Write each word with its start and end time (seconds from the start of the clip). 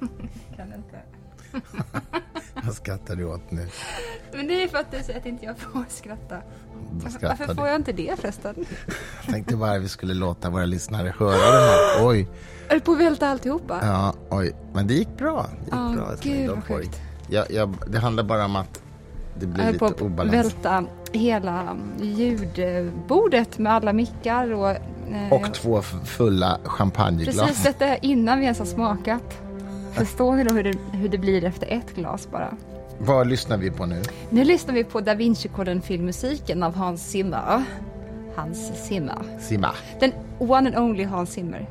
kan 0.56 0.66
inte. 0.74 0.98
Vad 2.64 2.74
skrattar 2.74 3.16
du 3.16 3.24
åt 3.24 3.50
nu? 3.50 3.66
Men 4.32 4.46
det 4.48 4.62
är 4.62 4.68
för 4.68 4.78
att 4.78 4.90
du 4.90 5.02
säger 5.02 5.18
att 5.20 5.26
inte 5.26 5.44
jag 5.46 5.58
får 5.58 5.84
skratta. 5.88 6.36
Varför 7.22 7.54
får 7.54 7.66
jag 7.66 7.76
inte 7.76 7.92
det 7.92 8.20
förresten? 8.20 8.54
Jag 9.24 9.34
tänkte 9.34 9.56
bara 9.56 9.78
vi 9.78 9.88
skulle 9.88 10.14
låta 10.14 10.50
våra 10.50 10.64
lyssnare 10.66 11.14
höra 11.18 11.36
det 11.36 11.60
här. 11.68 12.06
Oj, 12.06 12.28
Är 12.68 12.74
du 12.74 12.80
på 12.80 12.92
att 12.92 12.98
välta 13.00 13.28
alltihopa? 13.28 13.78
ja, 13.82 14.14
oj. 14.30 14.52
Men 14.72 14.86
det 14.86 14.94
gick 14.94 15.16
bra. 15.18 15.46
Det 15.58 15.64
gick 15.64 15.72
Ja, 15.74 15.92
bra. 15.96 16.10
gud, 16.22 16.50
vad 16.50 16.64
sjukt. 16.64 17.00
Jag, 17.30 17.50
jag, 17.50 17.74
det 17.86 17.98
handlar 17.98 18.22
bara 18.24 18.44
om 18.44 18.56
att 18.56 18.82
det 19.38 19.44
Jag 19.44 19.48
blir 19.54 19.64
höll 19.64 19.78
på 19.78 19.84
lite 19.84 19.96
att 19.96 20.02
obalans. 20.02 20.32
välta 20.34 20.84
hela 21.12 21.76
ljudbordet 22.00 23.58
med 23.58 23.72
alla 23.72 23.92
mickar 23.92 24.52
och... 24.52 24.70
eh, 24.70 25.32
Och 25.32 25.54
två 25.54 25.82
fulla 25.82 26.58
champagneglas. 26.64 27.46
Precis, 27.48 27.62
detta 27.64 27.96
innan 27.96 28.38
vi 28.38 28.44
ens 28.44 28.58
har 28.58 28.66
smakat. 28.66 29.42
Förstår 29.98 30.36
ni 30.36 30.44
då 30.44 30.54
hur 30.54 30.64
det, 30.64 30.78
hur 30.92 31.08
det 31.08 31.18
blir 31.18 31.44
efter 31.44 31.66
ett 31.66 31.94
glas 31.94 32.28
bara? 32.30 32.56
Vad 32.98 33.26
lyssnar 33.26 33.56
vi 33.58 33.70
på 33.70 33.86
nu? 33.86 34.02
Nu 34.30 34.44
lyssnar 34.44 34.74
vi 34.74 34.84
på 34.84 35.00
Da 35.00 35.14
Vinci-koden 35.14 35.82
filmmusiken 35.82 36.62
av 36.62 36.74
Hans 36.74 37.10
Zimmer. 37.10 37.64
Hans 38.36 38.86
Zimmer. 38.86 39.18
Simma. 39.40 39.74
Den 40.00 40.12
one 40.38 40.68
and 40.68 40.78
only 40.78 41.04
Hans 41.04 41.30
Zimmer. 41.30 41.68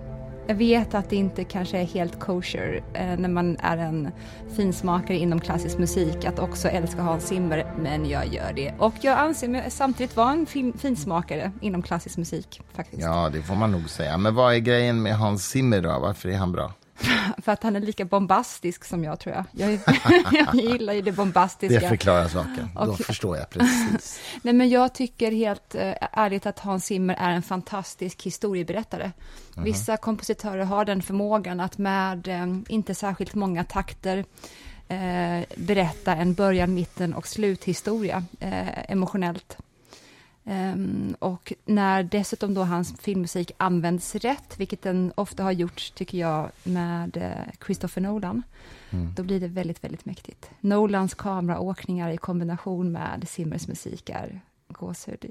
Jag 0.47 0.55
vet 0.55 0.93
att 0.93 1.09
det 1.09 1.15
inte 1.15 1.43
kanske 1.43 1.77
är 1.77 1.83
helt 1.83 2.19
kosher 2.19 2.83
eh, 2.93 3.19
när 3.19 3.29
man 3.29 3.57
är 3.59 3.77
en 3.77 4.11
finsmakare 4.55 5.17
inom 5.17 5.39
klassisk 5.39 5.77
musik 5.77 6.25
att 6.25 6.39
också 6.39 6.67
älska 6.67 7.01
Hans 7.01 7.27
Zimmer, 7.27 7.73
men 7.79 8.09
jag 8.09 8.27
gör 8.27 8.53
det. 8.55 8.73
Och 8.79 8.93
jag 9.01 9.19
anser 9.19 9.47
mig 9.47 9.71
samtidigt 9.71 10.15
vara 10.15 10.31
en 10.31 10.45
fin, 10.45 10.73
finsmakare 10.77 11.51
inom 11.61 11.81
klassisk 11.81 12.17
musik 12.17 12.61
faktiskt. 12.73 13.01
Ja, 13.01 13.29
det 13.33 13.41
får 13.41 13.55
man 13.55 13.71
nog 13.71 13.89
säga. 13.89 14.17
Men 14.17 14.35
vad 14.35 14.53
är 14.53 14.57
grejen 14.57 15.01
med 15.01 15.17
Hans 15.17 15.49
Zimmer 15.49 15.81
då? 15.81 15.99
Varför 16.01 16.29
är 16.29 16.37
han 16.37 16.51
bra? 16.51 16.73
För 17.37 17.51
att 17.51 17.63
han 17.63 17.75
är 17.75 17.79
lika 17.79 18.05
bombastisk 18.05 18.85
som 18.85 19.03
jag 19.03 19.19
tror 19.19 19.35
jag. 19.35 19.45
Jag, 19.51 19.79
jag 20.31 20.55
gillar 20.55 20.93
ju 20.93 21.01
det 21.01 21.11
bombastiska. 21.11 21.79
Det 21.79 21.89
förklarar 21.89 22.27
saken. 22.27 22.69
Då 22.75 22.81
Och- 22.81 22.99
förstår 22.99 23.37
jag 23.37 23.49
precis. 23.49 24.19
Nej, 24.41 24.53
men 24.53 24.69
jag 24.69 24.93
tycker 24.93 25.31
helt 25.31 25.75
eh, 25.75 25.93
ärligt 26.11 26.45
att 26.45 26.59
Hans 26.59 26.85
Zimmer 26.85 27.15
är 27.19 27.31
en 27.31 27.43
fantastisk 27.43 28.23
historieberättare. 28.23 29.11
Vissa 29.55 29.97
kompositörer 29.97 30.63
har 30.63 30.85
den 30.85 31.01
förmågan 31.01 31.59
att 31.59 31.77
med 31.77 32.27
eh, 32.27 32.47
inte 32.67 32.95
särskilt 32.95 33.35
många 33.35 33.63
takter 33.63 34.25
eh, 34.87 35.41
berätta 35.55 36.15
en 36.15 36.33
början, 36.33 36.73
mitten 36.73 37.13
och 37.13 37.27
sluthistoria 37.27 38.23
eh, 38.39 38.91
emotionellt. 38.91 39.57
Ehm, 40.49 41.15
och 41.19 41.53
när 41.65 42.03
dessutom 42.03 42.53
då 42.53 42.63
hans 42.63 42.99
filmmusik 42.99 43.51
används 43.57 44.15
rätt, 44.15 44.59
vilket 44.59 44.81
den 44.81 45.11
ofta 45.15 45.43
har 45.43 45.51
gjorts, 45.51 45.91
tycker 45.91 46.17
jag, 46.17 46.51
med 46.63 47.17
eh, 47.17 47.53
Christopher 47.65 48.01
Nolan, 48.01 48.43
då 49.15 49.23
blir 49.23 49.39
det 49.39 49.47
väldigt, 49.47 49.83
väldigt 49.83 50.05
mäktigt. 50.05 50.49
Nolans 50.59 51.13
kameraåkningar 51.13 52.11
i 52.11 52.17
kombination 52.17 52.91
med 52.91 53.27
Zimmers 53.27 53.67
musik 53.67 54.09
är 54.09 54.41
gåshud. 54.67 55.25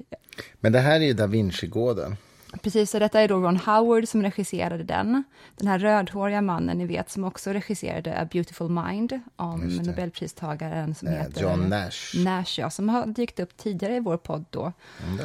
Men 0.59 0.71
det 0.71 0.79
här 0.79 0.95
är 0.95 1.05
ju 1.05 1.13
Da 1.13 1.27
Vinci-koden. 1.27 2.15
Precis, 2.61 2.91
så 2.91 2.99
detta 2.99 3.21
är 3.21 3.27
då 3.27 3.39
Ron 3.39 3.57
Howard 3.57 4.07
som 4.07 4.23
regisserade 4.23 4.83
den. 4.83 5.23
Den 5.55 5.67
här 5.67 5.79
rödhåriga 5.79 6.41
mannen, 6.41 6.77
ni 6.77 6.85
vet, 6.85 7.09
som 7.09 7.23
också 7.23 7.49
regisserade 7.53 8.19
A 8.19 8.27
Beautiful 8.31 8.69
Mind 8.69 9.19
om. 9.35 9.59
Nobelpristagaren 9.61 10.95
som 10.95 11.07
Eh, 11.07 11.13
heter 11.13 11.41
John 11.41 11.59
Nash. 11.69 12.23
Nash, 12.23 12.59
ja, 12.59 12.69
som 12.69 12.89
har 12.89 13.05
dykt 13.05 13.39
upp 13.39 13.57
tidigare 13.57 13.95
i 13.95 13.99
vår 13.99 14.17
podd 14.17 14.45
då. 14.49 14.73
Mm, 15.07 15.17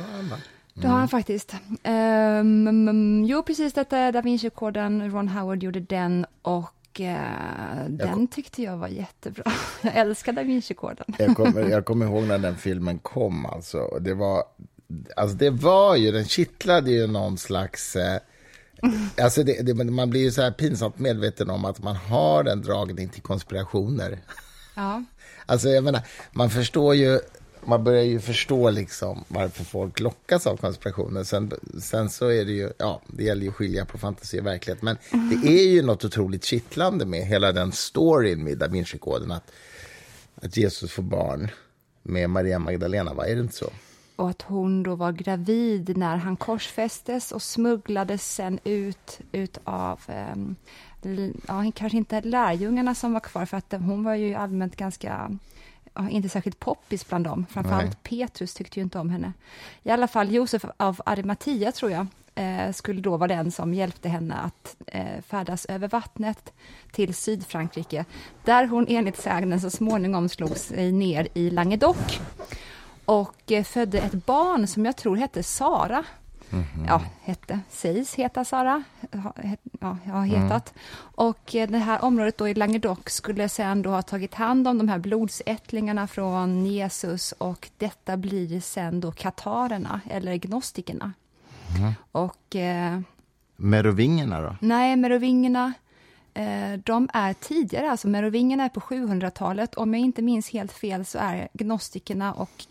det 0.74 0.88
har 0.88 0.98
han 0.98 1.08
faktiskt. 1.08 1.54
Ehm, 1.82 2.68
mm, 2.68 3.24
jo, 3.24 3.42
precis, 3.42 3.72
detta 3.72 3.98
är 3.98 4.12
Da 4.12 4.20
Vinci-koden. 4.20 5.10
Ron 5.10 5.28
Howard 5.28 5.62
gjorde 5.62 5.80
den 5.80 6.26
och 6.42 7.00
eh, 7.00 7.86
den 7.88 8.26
tyckte 8.26 8.62
jag 8.62 8.76
var 8.76 8.88
jättebra. 8.88 9.52
Jag 9.82 9.96
älskar 9.96 10.32
Da 10.32 10.42
Vinci-koden. 10.42 11.06
Jag 11.18 11.36
kommer, 11.36 11.68
jag 11.70 11.84
kommer 11.84 12.06
ihåg 12.06 12.24
när 12.24 12.38
den 12.38 12.56
filmen 12.56 12.98
kom 12.98 13.46
alltså. 13.46 13.78
Och 13.78 14.02
det 14.02 14.14
var, 14.14 14.42
alltså 15.16 15.36
det 15.36 15.50
var 15.50 15.96
ju, 15.96 16.12
den 16.12 16.24
kittlade 16.24 16.90
ju 16.90 17.06
någon 17.06 17.38
slags... 17.38 17.96
Eh, 17.96 18.20
alltså 19.22 19.42
det, 19.42 19.62
det, 19.62 19.74
man 19.74 20.10
blir 20.10 20.20
ju 20.20 20.30
så 20.30 20.42
här 20.42 20.50
pinsamt 20.50 20.98
medveten 20.98 21.50
om 21.50 21.64
att 21.64 21.82
man 21.82 21.96
har 21.96 22.44
en 22.44 22.62
dragning 22.62 23.08
till 23.08 23.22
konspirationer. 23.22 24.18
Ja. 24.74 25.04
Alltså 25.46 25.68
jag 25.68 25.84
menar, 25.84 26.00
man 26.32 26.50
förstår 26.50 26.94
ju, 26.94 27.20
man 27.64 27.84
börjar 27.84 28.02
ju 28.02 28.20
förstå 28.20 28.70
liksom 28.70 29.24
varför 29.28 29.64
folk 29.64 30.00
lockas 30.00 30.46
av 30.46 30.56
konspirationer. 30.56 31.24
Sen, 31.24 31.52
sen 31.80 32.10
så 32.10 32.28
är 32.28 32.44
det 32.44 32.52
ju, 32.52 32.70
ja, 32.78 33.02
det 33.06 33.24
gäller 33.24 33.42
ju 33.42 33.48
att 33.48 33.54
skilja 33.54 33.84
på 33.84 33.98
fantasi 33.98 34.40
och 34.40 34.46
verklighet. 34.46 34.82
Men 34.82 34.96
det 35.10 35.48
är 35.62 35.68
ju 35.68 35.82
något 35.82 36.04
otroligt 36.04 36.44
kittlande 36.44 37.06
med 37.06 37.26
hela 37.26 37.52
den 37.52 37.72
storyn 37.72 38.44
med 38.44 38.58
Da 38.58 38.66
Vinci-koden. 38.66 39.32
Att, 39.32 39.50
att 40.34 40.56
Jesus 40.56 40.92
får 40.92 41.02
barn 41.02 41.50
med 42.02 42.30
Maria 42.30 42.58
Magdalena, 42.58 43.14
va? 43.14 43.26
Är 43.26 43.34
det 43.34 43.40
inte 43.40 43.56
så? 43.56 43.70
Och 44.16 44.30
att 44.30 44.42
hon 44.42 44.82
då 44.82 44.94
var 44.94 45.12
gravid 45.12 45.96
när 45.96 46.16
han 46.16 46.36
korsfästes 46.36 47.32
och 47.32 47.42
smugglades 47.42 48.34
sen 48.34 48.58
ut, 48.64 49.20
ut 49.32 49.58
av, 49.64 50.00
ehm, 50.06 50.56
ja, 51.48 51.72
kanske 51.74 51.98
inte 51.98 52.20
lärjungarna 52.20 52.94
som 52.94 53.12
var 53.12 53.20
kvar, 53.20 53.46
för 53.46 53.56
att 53.56 53.72
hon 53.72 54.04
var 54.04 54.14
ju 54.14 54.34
allmänt 54.34 54.76
ganska, 54.76 55.38
inte 56.10 56.28
särskilt 56.28 56.58
poppis 56.58 57.08
bland 57.08 57.24
dem. 57.24 57.46
Framförallt 57.50 57.84
Nej. 57.84 57.96
Petrus 58.02 58.54
tyckte 58.54 58.80
ju 58.80 58.84
inte 58.84 58.98
om 58.98 59.10
henne. 59.10 59.32
I 59.82 59.90
alla 59.90 60.08
fall 60.08 60.34
Josef 60.34 60.64
av 60.76 61.00
Arimathea, 61.06 61.72
tror 61.72 61.90
jag, 61.90 62.06
eh, 62.34 62.72
skulle 62.72 63.00
då 63.00 63.16
vara 63.16 63.28
den 63.28 63.50
som 63.50 63.74
hjälpte 63.74 64.08
henne 64.08 64.34
att 64.34 64.76
eh, 64.86 65.22
färdas 65.26 65.66
över 65.66 65.88
vattnet 65.88 66.52
till 66.92 67.14
Sydfrankrike, 67.14 68.04
där 68.44 68.66
hon 68.66 68.86
enligt 68.88 69.16
sägnen 69.16 69.60
så 69.60 69.70
småningom 69.70 70.28
slog 70.28 70.56
sig 70.56 70.92
ner 70.92 71.28
i 71.34 71.50
Languedoc 71.50 72.20
och 73.04 73.52
eh, 73.52 73.64
födde 73.64 73.98
ett 73.98 74.26
barn 74.26 74.66
som 74.66 74.84
jag 74.84 74.96
tror 74.96 75.16
hette 75.16 75.42
Sara. 75.42 76.04
Ja, 76.86 77.02
hette, 77.22 77.60
sägs 77.70 78.14
heta 78.14 78.44
Sara, 78.44 78.82
ja, 79.80 79.96
har 80.06 80.24
hetat. 80.24 80.74
Och 80.96 81.54
eh, 81.54 81.70
det 81.70 81.78
här 81.78 82.04
området 82.04 82.38
då 82.38 82.48
i 82.48 82.54
Languedoc 82.54 82.98
skulle 83.06 83.48
sen 83.48 83.82
då 83.82 83.90
ha 83.90 84.02
tagit 84.02 84.34
hand 84.34 84.68
om 84.68 84.78
de 84.78 84.88
här 84.88 84.98
blodsättlingarna 84.98 86.06
från 86.06 86.66
Jesus 86.66 87.32
och 87.32 87.70
detta 87.78 88.16
blir 88.16 88.60
sen 88.60 89.00
då 89.00 89.12
katarerna, 89.12 90.00
eller 90.10 90.36
gnostikerna. 90.36 91.12
Och 92.12 92.56
eh, 92.56 93.00
Merovingerna 93.56 94.40
då? 94.40 94.56
Nej, 94.60 94.96
merovingerna, 94.96 95.72
de 96.84 97.08
är 97.12 97.32
tidigare, 97.32 97.90
alltså 97.90 98.08
merovingerna 98.08 98.64
är 98.64 98.68
på 98.68 98.80
700-talet. 98.80 99.74
Om 99.74 99.94
jag 99.94 100.00
inte 100.00 100.22
minns 100.22 100.50
helt 100.50 100.72
fel 100.72 101.04
så 101.04 101.18
är 101.18 101.48
gnostikerna 101.52 102.32
och 102.32 102.66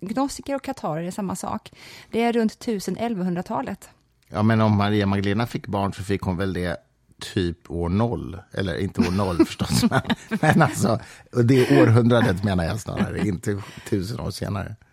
gnostiker 0.00 0.54
och 0.54 0.62
katarer 0.62 1.02
är 1.02 1.10
samma 1.10 1.36
sak. 1.36 1.72
Det 2.10 2.22
är 2.22 2.32
runt 2.32 2.52
1000-1100-talet. 2.66 3.88
Ja, 4.28 4.42
men 4.42 4.60
om 4.60 4.76
Maria 4.76 5.06
Magdalena 5.06 5.46
fick 5.46 5.66
barn 5.66 5.92
så 5.92 6.02
fick 6.02 6.22
hon 6.22 6.36
väl 6.36 6.52
det 6.52 6.76
typ 7.22 7.70
år 7.70 7.88
noll. 7.88 8.38
Eller 8.52 8.78
inte 8.78 9.00
år 9.00 9.10
noll 9.10 9.36
förstås, 9.46 9.84
men, 9.90 10.00
men 10.40 10.62
alltså, 10.62 11.00
det 11.44 11.82
århundradet 11.82 12.44
menar 12.44 12.64
jag 12.64 12.80
snarare, 12.80 13.18
inte 13.18 13.62
tusen 13.88 14.20
år 14.20 14.30
senare. 14.30 14.76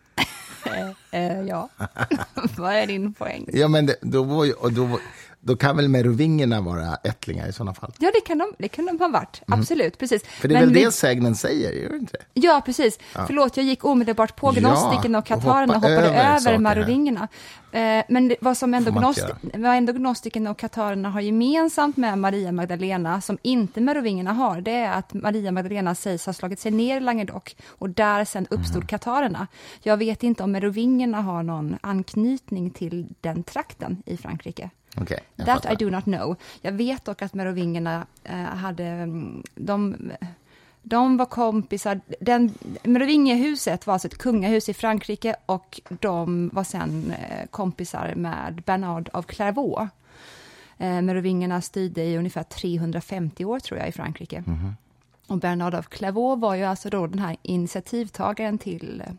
Eh, 1.12 1.41
ja, 1.41 1.69
vad 2.57 2.74
är 2.74 2.88
din 2.88 3.13
poäng? 3.13 3.50
Ja, 3.53 3.68
men 3.68 3.86
det, 3.86 3.96
då, 4.01 4.24
var 4.24 4.46
ju, 4.46 4.53
då, 4.72 5.00
då 5.41 5.55
kan 5.55 5.77
väl 5.77 5.89
merovingerna 5.89 6.61
vara 6.61 6.95
ättlingar 7.03 7.47
i 7.47 7.53
sådana 7.53 7.73
fall? 7.73 7.94
Ja, 8.00 8.11
det 8.13 8.22
kan 8.22 8.38
de, 8.38 8.53
det 8.59 8.67
kan 8.67 8.85
de 8.85 9.00
ha 9.00 9.07
varit. 9.07 9.41
Absolut, 9.47 9.97
precis. 9.97 10.23
För 10.25 10.47
det 10.47 10.55
är 10.55 10.59
Men 10.59 10.69
väl 10.69 10.73
vi- 10.77 10.85
det 10.85 10.91
sägnen 10.91 11.35
säger, 11.35 11.72
gör 11.83 11.89
det 11.89 11.97
inte? 11.97 12.17
Ja, 12.33 12.61
precis. 12.66 13.00
Förlåt, 13.27 13.57
jag 13.57 13.66
gick 13.66 13.85
omedelbart 13.85 14.35
på 14.35 14.47
Ja, 14.47 14.59
gnostikerna 14.59 15.17
och 15.17 15.25
katarerna 15.25 15.75
och 15.75 15.81
hoppa 15.81 15.88
hoppade 15.94 16.07
över 16.07 16.35
över, 16.51 16.57
marovingerna. 16.57 17.27
Eh, 17.72 18.03
men 18.09 18.35
vad 18.41 18.57
som 18.57 18.72
vad 18.72 19.75
ändå 19.75 19.94
gnostikerna 19.94 20.51
och 20.51 20.57
katarerna 20.57 21.09
har 21.09 21.21
gemensamt 21.21 21.97
med 21.97 22.18
Maria 22.18 22.51
Magdalena, 22.51 23.21
som 23.21 23.38
inte 23.41 23.81
merovingerna 23.81 24.33
har, 24.33 24.62
det 24.62 24.71
är 24.71 24.91
att 24.91 25.13
Maria 25.13 25.51
Magdalena 25.51 25.95
sägs 25.95 26.25
ha 26.25 26.33
slagit 26.33 26.59
sig 26.59 26.71
ner 26.71 26.97
i 26.97 27.00
Languedoc 27.00 27.44
och 27.68 27.89
där 27.89 28.25
sen 28.25 28.47
uppstod 28.50 28.75
Mm. 28.75 28.88
katarerna. 28.88 29.47
Jag 29.83 29.97
vet 29.97 30.24
inte 30.24 30.44
om 30.44 30.51
merovingerna 30.51 31.21
har 31.21 31.44
någon 31.44 31.77
anknytning 31.81 32.69
till 32.71 33.07
den 33.21 33.44
trakten 33.44 34.03
i 34.06 34.18
Frankrike. 34.18 34.69
Jag 35.36 35.45
That 35.45 35.63
fattar. 35.63 35.74
I 35.74 35.75
do 35.75 35.89
not 35.89 36.03
know. 36.03 36.36
Jag 36.62 36.71
vet 36.71 37.06
dock 37.06 37.21
att 37.21 37.33
merovingerna 37.33 38.06
eh, 38.24 38.36
hade, 38.36 38.86
mm, 38.86 39.44
de, 39.56 39.95
de 40.81 41.18
var 41.18 41.25
kompisar, 41.25 42.01
den, 42.19 42.53
Merovingerhuset 42.83 43.88
var 43.88 43.94
alltså 43.94 44.07
ett 44.07 44.18
kungahus 44.18 44.69
i 44.69 44.74
Frankrike 44.74 45.36
och 45.45 45.81
de 45.89 46.50
var 46.53 46.63
sen 46.63 47.12
eh, 47.12 47.47
kompisar 47.47 48.13
med 48.15 48.62
Bernard 48.65 49.09
av 49.13 49.24
Clairvaux. 49.24 49.91
Eh, 50.77 51.01
merovingerna 51.01 51.62
styrde 51.62 52.03
i 52.03 52.18
ungefär 52.18 52.44
350 52.44 53.45
år 53.45 53.59
tror 53.59 53.80
jag 53.80 53.89
i 53.89 53.91
Frankrike. 53.91 54.44
Och 55.27 55.38
Bernard 55.38 55.75
av 55.75 55.83
Clairvaux 55.83 56.41
var 56.41 56.56
ju 56.56 56.63
alltså 56.63 56.89
då 56.89 57.07
den 57.07 57.19
här 57.19 57.38
initiativtagaren 57.41 58.57
till 58.57 59.03
eh, 59.06 59.13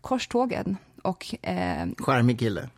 korstågen. 0.00 0.76
Och 1.02 1.34
eh, 1.42 1.86
Charmig 1.98 2.38
kille. 2.38 2.68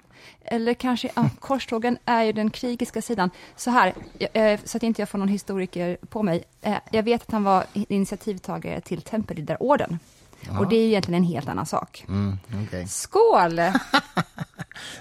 Eller 0.44 0.74
kanske, 0.74 1.10
ja, 1.16 1.30
korstågen 1.40 1.98
är 2.04 2.22
ju 2.22 2.32
den 2.32 2.50
krigiska 2.50 3.02
sidan. 3.02 3.30
Så 3.56 3.70
här, 3.70 3.94
eh, 4.32 4.60
så 4.64 4.76
att 4.76 4.82
inte 4.82 5.02
jag 5.02 5.08
får 5.08 5.18
någon 5.18 5.28
historiker 5.28 5.96
på 6.08 6.22
mig. 6.22 6.44
Eh, 6.62 6.76
jag 6.90 7.02
vet 7.02 7.22
att 7.22 7.30
han 7.30 7.44
var 7.44 7.64
initiativtagare 7.72 8.80
till 8.80 9.02
Tempelriddarorden. 9.02 9.98
Ja. 10.40 10.58
Och 10.58 10.68
det 10.68 10.76
är 10.76 10.86
egentligen 10.86 11.22
en 11.22 11.28
helt 11.28 11.48
annan 11.48 11.66
sak. 11.66 12.04
Mm, 12.08 12.38
okay. 12.66 12.86
Skål! 12.86 13.60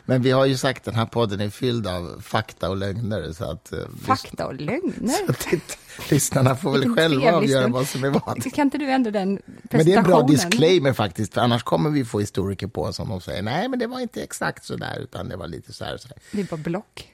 Men 0.06 0.22
vi 0.22 0.32
har 0.32 0.46
ju 0.46 0.58
sagt 0.58 0.78
att 0.78 0.86
den 0.86 0.96
här 0.96 1.06
podden 1.06 1.42
är 1.42 1.50
fylld 1.50 1.88
av 1.88 2.22
fakta 2.22 2.70
och 2.70 2.78
lögner. 2.78 3.34
Så 3.34 3.46
att, 3.46 3.74
eh, 3.74 3.80
fakta 4.06 4.48
och 4.48 4.54
lögner? 4.54 5.26
Så 5.26 5.32
att 5.32 5.78
lyssnarna 6.12 6.56
får 6.56 6.72
väl 6.72 6.96
själva 6.96 7.32
avgöra 7.34 7.68
vad 7.68 7.88
som 7.88 8.04
är 8.04 8.10
vad. 8.10 8.54
Kan 8.54 8.68
inte 8.68 8.78
du 8.78 8.90
ändra 8.92 9.12
den? 9.12 9.42
Men 9.62 9.86
det 9.86 9.94
är 9.94 9.98
en 9.98 10.04
bra 10.04 10.22
disclaimer 10.22 10.94
faktiskt, 10.94 11.34
för 11.34 11.42
annars 11.42 11.64
kommer 11.64 11.90
vi 11.90 12.06
få 12.06 12.20
historiker 12.20 12.68
på 12.68 12.84
oss 12.84 13.00
om 13.00 13.10
de 13.10 13.22
säger 13.22 13.42
nej, 13.42 13.70
men 13.70 13.80
det 13.80 13.88
var 13.88 14.00
inte 14.00 14.24
exakt 14.24 14.66
så 14.66 14.76
där, 14.76 15.00
utan 15.00 15.30
det 15.30 15.36
var 15.38 15.48
lite 15.48 15.74
så 15.74 15.86
här. 15.86 15.98
Så 15.98 16.08
här. 16.08 16.18
Det 16.32 16.42
är 16.42 16.46
bara 16.46 16.58
block. 16.58 17.10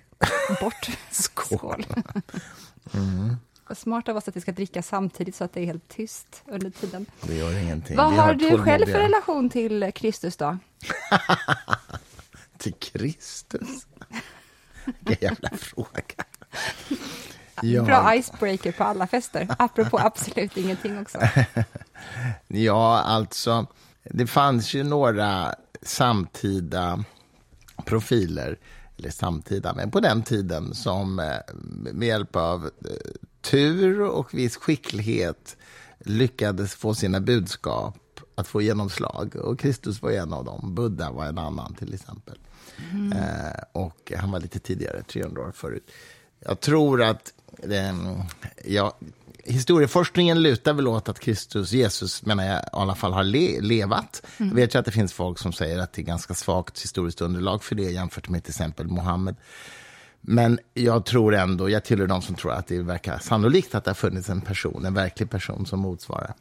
Bort. 0.61 0.89
Skål. 1.11 1.57
Skål. 1.59 1.85
Mm. 2.93 3.35
Smart 3.75 4.09
av 4.09 4.17
oss 4.17 4.27
att 4.27 4.35
vi 4.35 4.41
ska 4.41 4.51
dricka 4.51 4.83
samtidigt 4.83 5.35
så 5.35 5.43
att 5.43 5.53
det 5.53 5.61
är 5.61 5.65
helt 5.65 5.87
tyst 5.87 6.43
under 6.45 6.69
tiden. 6.69 7.05
Det 7.21 7.35
gör 7.35 7.57
ingenting. 7.57 7.97
Vad 7.97 8.13
har, 8.13 8.23
har 8.25 8.33
du 8.33 8.57
själv 8.57 8.85
för 8.85 8.99
relation 8.99 9.49
till 9.49 9.91
Kristus 9.95 10.37
då? 10.37 10.57
till 12.59 12.73
Kristus? 12.73 13.87
Vilken 14.85 15.29
jävla 15.29 15.49
fråga. 15.57 16.25
Ja. 17.61 17.83
Bra 17.83 18.15
icebreaker 18.15 18.71
på 18.71 18.83
alla 18.83 19.07
fester, 19.07 19.47
apropå 19.59 19.99
absolut 20.03 20.57
ingenting 20.57 20.99
också. 20.99 21.19
ja, 22.47 22.99
alltså, 22.99 23.65
det 24.03 24.27
fanns 24.27 24.73
ju 24.73 24.83
några 24.83 25.55
samtida 25.81 27.03
profiler, 27.85 28.59
eller 28.97 29.09
samtida, 29.09 29.73
men 29.73 29.91
på 29.91 29.99
den 29.99 30.23
tiden 30.23 30.73
som 30.73 31.19
eh, 31.19 31.55
med 31.93 32.07
hjälp 32.07 32.35
av 32.35 32.65
eh, 32.65 32.91
tur 33.41 34.01
och 34.01 34.33
viss 34.33 34.57
skicklighet 34.57 35.57
lyckades 35.99 36.75
få 36.75 36.93
sina 36.93 37.19
budskap 37.19 38.19
att 38.35 38.47
få 38.47 38.61
genomslag. 38.61 39.35
Och 39.35 39.59
Kristus 39.59 40.01
var 40.01 40.11
en 40.11 40.33
av 40.33 40.45
dem. 40.45 40.75
Buddha 40.75 41.11
var 41.11 41.25
en 41.25 41.37
annan, 41.37 41.73
till 41.73 41.93
exempel. 41.93 42.37
Mm. 42.91 43.11
Eh, 43.11 43.61
och 43.71 44.11
han 44.17 44.31
var 44.31 44.39
lite 44.39 44.59
tidigare, 44.59 45.03
300 45.03 45.41
år 45.41 45.51
förut. 45.51 45.91
Jag 46.39 46.59
tror 46.59 47.03
att 47.03 47.33
eh, 47.63 47.95
ja, 48.65 48.97
historieforskningen 49.43 50.41
lutar 50.41 50.73
väl 50.73 50.87
åt 50.87 51.09
att 51.09 51.19
Kristus, 51.19 51.71
Jesus, 51.71 52.25
menar 52.25 52.45
jag, 52.45 52.59
i 52.59 52.69
alla 52.71 52.95
fall 52.95 53.13
har 53.13 53.23
le 53.23 53.61
levat. 53.61 54.25
Mm. 54.37 54.49
Jag 54.49 54.55
vet 54.55 54.75
ju 54.75 54.79
att 54.79 54.85
det 54.85 54.91
finns 54.91 55.13
folk 55.13 55.39
som 55.39 55.53
säger 55.53 55.79
att 55.79 55.93
det 55.93 56.01
är 56.01 56.03
ganska 56.03 56.33
svagt 56.33 56.81
historiskt 56.81 57.21
underlag 57.21 57.63
för 57.63 57.75
det 57.75 57.83
jämfört 57.83 58.29
med 58.29 58.43
till 58.43 58.51
exempel 58.51 58.87
Mohammed. 58.87 59.35
Men 60.21 60.59
jag 60.73 61.05
tror 61.05 61.35
ändå, 61.35 61.69
jag 61.69 61.83
tillhör 61.83 62.07
de 62.07 62.21
som 62.21 62.35
tror 62.35 62.51
att 62.51 62.67
det 62.67 62.79
verkar 62.79 63.19
sannolikt 63.19 63.75
att 63.75 63.83
det 63.83 63.89
har 63.89 63.95
funnits 63.95 64.29
en 64.29 64.41
person, 64.41 64.85
en 64.85 64.93
verklig 64.93 65.29
person 65.29 65.65
som 65.65 65.79
motsvarar 65.79 66.33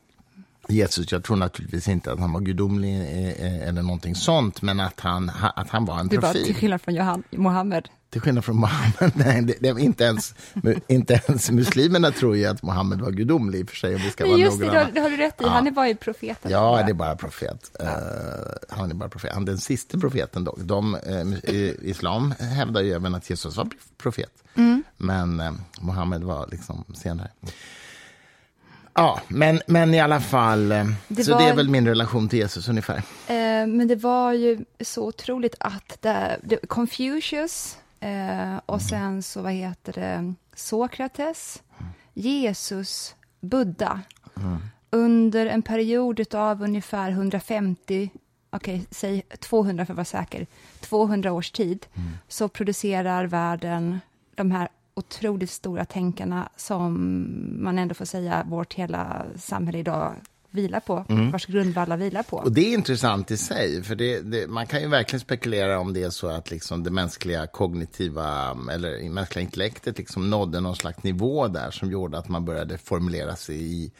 Jesus. 0.68 1.12
Jag 1.12 1.24
tror 1.24 1.36
naturligtvis 1.36 1.88
inte 1.88 2.12
att 2.12 2.20
han 2.20 2.32
var 2.32 2.40
gudomlig 2.40 3.00
eh, 3.00 3.28
eh, 3.28 3.68
eller 3.68 3.82
någonting 3.82 4.14
sånt, 4.14 4.62
men 4.62 4.80
att 4.80 5.00
han, 5.00 5.30
att 5.56 5.70
han 5.70 5.84
var 5.84 6.00
en 6.00 6.08
profil. 6.08 6.20
Det 6.20 6.38
var 6.38 6.44
till 6.44 6.54
skillnad 6.54 6.82
från 6.82 6.94
Johan, 6.94 7.22
Mohammed. 7.30 7.88
Till 8.10 8.20
skillnad 8.20 8.44
från 8.44 8.56
Mohammed, 8.56 9.12
nej, 9.14 9.42
det, 9.42 9.74
det, 9.74 9.80
inte, 9.80 10.04
ens, 10.04 10.34
inte 10.88 11.20
ens 11.26 11.50
muslimerna 11.50 12.10
tror 12.10 12.36
ju 12.36 12.46
att 12.46 12.62
Mohammed 12.62 13.00
var 13.00 13.10
gudomlig 13.10 13.60
i 13.60 13.64
och 13.64 13.68
för 13.68 13.76
sig. 13.76 13.94
Om 13.94 14.00
vi 14.02 14.10
ska 14.10 14.26
men 14.26 14.38
just 14.38 14.60
vara 14.60 14.72
det, 14.72 14.90
det 14.94 15.00
har 15.00 15.10
du 15.10 15.16
rätt 15.16 15.40
i, 15.40 15.44
ja. 15.44 15.48
han 15.48 15.66
är 15.66 15.70
bara 15.70 15.94
profeten. 15.94 16.50
Ja, 16.50 16.82
det 16.86 16.90
är 16.90 16.94
bara 16.94 17.16
profet. 17.16 17.70
Ja. 17.78 17.84
Uh, 17.84 17.92
han 18.68 18.90
är 18.90 18.94
bara 18.94 19.08
profet. 19.08 19.32
Han 19.32 19.42
är 19.42 19.46
den 19.46 19.58
sista 19.58 19.98
profeten 19.98 20.44
dock. 20.44 20.58
De, 20.58 20.94
uh, 20.94 21.70
islam 21.82 22.34
hävdar 22.38 22.80
ju 22.80 22.92
även 22.92 23.14
att 23.14 23.30
Jesus 23.30 23.56
var 23.56 23.68
profet, 23.98 24.32
mm. 24.54 24.82
men 24.96 25.40
uh, 25.40 25.52
Mohammed 25.80 26.22
var 26.24 26.48
liksom 26.50 26.84
senare. 26.94 27.30
Ja, 28.98 29.20
men, 29.28 29.60
men 29.66 29.94
i 29.94 30.00
alla 30.00 30.20
fall, 30.20 30.68
det 31.08 31.24
så 31.24 31.32
var, 31.32 31.40
det 31.40 31.48
är 31.48 31.54
väl 31.54 31.68
min 31.68 31.86
relation 31.86 32.28
till 32.28 32.38
Jesus 32.38 32.68
ungefär. 32.68 32.96
Eh, 33.26 33.66
men 33.66 33.88
det 33.88 33.96
var 33.96 34.32
ju 34.32 34.64
så 34.80 35.06
otroligt 35.06 35.54
att 35.60 36.02
det, 36.02 36.38
det 36.42 36.66
Confucius, 36.68 37.76
Eh, 38.00 38.60
och 38.66 38.82
sen 38.82 39.22
så, 39.22 39.42
vad 39.42 39.52
heter 39.52 39.92
det, 39.92 40.34
Sokrates, 40.54 41.62
Jesus, 42.14 43.14
Buddha. 43.40 44.00
Mm. 44.36 44.58
Under 44.90 45.46
en 45.46 45.62
period 45.62 46.34
av 46.34 46.62
ungefär 46.62 47.10
150, 47.10 48.10
okej, 48.50 48.74
okay, 48.74 48.86
säg 48.90 49.22
200 49.40 49.86
för 49.86 49.92
att 49.92 49.96
vara 49.96 50.04
säker, 50.04 50.46
200 50.80 51.32
års 51.32 51.50
tid, 51.50 51.86
mm. 51.94 52.08
så 52.28 52.48
producerar 52.48 53.24
världen 53.24 54.00
de 54.34 54.50
här 54.50 54.68
otroligt 54.98 55.50
stora 55.50 55.84
tänkarna 55.84 56.48
som 56.56 56.92
man 57.64 57.78
ändå 57.78 57.94
får 57.94 58.04
säga 58.04 58.46
vårt 58.48 58.74
hela 58.74 59.26
samhälle 59.36 59.78
idag 59.78 60.14
vilar 60.50 60.80
på, 60.80 61.04
mm. 61.08 61.30
vars 61.30 61.46
grundvallar 61.46 61.96
vilar 61.96 62.22
på. 62.22 62.36
Och 62.36 62.52
det 62.52 62.60
är 62.60 62.74
intressant 62.74 63.30
i 63.30 63.36
sig, 63.36 63.82
för 63.82 63.94
det, 63.94 64.20
det, 64.20 64.46
man 64.46 64.66
kan 64.66 64.80
ju 64.80 64.88
verkligen 64.88 65.20
spekulera 65.20 65.78
om 65.78 65.92
det 65.92 66.02
är 66.02 66.10
så 66.10 66.28
att 66.28 66.50
liksom 66.50 66.82
det 66.82 66.90
mänskliga 66.90 67.46
kognitiva, 67.46 68.56
eller 68.72 69.10
mänskliga 69.10 69.44
intellektet 69.44 69.98
liksom 69.98 70.30
nådde 70.30 70.60
någon 70.60 70.76
slags 70.76 71.02
nivå 71.02 71.48
där 71.48 71.70
som 71.70 71.90
gjorde 71.90 72.18
att 72.18 72.28
man 72.28 72.44
började 72.44 72.78
formulera 72.78 73.36
sig 73.36 73.56
i 73.56 73.90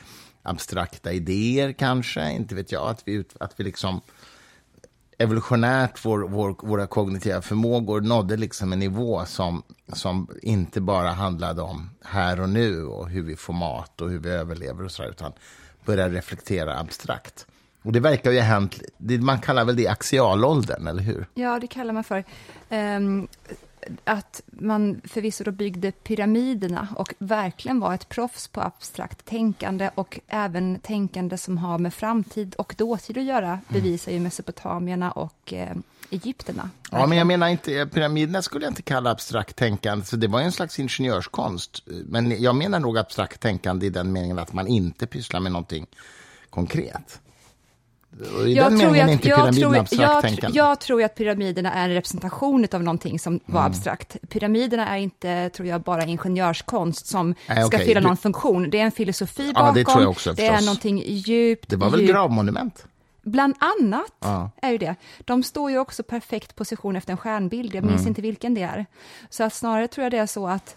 abstrakta 0.43 1.13
idéer 1.13 1.73
kanske, 1.73 2.33
inte 2.33 2.55
vet 2.55 2.73
jag, 2.73 2.89
att 2.89 3.03
vi, 3.05 3.25
att 3.41 3.61
vi 3.61 3.65
liksom 3.65 4.01
evolutionärt 5.19 6.05
vår, 6.05 6.19
vår, 6.19 6.57
våra 6.67 6.87
kognitiva 6.87 7.43
förmågor 7.43 8.01
nådde 8.01 8.37
liksom 8.37 8.73
en 8.73 8.79
nivå 8.79 9.25
som, 9.25 9.63
som 9.93 10.29
inte 10.43 10.81
bara 10.81 11.09
handlade 11.11 11.63
om 11.63 11.91
här 12.05 12.41
och 12.41 12.49
nu 12.49 12.85
och 12.85 13.09
hur 13.09 13.23
vi 13.23 13.37
får 13.37 13.53
mat 13.53 14.01
och 14.01 14.11
hur 14.11 14.19
vi 14.19 14.31
överlever 14.31 14.85
och 14.85 14.91
så 14.91 15.03
där, 15.03 15.11
utan 15.11 15.33
började 15.85 16.15
reflektera 16.15 16.79
abstrakt. 16.79 17.47
Och 17.83 17.93
det 17.93 18.01
verkar 18.01 18.31
ju 18.31 18.39
ha 18.39 18.45
hänt, 18.45 18.81
man 19.21 19.41
kallar 19.41 19.65
väl 19.65 19.77
det 19.77 19.89
axialåldern, 19.89 20.87
eller 20.87 21.03
hur? 21.03 21.27
Ja, 21.35 21.59
det 21.61 21.67
kallar 21.67 21.93
man 21.93 22.05
för. 22.05 22.25
Um, 22.71 23.29
att 24.05 24.43
man 24.47 25.01
förvisso 25.05 25.45
då 25.45 25.51
byggde 25.51 25.93
pyramiderna 25.93 26.89
och 26.97 27.15
verkligen 27.19 27.81
var 27.81 27.95
ett 27.95 28.09
proffs 28.09 28.49
på 28.49 28.61
abstrakt 28.61 29.25
tänkande 29.25 29.91
och 29.95 30.21
även 30.27 30.81
tänkande 30.81 31.39
som 31.39 31.59
har 31.59 31.79
med 31.79 31.95
framtid 31.95 32.55
och 32.55 32.75
dåtid 32.79 33.19
att 33.19 33.25
göra, 33.25 33.49
mm. 33.49 33.61
bevisar 33.69 34.13
ju 34.13 34.21
mesopotamierna 34.21 35.13
och 35.13 35.53
eh, 35.53 35.77
egypterna. 36.11 36.71
Ja, 36.91 37.07
men 37.07 37.19
jag 37.19 37.27
menar 37.27 37.49
inte, 37.49 37.87
pyramiderna 37.87 38.43
skulle 38.43 38.65
jag 38.65 38.71
inte 38.71 38.83
kalla 38.83 39.11
abstrakt 39.11 39.57
tänkande, 39.57 40.05
så 40.05 40.17
det 40.17 40.29
var 40.29 40.41
en 40.41 40.53
slags 40.53 40.79
ingenjörskonst. 40.79 41.83
Men 41.87 42.43
jag 42.43 42.57
menar 42.57 42.81
nog 42.81 42.99
abstrakt 42.99 43.41
tänkande 43.41 43.87
i 43.87 43.91
den 43.91 44.13
meningen 44.13 44.39
att 44.39 44.53
man 44.53 44.67
inte 44.67 45.07
pysslar 45.07 45.41
med 45.41 45.53
någonting 45.53 45.87
konkret. 46.51 47.21
I 48.47 48.53
jag 48.55 48.73
den 48.73 48.79
tror 48.79 48.91
meningen 48.91 49.07
att, 49.07 49.13
inte 49.13 49.29
pyramiden 49.29 49.61
jag 49.61 49.77
abstrakt 49.77 50.03
jag, 50.03 50.23
tänkande. 50.23 50.59
Jag 50.59 50.81
tror 50.81 51.03
att 51.03 51.15
pyramiderna 51.15 51.73
är 51.73 51.89
en 51.89 51.95
representation 51.95 52.67
av 52.73 52.83
någonting 52.83 53.19
som 53.19 53.41
var 53.47 53.61
mm. 53.61 53.71
abstrakt. 53.71 54.17
Pyramiderna 54.29 54.89
är 54.89 54.99
inte, 54.99 55.51
tror 55.51 55.69
jag, 55.69 55.81
bara 55.81 56.05
ingenjörskonst 56.05 57.07
som 57.07 57.35
Nej, 57.49 57.57
ska 57.57 57.67
okay. 57.67 57.87
fylla 57.87 58.01
någon 58.01 58.11
du... 58.11 58.17
funktion. 58.17 58.71
Det 58.71 58.81
är 58.81 58.85
en 58.85 58.93
filosofi 58.93 59.53
bakom, 59.53 59.67
ja, 59.67 59.73
det, 59.73 59.85
tror 59.85 60.03
jag 60.03 60.11
också, 60.11 60.33
det 60.33 60.47
är 60.47 60.61
någonting 60.61 61.03
djupt. 61.07 61.69
Det 61.69 61.77
var 61.77 61.91
väl 61.91 62.01
djup... 62.01 62.11
gravmonument? 62.11 62.87
Bland 63.23 63.55
annat 63.59 64.13
ja. 64.21 64.51
är 64.63 64.71
ju 64.71 64.79
det. 64.79 64.95
De 65.19 65.43
står 65.43 65.71
ju 65.71 65.79
också 65.79 66.03
perfekt 66.03 66.57
position 66.57 66.97
efter 66.97 67.13
en 67.13 67.17
stjärnbild, 67.17 67.75
jag 67.75 67.85
minns 67.85 68.01
mm. 68.01 68.09
inte 68.09 68.23
vilken 68.23 68.55
det 68.55 68.63
är. 68.63 68.87
Så 69.31 69.45
att 69.45 69.55
snarare 69.55 69.89
tror 69.89 70.03
jag 70.03 70.13
det 70.13 70.19
är 70.19 70.27
så 70.27 70.49
att 70.49 70.77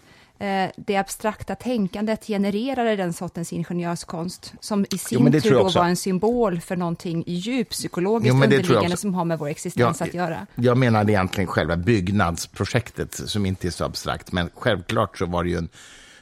det 0.76 0.96
abstrakta 0.96 1.54
tänkandet 1.54 2.26
genererade 2.26 2.96
den 2.96 3.12
sortens 3.12 3.52
ingenjörskonst, 3.52 4.54
som 4.60 4.86
i 4.90 4.98
sin 4.98 5.32
jo, 5.32 5.40
tur 5.40 5.50
då 5.50 5.68
var 5.68 5.84
en 5.84 5.96
symbol 5.96 6.60
för 6.60 6.76
någonting 6.76 7.24
djupt 7.26 7.70
psykologiskt 7.70 8.34
jo, 8.36 8.42
underliggande 8.42 8.96
som 8.96 9.14
har 9.14 9.24
med 9.24 9.38
vår 9.38 9.48
existens 9.48 10.00
ja, 10.00 10.06
att 10.06 10.14
göra. 10.14 10.46
Jag 10.54 10.78
menar 10.78 11.10
egentligen 11.10 11.46
själva 11.46 11.76
byggnadsprojektet, 11.76 13.14
som 13.14 13.46
inte 13.46 13.66
är 13.66 13.70
så 13.70 13.84
abstrakt, 13.84 14.32
men 14.32 14.50
självklart 14.54 15.18
så 15.18 15.26
var 15.26 15.44
det 15.44 15.50
ju 15.50 15.56
en 15.56 15.68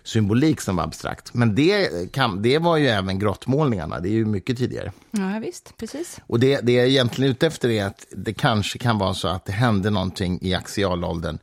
symbolik 0.03 0.61
som 0.61 0.77
var 0.77 0.85
abstrakt. 0.85 1.35
Men 1.35 1.55
det, 1.55 2.13
kan, 2.13 2.43
det 2.43 2.59
var 2.59 2.77
ju 2.77 2.89
även 2.89 3.19
grottmålningarna, 3.19 4.01
det 4.01 4.09
är 4.09 4.13
ju 4.13 4.25
mycket 4.25 4.59
tidigare. 4.59 4.93
Ja, 5.11 5.39
visst, 5.43 5.77
precis. 5.77 6.21
Och 6.27 6.41
det, 6.41 6.61
det 6.61 6.73
jag 6.73 6.89
egentligen 6.89 7.31
är 7.31 7.33
ute 7.33 7.47
efter 7.47 7.69
är 7.69 7.85
att 7.85 8.07
det 8.11 8.33
kanske 8.33 8.79
kan 8.79 8.99
vara 8.99 9.15
så 9.15 9.29
att 9.29 9.45
det 9.45 9.53
hände 9.53 9.91
någonting 9.91 10.39
i 10.43 10.55
axialåldern 10.55 11.39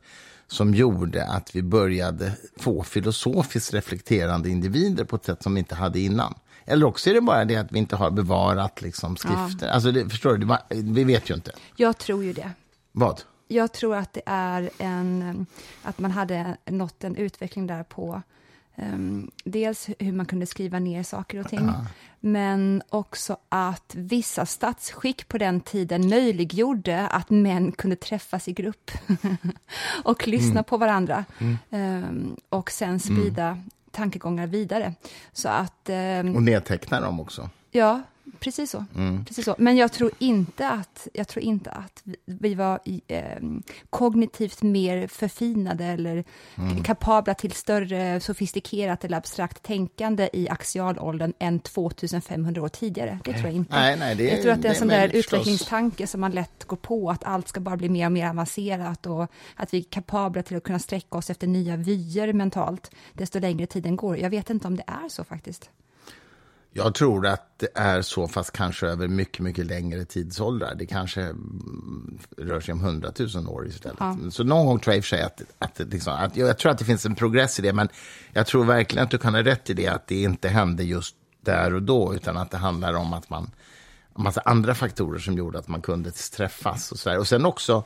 som 0.48 0.74
gjorde 0.74 1.26
att 1.26 1.56
vi 1.56 1.62
började 1.62 2.32
få 2.56 2.82
filosofiskt 2.82 3.74
reflekterande 3.74 4.48
individer 4.48 5.04
på 5.04 5.16
ett 5.16 5.24
sätt 5.24 5.42
som 5.42 5.54
vi 5.54 5.58
inte 5.58 5.74
hade 5.74 6.00
innan. 6.00 6.34
Eller 6.64 6.86
också 6.86 7.10
är 7.10 7.14
det 7.14 7.20
bara 7.20 7.44
det 7.44 7.56
att 7.56 7.72
vi 7.72 7.78
inte 7.78 7.96
har 7.96 8.10
bevarat 8.10 8.82
liksom, 8.82 9.16
skrifter. 9.16 9.66
Ja. 9.66 9.72
Alltså, 9.72 9.92
det, 9.92 10.08
förstår 10.08 10.36
du? 10.36 10.56
Vi 10.82 11.04
vet 11.04 11.30
ju 11.30 11.34
inte. 11.34 11.52
Jag 11.76 11.98
tror 11.98 12.24
ju 12.24 12.32
det. 12.32 12.50
Vad? 12.92 13.22
Jag 13.48 13.72
tror 13.72 13.96
att 13.96 14.12
det 14.12 14.22
är 14.26 14.70
en, 14.78 15.46
att 15.82 15.98
man 15.98 16.10
hade 16.10 16.56
nått 16.66 17.04
en 17.04 17.16
utveckling 17.16 17.66
där 17.66 17.82
på 17.82 18.22
Um, 18.82 19.30
dels 19.44 19.88
hur 19.98 20.12
man 20.12 20.26
kunde 20.26 20.46
skriva 20.46 20.78
ner 20.78 21.02
saker 21.02 21.40
och 21.40 21.48
ting, 21.48 21.66
ja. 21.66 21.86
men 22.20 22.82
också 22.88 23.36
att 23.48 23.94
vissa 23.94 24.46
statsskick 24.46 25.28
på 25.28 25.38
den 25.38 25.60
tiden 25.60 26.08
möjliggjorde 26.08 27.06
att 27.06 27.30
män 27.30 27.72
kunde 27.72 27.96
träffas 27.96 28.48
i 28.48 28.52
grupp 28.52 28.90
och 30.04 30.28
lyssna 30.28 30.50
mm. 30.50 30.64
på 30.64 30.76
varandra 30.76 31.24
mm. 31.38 31.56
um, 32.04 32.36
och 32.48 32.70
sen 32.70 33.00
sprida 33.00 33.46
mm. 33.46 33.70
tankegångar 33.90 34.46
vidare. 34.46 34.94
Så 35.32 35.48
att, 35.48 35.90
um, 36.22 36.36
och 36.36 36.42
nedteckna 36.42 37.00
dem 37.00 37.20
också. 37.20 37.50
Ja, 37.70 38.02
Precis 38.40 38.70
så. 38.70 38.84
Mm. 38.96 39.24
Precis 39.24 39.44
så. 39.44 39.54
Men 39.58 39.76
jag 39.76 39.92
tror 39.92 40.10
inte 40.18 40.68
att, 40.68 41.08
jag 41.14 41.28
tror 41.28 41.44
inte 41.44 41.70
att 41.70 42.02
vi 42.24 42.54
var 42.54 42.80
eh, 43.06 43.22
kognitivt 43.90 44.62
mer 44.62 45.06
förfinade 45.06 45.84
eller 45.84 46.24
mm. 46.54 46.82
kapabla 46.82 47.34
till 47.34 47.52
större 47.52 48.20
sofistikerat 48.20 49.04
eller 49.04 49.16
abstrakt 49.16 49.62
tänkande 49.62 50.30
i 50.32 50.48
axialåldern 50.48 51.32
än 51.38 51.60
2500 51.60 52.62
år 52.62 52.68
tidigare. 52.68 53.18
Det 53.24 53.32
tror 53.32 53.44
jag 53.44 53.54
inte. 53.54 53.76
Nej, 53.76 53.96
nej, 53.98 54.14
det, 54.14 54.24
jag 54.24 54.42
tror 54.42 54.52
att 54.52 54.62
det 54.62 54.68
är 54.68 54.72
en 54.72 54.78
sån 54.78 54.88
där 54.88 55.08
utvecklingstanke 55.08 56.06
som 56.06 56.20
man 56.20 56.30
lätt 56.30 56.64
går 56.64 56.76
på, 56.76 57.10
att 57.10 57.24
allt 57.24 57.48
ska 57.48 57.60
bara 57.60 57.76
bli 57.76 57.88
mer 57.88 58.06
och 58.06 58.12
mer 58.12 58.28
avancerat 58.28 59.06
och 59.06 59.32
att 59.54 59.74
vi 59.74 59.78
är 59.78 59.82
kapabla 59.82 60.42
till 60.42 60.56
att 60.56 60.62
kunna 60.62 60.78
sträcka 60.78 61.18
oss 61.18 61.30
efter 61.30 61.46
nya 61.46 61.76
vyer 61.76 62.32
mentalt, 62.32 62.90
desto 63.12 63.38
längre 63.38 63.66
tiden 63.66 63.96
går. 63.96 64.18
Jag 64.18 64.30
vet 64.30 64.50
inte 64.50 64.66
om 64.66 64.76
det 64.76 64.84
är 64.86 65.08
så 65.08 65.24
faktiskt. 65.24 65.70
Jag 66.78 66.94
tror 66.94 67.26
att 67.26 67.58
det 67.58 67.68
är 67.74 68.02
så, 68.02 68.28
fast 68.28 68.52
kanske 68.52 68.86
över 68.86 69.08
mycket, 69.08 69.40
mycket 69.40 69.66
längre 69.66 70.04
tidsåldrar. 70.04 70.74
Det 70.74 70.86
kanske 70.86 71.34
rör 72.36 72.60
sig 72.60 72.72
om 72.72 72.80
hundratusen 72.80 73.46
år 73.46 73.66
istället. 73.66 73.96
Ja. 74.00 74.16
Så 74.30 74.44
någon 74.44 74.66
gång 74.66 74.78
tror 74.78 74.92
jag 74.92 74.98
i 74.98 75.00
och 75.00 75.04
för 75.04 75.08
sig 75.08 75.22
att, 75.22 75.42
att, 75.58 75.78
liksom, 75.78 76.12
att, 76.12 76.36
jag 76.36 76.58
tror 76.58 76.72
att 76.72 76.78
det 76.78 76.84
finns 76.84 77.06
en 77.06 77.14
progress 77.14 77.58
i 77.58 77.62
det, 77.62 77.72
men 77.72 77.88
jag 78.32 78.46
tror 78.46 78.64
verkligen 78.64 79.04
att 79.04 79.10
du 79.10 79.18
kan 79.18 79.34
ha 79.34 79.42
rätt 79.42 79.70
i 79.70 79.74
det, 79.74 79.86
att 79.86 80.06
det 80.06 80.22
inte 80.22 80.48
hände 80.48 80.84
just 80.84 81.16
där 81.40 81.74
och 81.74 81.82
då, 81.82 82.14
utan 82.14 82.36
att 82.36 82.50
det 82.50 82.56
handlar 82.56 82.94
om 82.94 83.12
att 83.12 83.30
man, 83.30 83.50
en 84.16 84.22
massa 84.22 84.40
andra 84.40 84.74
faktorer 84.74 85.18
som 85.18 85.34
gjorde 85.34 85.58
att 85.58 85.68
man 85.68 85.82
kunde 85.82 86.10
träffas 86.10 86.92
och 86.92 86.98
så 86.98 87.08
där. 87.08 87.18
Och 87.18 87.28
sen 87.28 87.44
också, 87.44 87.84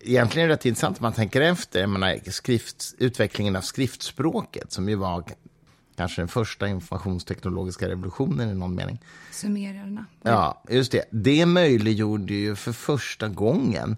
egentligen 0.00 0.44
är 0.44 0.48
det 0.48 0.54
rätt 0.54 0.66
intressant 0.66 0.98
om 0.98 1.02
man 1.02 1.12
tänker 1.12 1.40
efter, 1.40 1.80
jag 1.80 1.90
menar, 1.90 2.30
skrift, 2.30 2.94
utvecklingen 2.98 3.56
av 3.56 3.60
skriftspråket, 3.60 4.72
som 4.72 4.88
ju 4.88 4.94
var 4.94 5.24
kanske 5.96 6.22
den 6.22 6.28
första 6.28 6.68
informationsteknologiska 6.68 7.88
revolutionen 7.88 8.50
i 8.50 8.54
någon 8.54 8.74
mening. 8.74 9.00
Sumerierna. 9.30 10.06
Ja, 10.22 10.62
just 10.68 10.92
det. 10.92 11.04
Det 11.10 11.46
möjliggjorde 11.46 12.34
ju 12.34 12.56
för 12.56 12.72
första 12.72 13.28
gången 13.28 13.96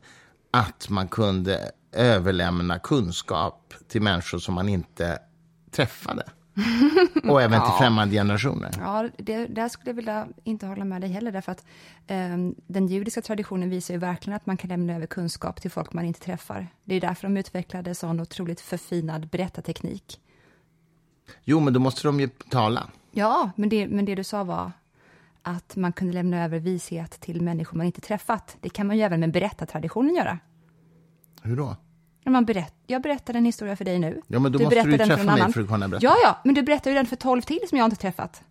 att 0.51 0.89
man 0.89 1.09
kunde 1.09 1.71
överlämna 1.93 2.79
kunskap 2.79 3.75
till 3.89 4.03
människor 4.03 4.39
som 4.39 4.55
man 4.55 4.69
inte 4.69 5.19
träffade. 5.71 6.25
Och 7.29 7.43
även 7.43 7.61
till 7.61 7.73
främmande 7.79 8.15
generationer. 8.15 8.71
Ja, 8.79 9.09
det, 9.19 9.47
där 9.47 9.69
skulle 9.69 9.91
jag 9.91 9.95
vilja 9.95 10.29
inte 10.45 10.67
hålla 10.67 10.85
med 10.85 11.01
dig 11.01 11.11
heller, 11.11 11.33
därför 11.33 11.53
att 11.53 11.65
eh, 12.07 12.37
den 12.67 12.87
judiska 12.87 13.23
traditionen 13.23 13.71
visar 13.71 13.95
ju 13.95 14.01
verkligen 14.01 14.37
att 14.37 14.47
man 14.47 14.57
kan 14.57 14.69
lämna 14.69 14.95
över 14.95 15.07
kunskap 15.07 15.61
till 15.61 15.71
folk 15.71 15.93
man 15.93 16.05
inte 16.05 16.21
träffar. 16.21 16.69
Det 16.85 16.95
är 16.95 17.01
därför 17.01 17.29
de 17.29 17.37
utvecklade 17.37 17.95
sån 17.95 18.21
otroligt 18.21 18.61
förfinad 18.61 19.29
berättarteknik. 19.29 20.21
Jo, 21.45 21.61
men 21.61 21.73
då 21.73 21.81
måste 21.81 22.09
de 22.09 22.21
ju 22.21 22.28
tala. 22.28 22.87
Ja, 23.11 23.50
men 23.57 23.69
det, 23.69 23.88
men 23.88 24.04
det 24.04 24.14
du 24.14 24.25
sa 24.25 24.45
var 24.45 24.73
att 25.43 25.76
man 25.76 25.93
kunde 25.93 26.14
lämna 26.14 26.45
över 26.45 26.59
vishet 26.59 27.21
till 27.21 27.40
människor 27.40 27.76
man 27.76 27.87
inte 27.87 28.00
träffat. 28.00 28.57
Det 28.61 28.69
kan 28.69 28.87
man 28.87 28.97
ju 28.97 29.02
även 29.02 29.21
med 29.21 29.33
berättartraditionen 29.33 30.14
göra. 30.14 30.38
Hur 31.43 31.57
då? 31.57 31.76
Man 32.26 32.45
berätt, 32.45 32.75
jag 32.87 33.02
berättar 33.02 33.35
en 33.35 33.45
historia 33.45 33.76
för 33.76 33.85
dig 33.85 33.99
nu. 33.99 34.21
Ja, 34.26 34.38
men 34.38 34.52
då 34.52 34.59
du 34.59 34.64
måste 34.64 34.83
du 34.83 34.90
ju 34.90 34.99
träffa 34.99 35.37
mig 35.37 35.52
för 35.52 35.61
att 35.61 35.69
kunna 35.69 35.88
berätta. 35.88 36.07
Ja, 36.07 36.16
ja, 36.23 36.40
men 36.45 36.54
du 36.54 36.62
berättar 36.62 36.90
ju 36.90 36.97
den 36.97 37.07
för 37.07 37.16
tolv 37.16 37.43
till 37.43 37.61
som 37.69 37.78
jag 37.78 37.85
inte 37.85 37.97
träffat. 37.97 38.43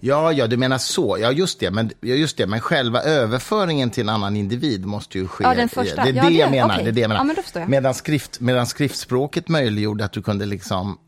Ja, 0.00 0.32
ja, 0.32 0.46
du 0.46 0.56
menar 0.56 0.78
så. 0.78 1.16
Ja, 1.20 1.32
just 1.32 1.60
det. 1.60 1.70
Men, 1.70 1.90
ja, 2.00 2.14
just 2.14 2.36
det. 2.36 2.46
men 2.46 2.60
själva 2.60 3.02
överföringen 3.02 3.90
till 3.90 4.02
en 4.02 4.08
annan 4.08 4.36
individ 4.36 4.86
måste 4.86 5.18
ju 5.18 5.28
ske. 5.28 5.44
Ja, 5.44 5.54
den 5.54 5.68
första. 5.68 6.04
Det 6.04 6.08
är 6.08 6.12
det, 6.12 6.18
ja, 6.18 6.24
det 6.24 6.34
jag 6.34 6.50
menar. 6.50 6.74
Okay. 6.74 6.84
Det 6.84 6.90
är 6.90 6.92
det 6.92 7.00
jag 7.00 7.08
menar. 7.08 7.20
Ja, 7.20 7.24
men 7.24 7.36
då 7.36 7.60
jag. 7.60 7.68
Medan, 7.68 7.94
skrift, 7.94 8.40
medan 8.40 8.66
skriftspråket 8.66 9.48
möjliggjorde 9.48 10.04
att 10.04 10.12
du 10.12 10.22
kunde 10.22 10.46
liksom 10.46 10.98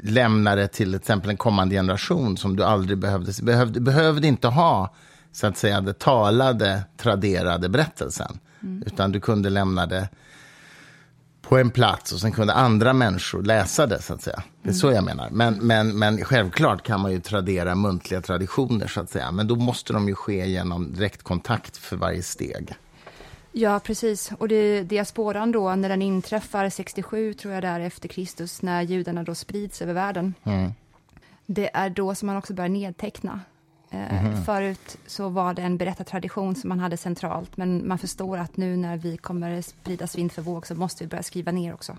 lämna 0.00 0.54
det 0.54 0.68
till 0.68 0.94
exempel 0.94 1.30
en 1.30 1.36
kommande 1.36 1.74
generation 1.74 2.36
som 2.36 2.56
du 2.56 2.64
aldrig 2.64 2.98
behövde, 2.98 3.32
behövde, 3.42 3.80
behövde 3.80 4.26
inte 4.26 4.48
ha 4.48 4.94
så 5.32 5.46
att 5.46 5.56
säga 5.56 5.80
det 5.80 5.98
talade, 5.98 6.82
traderade 6.96 7.68
berättelsen. 7.68 8.38
Mm. 8.62 8.82
Utan 8.86 9.12
du 9.12 9.20
kunde 9.20 9.50
lämna 9.50 9.86
det 9.86 10.08
på 11.42 11.58
en 11.58 11.70
plats 11.70 12.12
och 12.12 12.20
sen 12.20 12.32
kunde 12.32 12.54
andra 12.54 12.92
människor 12.92 13.42
läsa 13.42 13.86
det, 13.86 14.02
så 14.02 14.14
att 14.14 14.22
säga. 14.22 14.42
Det 14.62 14.68
är 14.68 14.72
mm. 14.72 14.74
så 14.74 14.92
jag 14.92 15.04
menar. 15.04 15.28
Men, 15.30 15.54
men, 15.54 15.98
men 15.98 16.24
självklart 16.24 16.82
kan 16.82 17.00
man 17.00 17.12
ju 17.12 17.20
tradera 17.20 17.74
muntliga 17.74 18.20
traditioner, 18.20 18.86
så 18.86 19.00
att 19.00 19.10
säga. 19.10 19.30
Men 19.30 19.46
då 19.46 19.56
måste 19.56 19.92
de 19.92 20.08
ju 20.08 20.14
ske 20.14 20.46
genom 20.46 20.92
direktkontakt 20.92 21.76
för 21.76 21.96
varje 21.96 22.22
steg. 22.22 22.74
Ja, 23.60 23.80
precis. 23.80 24.32
Och 24.38 24.48
det, 24.48 24.82
diasporan 24.82 25.52
då, 25.52 25.74
när 25.74 25.88
den 25.88 26.02
inträffar 26.02 26.70
67, 26.70 27.34
tror 27.34 27.54
jag, 27.54 27.62
där 27.62 27.80
efter 27.80 28.08
Kristus, 28.08 28.62
när 28.62 28.82
judarna 28.82 29.22
då 29.22 29.34
sprids 29.34 29.82
över 29.82 29.94
världen. 29.94 30.34
Mm. 30.44 30.72
Det 31.46 31.76
är 31.76 31.90
då 31.90 32.14
som 32.14 32.26
man 32.26 32.36
också 32.36 32.54
börjar 32.54 32.68
nedteckna. 32.68 33.40
mm. 33.90 34.44
Förut 34.44 34.96
så 35.06 35.28
var 35.28 35.54
det 35.54 35.62
en 35.62 35.76
berättartradition 35.76 36.54
som 36.54 36.68
man 36.68 36.80
hade 36.80 36.96
centralt, 36.96 37.56
men 37.56 37.88
man 37.88 37.98
förstår 37.98 38.38
att 38.38 38.56
nu 38.56 38.76
när 38.76 38.96
vi 38.96 39.16
kommer 39.16 39.62
spridas 39.62 40.18
vind 40.18 40.32
för 40.32 40.42
våg 40.42 40.66
så 40.66 40.74
måste 40.74 41.04
vi 41.04 41.08
börja 41.08 41.22
skriva 41.22 41.52
ner 41.52 41.74
också. 41.74 41.96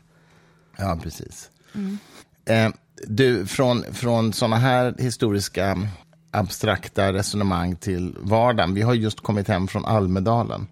Ja, 0.78 1.00
precis. 1.04 1.50
Mm. 1.76 1.98
Eh, 2.46 2.72
du, 3.08 3.46
från, 3.46 3.84
från 3.94 4.34
sådana 4.34 4.58
här 4.58 4.96
historiska 5.00 5.78
abstrakta 6.32 7.14
resonemang 7.14 7.76
till 7.76 8.16
vardagen. 8.20 8.74
Vi 8.74 8.82
har 8.82 8.94
just 8.94 9.22
kommit 9.22 9.48
hem 9.48 9.68
från 9.68 9.86
Almedalen. 9.86 10.68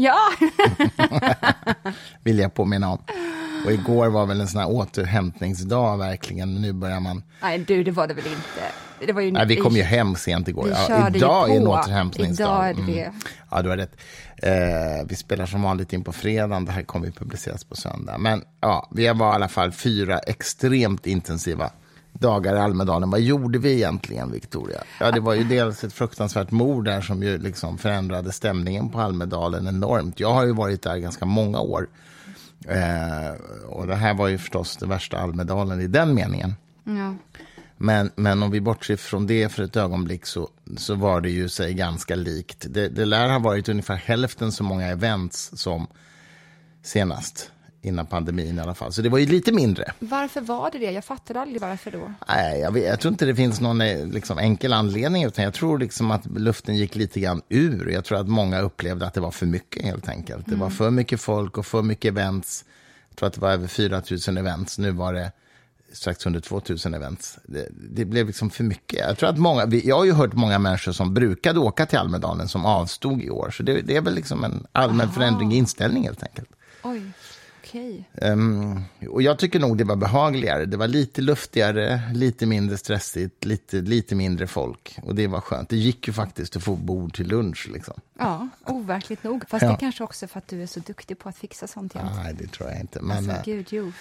Ja! 0.00 0.18
Vill 2.24 2.38
jag 2.38 2.54
påminna 2.54 2.90
om. 2.90 2.98
Och 3.64 3.72
igår 3.72 4.08
var 4.08 4.26
väl 4.26 4.40
en 4.40 4.48
sån 4.48 4.60
här 4.60 4.70
återhämtningsdag 4.70 5.96
verkligen. 5.98 6.54
Nu 6.54 6.72
börjar 6.72 7.00
man... 7.00 7.22
Nej, 7.42 7.58
du, 7.58 7.84
det 7.84 7.90
var 7.90 8.08
det 8.08 8.14
väl 8.14 8.26
inte. 8.26 9.06
Det 9.06 9.12
var 9.12 9.20
ju... 9.22 9.32
Nej, 9.32 9.46
vi 9.46 9.56
kom 9.56 9.76
ju 9.76 9.82
hem 9.82 10.14
sent 10.16 10.48
igår. 10.48 10.64
Vi 10.64 10.70
ja, 10.70 11.10
idag 11.14 11.50
är 11.50 11.56
en 11.56 11.66
återhämtningsdag. 11.66 12.46
Idag 12.46 12.68
är 12.68 12.94
det 12.94 13.02
mm. 13.02 13.14
Ja, 13.50 13.62
du 13.62 13.68
har 13.68 13.76
rätt. 13.76 13.96
Eh, 14.36 14.52
vi 15.08 15.16
spelar 15.16 15.46
som 15.46 15.62
vanligt 15.62 15.92
in 15.92 16.04
på 16.04 16.12
fredagen. 16.12 16.64
Det 16.64 16.72
här 16.72 16.82
kommer 16.82 17.06
ju 17.06 17.12
publiceras 17.12 17.64
på 17.64 17.76
söndag. 17.76 18.18
Men 18.18 18.44
ja, 18.60 18.88
vi 18.92 19.08
var 19.08 19.32
i 19.32 19.34
alla 19.34 19.48
fall 19.48 19.72
fyra 19.72 20.18
extremt 20.18 21.06
intensiva 21.06 21.70
dagar 22.20 22.56
i 22.56 22.58
Almedalen. 22.58 23.10
Vad 23.10 23.20
gjorde 23.20 23.58
vi 23.58 23.72
egentligen, 23.72 24.32
Victoria? 24.32 24.82
Ja, 25.00 25.10
det 25.10 25.20
var 25.20 25.34
ju 25.34 25.44
dels 25.44 25.84
ett 25.84 25.92
fruktansvärt 25.92 26.50
mord 26.50 26.84
där 26.84 27.00
som 27.00 27.22
ju 27.22 27.38
liksom 27.38 27.78
förändrade 27.78 28.32
stämningen 28.32 28.88
på 28.88 29.00
Almedalen 29.00 29.66
enormt. 29.66 30.20
Jag 30.20 30.32
har 30.32 30.46
ju 30.46 30.52
varit 30.52 30.82
där 30.82 30.96
ganska 30.96 31.24
många 31.24 31.60
år. 31.60 31.88
Eh, 32.68 33.40
och 33.68 33.86
det 33.86 33.94
här 33.94 34.14
var 34.14 34.28
ju 34.28 34.38
förstås 34.38 34.76
det 34.76 34.86
värsta 34.86 35.18
Almedalen 35.18 35.80
i 35.80 35.86
den 35.86 36.14
meningen. 36.14 36.54
Ja. 36.84 37.14
Men, 37.76 38.10
men 38.14 38.42
om 38.42 38.50
vi 38.50 38.60
bortser 38.60 38.96
från 38.96 39.26
det 39.26 39.48
för 39.48 39.62
ett 39.62 39.76
ögonblick 39.76 40.26
så, 40.26 40.48
så 40.76 40.94
var 40.94 41.20
det 41.20 41.30
ju 41.30 41.48
sig 41.48 41.74
ganska 41.74 42.14
likt. 42.14 42.66
Det, 42.68 42.88
det 42.88 43.04
lär 43.04 43.28
ha 43.28 43.38
varit 43.38 43.68
ungefär 43.68 43.96
hälften 43.96 44.52
så 44.52 44.64
många 44.64 44.86
events 44.86 45.50
som 45.54 45.86
senast 46.82 47.50
innan 47.82 48.06
pandemin 48.06 48.58
i 48.58 48.60
alla 48.60 48.74
fall. 48.74 48.92
Så 48.92 49.02
det 49.02 49.08
var 49.08 49.18
ju 49.18 49.26
lite 49.26 49.52
mindre. 49.52 49.92
Varför 49.98 50.40
var 50.40 50.70
det 50.70 50.78
det? 50.78 50.90
Jag 50.90 51.04
fattade 51.04 51.40
aldrig 51.40 51.60
varför 51.60 51.90
då. 51.90 52.12
Nej, 52.28 52.60
jag, 52.60 52.72
vet, 52.72 52.84
jag 52.84 53.00
tror 53.00 53.12
inte 53.12 53.26
det 53.26 53.34
finns 53.34 53.60
någon 53.60 53.80
eh, 53.80 54.06
liksom, 54.06 54.38
enkel 54.38 54.72
anledning, 54.72 55.24
utan 55.24 55.44
jag 55.44 55.54
tror 55.54 55.78
liksom 55.78 56.10
att 56.10 56.26
luften 56.26 56.76
gick 56.76 56.96
lite 56.96 57.20
grann 57.20 57.42
ur. 57.48 57.88
Jag 57.88 58.04
tror 58.04 58.18
att 58.18 58.28
många 58.28 58.60
upplevde 58.60 59.06
att 59.06 59.14
det 59.14 59.20
var 59.20 59.30
för 59.30 59.46
mycket 59.46 59.84
helt 59.84 60.08
enkelt. 60.08 60.46
Det 60.46 60.52
mm. 60.52 60.60
var 60.60 60.70
för 60.70 60.90
mycket 60.90 61.20
folk 61.20 61.58
och 61.58 61.66
för 61.66 61.82
mycket 61.82 62.08
events. 62.08 62.64
Jag 63.08 63.16
tror 63.16 63.26
att 63.26 63.34
det 63.34 63.40
var 63.40 63.50
över 63.50 63.66
4 63.66 64.02
000 64.28 64.38
events. 64.38 64.78
Nu 64.78 64.90
var 64.90 65.12
det 65.12 65.32
strax 65.92 66.26
under 66.26 66.40
2 66.40 66.62
000 66.84 66.94
events. 66.94 67.38
Det, 67.44 67.68
det, 67.70 68.04
blev 68.04 68.26
liksom 68.26 68.50
för 68.50 68.64
mycket. 68.64 68.98
Jag, 68.98 69.18
tror 69.18 69.28
att 69.28 69.38
många, 69.38 69.66
jag 69.66 69.96
har 69.96 70.04
ju 70.04 70.12
hört 70.12 70.32
många 70.32 70.58
människor 70.58 70.92
som 70.92 71.14
brukade 71.14 71.58
åka 71.58 71.86
till 71.86 71.98
Almedalen 71.98 72.48
som 72.48 72.66
avstod 72.66 73.22
i 73.22 73.30
år. 73.30 73.50
Så 73.50 73.62
det, 73.62 73.80
det 73.80 73.96
är 73.96 74.00
väl 74.00 74.14
liksom 74.14 74.44
en 74.44 74.66
allmän 74.72 75.06
Aha. 75.06 75.14
förändring 75.14 75.52
i 75.52 75.56
inställning 75.56 76.04
helt 76.04 76.22
enkelt. 76.22 76.48
Oj. 76.82 77.02
Okay. 77.70 78.04
Um, 78.14 78.84
och 79.10 79.22
jag 79.22 79.38
tycker 79.38 79.60
nog 79.60 79.78
det 79.78 79.84
var 79.84 79.96
behagligare. 79.96 80.66
Det 80.66 80.76
var 80.76 80.88
lite 80.88 81.22
luftigare, 81.22 82.02
lite 82.14 82.46
mindre 82.46 82.76
stressigt, 82.76 83.44
lite, 83.44 83.76
lite 83.76 84.14
mindre 84.14 84.46
folk. 84.46 84.98
Och 85.02 85.14
det 85.14 85.26
var 85.26 85.40
skönt. 85.40 85.68
Det 85.68 85.76
gick 85.76 86.06
ju 86.06 86.12
faktiskt 86.12 86.56
att 86.56 86.62
få 86.62 86.76
bord 86.76 87.14
till 87.14 87.28
lunch. 87.28 87.68
Liksom. 87.72 88.00
Ja, 88.18 88.48
overkligt 88.66 89.24
nog. 89.24 89.48
Fast 89.48 89.62
ja. 89.62 89.70
det 89.70 89.76
kanske 89.76 90.04
också 90.04 90.26
för 90.26 90.38
att 90.38 90.48
du 90.48 90.62
är 90.62 90.66
så 90.66 90.80
duktig 90.80 91.18
på 91.18 91.28
att 91.28 91.36
fixa 91.36 91.66
sånt 91.66 91.94
jämt. 91.94 92.10
Nej, 92.14 92.34
det 92.34 92.46
tror 92.46 92.70
jag 92.70 92.80
inte. 92.80 93.00
Men, 93.00 93.16
alltså, 93.16 93.32
eh, 93.32 93.42
gud, 93.44 93.66
jo. 93.70 93.92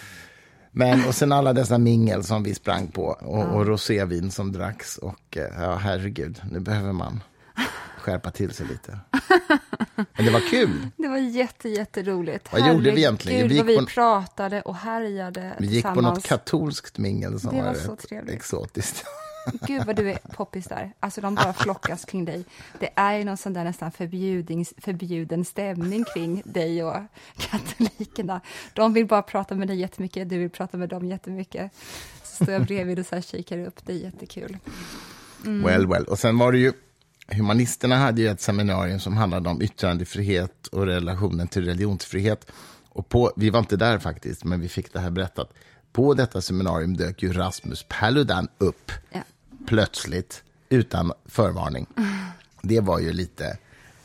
Men, 0.71 1.05
och 1.05 1.15
sen 1.15 1.31
alla 1.31 1.53
dessa 1.53 1.77
mingel 1.77 2.23
som 2.23 2.43
vi 2.43 2.55
sprang 2.55 2.87
på 2.87 3.03
och, 3.03 3.39
ja. 3.39 3.45
och 3.45 3.67
rosévin 3.67 4.31
som 4.31 4.51
dracks. 4.51 4.97
Och 4.97 5.37
eh, 5.37 5.43
ja, 5.57 5.75
herregud, 5.75 6.41
nu 6.51 6.59
behöver 6.59 6.93
man 6.93 7.23
skärpa 7.99 8.31
till 8.31 8.51
sig 8.53 8.67
lite. 8.67 8.99
Men 9.95 10.25
det 10.25 10.31
var 10.31 10.49
kul. 10.49 10.87
Det 10.97 11.07
var 11.07 11.17
jätte, 11.17 11.69
jätteroligt. 11.69 12.51
Vad 12.53 12.67
gjorde 12.67 12.91
vi 12.91 12.97
egentligen? 12.97 13.37
Herregud, 13.41 13.65
Vi 13.65 13.71
gick 13.73 13.79
vi 13.79 13.85
på- 13.85 13.91
pratade 13.93 14.61
och 14.61 14.75
härjade 14.75 15.55
Vi 15.59 15.67
gick 15.67 15.85
på 15.85 16.01
något 16.01 16.23
katolskt 16.23 16.97
mingel 16.97 17.39
som 17.39 17.55
Det 17.55 17.61
var, 17.61 17.67
var 17.67 17.73
så 17.73 17.95
trevligt. 17.95 18.35
exotiskt. 18.35 19.03
Gud 19.67 19.85
vad 19.85 19.95
du 19.95 20.11
är 20.11 20.17
poppis 20.33 20.65
där. 20.65 20.93
Alltså 20.99 21.21
de 21.21 21.35
bara 21.35 21.53
flockas 21.53 22.05
kring 22.05 22.25
dig. 22.25 22.45
Det 22.79 22.89
är 22.95 23.13
ju 23.17 23.23
någon 23.23 23.37
sån 23.37 23.53
där 23.53 23.63
nästan 23.63 23.91
förbjuden 24.81 25.45
stämning 25.45 26.03
kring 26.13 26.41
dig 26.45 26.83
och 26.83 26.95
katolikerna. 27.37 28.41
De 28.73 28.93
vill 28.93 29.05
bara 29.07 29.21
prata 29.21 29.55
med 29.55 29.67
dig 29.67 29.77
jättemycket, 29.79 30.29
du 30.29 30.37
vill 30.37 30.49
prata 30.49 30.77
med 30.77 30.89
dem 30.89 31.05
jättemycket. 31.05 31.71
Så 32.23 32.43
står 32.43 32.53
jag 32.53 32.65
bredvid 32.65 32.99
och 32.99 33.05
så 33.05 33.15
här 33.15 33.21
kikar 33.21 33.57
upp, 33.57 33.85
det 33.85 33.93
är 33.93 33.97
jättekul. 33.97 34.57
Mm. 35.45 35.63
Well, 35.63 35.87
well. 35.87 36.03
Och 36.05 36.19
sen 36.19 36.37
var 36.37 36.51
det 36.51 36.57
ju, 36.57 36.73
humanisterna 37.31 37.95
hade 37.97 38.21
ju 38.21 38.27
ett 38.27 38.41
seminarium 38.41 38.99
som 38.99 39.17
handlade 39.17 39.49
om 39.49 39.61
yttrandefrihet 39.61 40.67
och 40.67 40.85
relationen 40.85 41.47
till 41.47 41.65
religionsfrihet. 41.65 42.51
Och 42.89 43.09
på, 43.09 43.31
vi 43.35 43.49
var 43.49 43.59
inte 43.59 43.75
där 43.77 43.99
faktiskt, 43.99 44.43
men 44.43 44.61
vi 44.61 44.69
fick 44.69 44.93
det 44.93 44.99
här 44.99 45.09
berättat. 45.09 45.53
På 45.91 46.13
detta 46.13 46.41
seminarium 46.41 46.97
dök 46.97 47.23
ju 47.23 47.33
Rasmus 47.33 47.85
Paludan 47.87 48.47
upp 48.57 48.91
Ja. 49.11 49.19
plötsligt, 49.67 50.43
utan 50.69 51.13
förvarning. 51.25 51.85
Det 52.61 52.79
var 52.79 52.99
ju 52.99 53.13
lite 53.13 53.57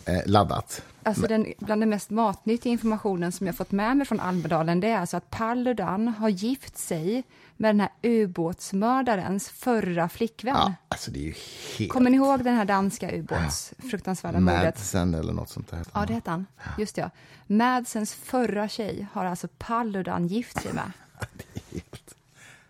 eh, 0.04 0.21
laddat. 0.26 0.83
Alltså 1.04 1.26
den, 1.26 1.46
bland 1.58 1.82
den 1.82 1.90
mest 1.90 2.11
matnyttiga 2.11 2.73
informationen 2.73 3.32
som 3.32 3.46
jag 3.46 3.56
fått 3.56 3.73
med 3.73 3.96
mig 3.96 4.06
från 4.06 4.20
Almedalen, 4.20 4.80
det 4.80 4.88
är 4.88 4.99
alltså 4.99 5.16
att 5.16 5.30
Paludan 5.30 6.08
har 6.08 6.28
gift 6.28 6.78
sig 6.78 7.25
med 7.56 7.68
den 7.68 7.80
här 7.80 7.90
ubåtsmördarens 8.02 9.49
förra 9.49 10.08
flickvän. 10.08 10.54
Ja, 10.54 10.75
alltså 10.88 11.11
det 11.11 11.18
är 11.18 11.23
ju 11.25 11.34
helt... 11.78 11.92
Kommer 11.92 12.11
ni 12.11 12.16
ihåg 12.16 12.44
den 12.44 12.54
här 12.54 12.64
danska 12.64 13.16
ubåts 13.16 13.75
fruktansvärda 13.90 14.40
mordet? 14.40 14.64
Madsen 14.64 15.14
eller 15.14 15.32
något 15.32 15.49
sånt 15.49 15.70
där. 15.70 15.84
Ja, 15.94 16.04
det 16.06 16.14
hette 16.14 16.30
han. 16.30 16.46
Just 16.78 16.96
ja. 16.96 17.11
Madsens 17.46 18.14
förra 18.14 18.68
tjej 18.68 19.06
har 19.12 19.25
alltså 19.25 19.49
Paludan 19.58 20.26
gift 20.26 20.62
sig 20.62 20.73
med. 20.73 20.92
Det 21.32 21.61
är 21.61 21.75
helt... 21.75 22.14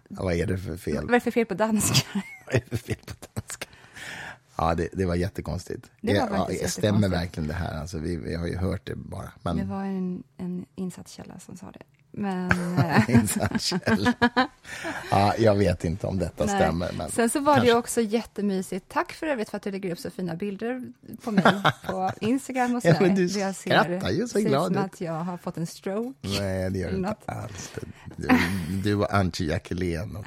Ja, 0.09 0.23
vad 0.23 0.35
är 0.35 0.47
det 0.47 0.59
för 0.59 0.77
fel? 0.77 0.95
Vad 0.95 1.11
är 1.11 1.13
det 1.15 1.21
för 1.21 1.31
fel 1.31 1.47
på 1.47 1.55
danska? 1.55 2.09
Vad 2.47 2.55
är 2.55 2.61
det 2.71 2.77
för 2.77 2.87
fel 2.87 2.97
på 3.07 3.15
danska? 3.35 3.64
Ja, 4.57 4.75
det, 4.75 4.89
det 4.93 5.05
var 5.07 5.15
jättekonstigt. 5.15 5.91
Det 6.01 6.13
var 6.13 6.21
ja, 6.21 6.27
ja, 6.29 6.69
stämmer 6.69 7.01
jättekonstigt. 7.01 7.13
verkligen 7.13 7.49
det 7.49 7.55
här? 7.55 7.81
Alltså, 7.81 7.99
vi, 7.99 8.17
vi 8.17 8.35
har 8.35 8.47
ju 8.47 8.57
hört 8.57 8.87
det 8.87 8.97
bara. 8.97 9.33
Men... 9.43 9.57
Det 9.57 9.65
var 9.65 9.85
en, 9.85 10.23
en 10.37 10.67
insatskälla 10.75 11.39
som 11.39 11.57
sa 11.57 11.71
det. 11.71 11.83
Men... 12.17 12.51
eh, 12.79 13.11
Insatskälla. 13.11 14.15
ja, 15.11 15.35
jag 15.39 15.55
vet 15.55 15.85
inte 15.85 16.07
om 16.07 16.19
detta 16.19 16.45
nej. 16.45 16.57
stämmer. 16.57 16.93
Men 16.93 17.11
Sen 17.11 17.31
så 17.31 17.41
var 17.41 17.55
det 17.55 17.61
kanske. 17.61 17.75
också 17.75 18.01
jättemysigt. 18.01 18.89
Tack 18.89 19.13
för 19.13 19.27
övrigt 19.27 19.51
för 19.51 19.57
att 19.57 19.63
du 19.63 19.71
lägger 19.71 19.93
upp 19.93 19.99
så 19.99 20.11
fina 20.11 20.35
bilder 20.35 20.93
på 21.25 21.31
mig 21.31 21.45
på 21.87 22.11
Instagram 22.21 22.75
och 22.75 22.85
Ja, 22.85 22.95
sådär. 22.95 23.07
men 23.07 23.17
du 23.17 23.27
jag 23.27 23.57
skrattar 23.57 24.11
ju 24.11 24.23
så 24.23 24.29
ser 24.29 24.41
ut 24.41 24.47
glad 24.47 24.75
som 24.75 24.85
att 24.85 25.01
jag 25.01 25.13
har 25.13 25.37
fått 25.37 25.57
en 25.57 25.67
stroke. 25.67 26.29
Nej, 26.41 26.71
det 26.71 26.79
gör 26.79 26.91
du 26.91 26.97
inte 26.97 27.15
alls. 27.27 27.73
Du, 28.17 28.29
du 28.83 28.95
och 28.95 29.15
Antje 29.15 29.47
Jackelén. 29.47 30.17
Och... 30.17 30.25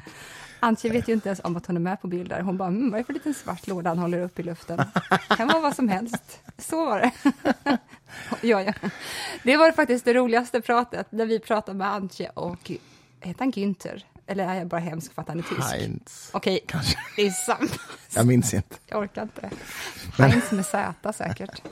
Antje 0.60 0.90
vet 0.90 1.08
ju 1.08 1.12
inte 1.12 1.28
ens 1.28 1.40
om 1.44 1.56
att 1.56 1.66
hon 1.66 1.76
är 1.76 1.80
med 1.80 2.00
på 2.00 2.08
bilder. 2.08 2.40
Hon 2.40 2.56
bara, 2.56 2.68
mm, 2.68 2.90
vad 2.90 2.98
är 2.98 3.02
det 3.02 3.06
för 3.06 3.12
liten 3.12 3.34
svart 3.34 3.66
låda 3.66 3.90
han 3.90 3.98
håller 3.98 4.20
upp 4.20 4.38
i 4.38 4.42
luften? 4.42 4.82
kan 5.36 5.48
vara 5.48 5.60
vad 5.60 5.76
som 5.76 5.88
helst. 5.88 6.40
Så 6.58 6.86
var 6.86 7.00
det. 7.00 7.12
ja, 8.42 8.62
ja. 8.62 8.72
Det 9.42 9.56
var 9.56 9.72
faktiskt 9.72 10.04
det 10.04 10.14
roligaste 10.14 10.60
pratet, 10.60 11.12
när 11.12 11.26
vi 11.26 11.38
pratade 11.38 11.78
med 11.78 11.88
Antje 11.88 12.28
och, 12.28 12.70
heter 13.20 13.38
han 13.38 13.52
Günther? 13.52 14.02
Eller 14.26 14.48
är 14.48 14.54
jag 14.54 14.66
bara 14.66 14.80
hemsk 14.80 15.14
för 15.14 15.22
att 15.22 15.28
han 15.28 15.38
är 15.38 15.42
tysk? 15.42 15.72
Heinz. 15.72 16.30
Okej, 16.32 16.60
Kanske. 16.66 16.98
det 17.16 17.22
är 17.22 17.30
samma. 17.30 17.68
Jag 18.14 18.26
minns 18.26 18.54
inte. 18.54 18.76
Jag 18.86 19.00
orkar 19.00 19.22
inte. 19.22 19.50
Heinz 20.18 20.50
med 20.50 20.66
Z 20.66 21.12
säkert. 21.12 21.62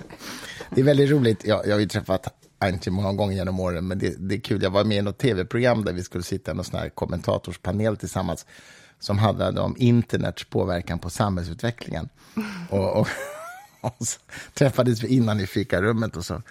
Det 0.70 0.80
är 0.80 0.84
väldigt 0.84 1.10
roligt. 1.10 1.44
Jag, 1.44 1.66
jag 1.66 1.72
har 1.72 1.80
ju 1.80 1.88
träffat 1.88 2.45
inte 2.64 2.90
många 2.90 3.12
gånger 3.12 3.36
genom 3.36 3.60
åren, 3.60 3.88
men 3.88 3.98
det, 3.98 4.14
det 4.18 4.34
är 4.34 4.40
kul. 4.40 4.62
Jag 4.62 4.70
var 4.70 4.84
med 4.84 4.98
i 4.98 5.02
något 5.02 5.18
tv-program 5.18 5.84
där 5.84 5.92
vi 5.92 6.02
skulle 6.02 6.24
sitta 6.24 6.50
i 6.50 6.54
någon 6.54 6.64
sån 6.64 6.80
här 6.80 6.88
kommentatorspanel 6.88 7.96
tillsammans 7.96 8.46
som 8.98 9.18
handlade 9.18 9.60
om 9.60 9.76
internets 9.78 10.44
påverkan 10.44 10.98
på 10.98 11.10
samhällsutvecklingen. 11.10 12.08
Och, 12.70 13.00
och, 13.00 13.08
och 13.80 14.06
så 14.06 14.20
träffades 14.54 15.02
vi 15.02 15.08
innan 15.08 15.40
i 15.40 15.46
fikarummet 15.46 16.16
och 16.16 16.24
så 16.24 16.42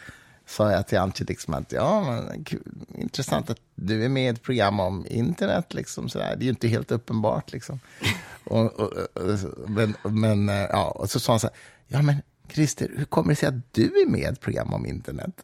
sa 0.45 0.71
jag 0.71 0.88
till 0.88 0.97
Antje 0.97 1.25
liksom 1.25 1.53
att 1.53 1.71
ja, 1.71 2.03
men, 2.03 2.43
kul, 2.43 2.62
intressant 2.95 3.50
att 3.50 3.59
du 3.75 4.05
är 4.05 4.09
med 4.09 4.24
i 4.24 4.27
ett 4.27 4.41
program 4.41 4.79
om 4.79 5.05
internet. 5.09 5.74
Liksom, 5.74 6.09
sådär. 6.09 6.35
Det 6.35 6.43
är 6.43 6.45
ju 6.45 6.50
inte 6.50 6.67
helt 6.67 6.91
uppenbart. 6.91 7.51
Liksom. 7.51 7.79
Och, 8.44 8.79
och, 8.79 8.94
och, 9.13 9.70
men, 9.70 9.96
men, 10.03 10.48
ja, 10.48 10.91
och 10.91 11.09
så 11.09 11.20
sa 11.20 11.31
han, 11.31 11.39
så 11.39 11.48
här, 11.48 11.55
ja 11.87 12.01
men 12.01 12.15
Christer, 12.50 12.91
hur 12.98 13.05
kommer 13.05 13.29
det 13.29 13.35
sig 13.35 13.50
att 13.50 13.74
du 13.74 14.01
är 14.01 14.09
med 14.09 14.20
i 14.20 14.24
ett 14.24 14.41
program 14.41 14.74
om 14.74 14.85
internet? 14.85 15.44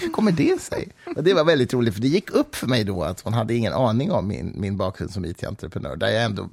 Hur 0.00 0.08
kommer 0.08 0.32
det 0.32 0.60
sig? 0.60 0.88
Och 1.16 1.24
det 1.24 1.34
var 1.34 1.44
väldigt 1.44 1.74
roligt, 1.74 1.94
för 1.94 2.00
det 2.00 2.08
gick 2.08 2.30
upp 2.30 2.54
för 2.54 2.66
mig 2.66 2.84
då 2.84 3.02
att 3.02 3.20
hon 3.20 3.32
hade 3.32 3.54
ingen 3.54 3.72
aning 3.72 4.12
om 4.12 4.28
min, 4.28 4.54
min 4.56 4.76
bakgrund 4.76 5.10
som 5.10 5.24
IT-entreprenör, 5.24 5.96
där 5.96 6.08
jag 6.08 6.22
ändå 6.24 6.48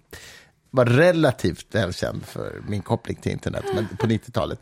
var 0.71 0.85
relativt 0.85 1.75
välkänd 1.75 2.25
för 2.25 2.61
min 2.67 2.81
koppling 2.81 3.17
till 3.17 3.31
internet 3.31 3.65
men 3.75 3.87
på 3.97 4.07
90-talet. 4.07 4.59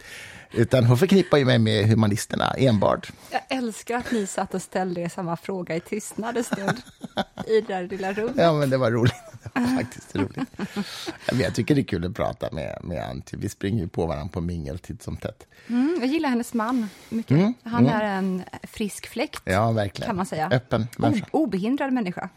Utan 0.53 0.83
hon 0.85 0.97
förknippar 0.97 1.37
ju 1.37 1.45
mig 1.45 1.59
med 1.59 1.85
humanisterna 1.87 2.53
enbart. 2.57 3.11
Jag 3.31 3.41
älskar 3.49 3.97
att 3.97 4.11
ni 4.11 4.27
satt 4.27 4.53
och 4.53 4.61
ställde 4.61 5.01
er 5.01 5.09
samma 5.09 5.37
fråga 5.37 5.75
i 5.75 5.79
tystnad 5.79 6.37
en 6.37 6.43
stund 6.43 6.81
i 7.47 7.61
det 7.61 7.67
där 7.67 7.87
lilla 7.87 8.13
rummet. 8.13 8.35
Ja, 8.37 8.53
men 8.53 8.69
det 8.69 8.77
var 8.77 8.91
roligt. 8.91 9.13
Det 9.53 9.59
var 9.59 9.77
faktiskt 9.77 10.15
roligt. 10.15 10.49
Ja, 11.31 11.33
jag 11.35 11.55
tycker 11.55 11.75
det 11.75 11.81
är 11.81 11.85
kul 11.85 12.05
att 12.05 12.13
prata 12.15 12.49
med, 12.51 12.79
med 12.83 13.03
Antje. 13.09 13.39
Vi 13.39 13.49
springer 13.49 13.81
ju 13.83 13.87
på 13.89 14.05
varandra 14.05 14.31
på 14.33 14.41
mingel 14.41 14.79
titt 14.79 15.03
som 15.03 15.17
tätt. 15.17 15.47
Mm, 15.67 15.97
jag 15.99 16.09
gillar 16.09 16.29
hennes 16.29 16.53
man 16.53 16.89
mycket. 17.09 17.53
Han 17.63 17.87
är 17.87 18.03
en 18.03 18.43
frisk 18.63 19.07
fläkt, 19.07 19.41
Ja, 19.45 19.71
verkligen. 19.71 20.07
kan 20.07 20.15
man 20.15 20.25
säga. 20.25 20.49
Öppen 20.51 20.87
människa. 20.97 21.25
O- 21.31 21.43
obehindrad 21.43 21.93
människa. 21.93 22.29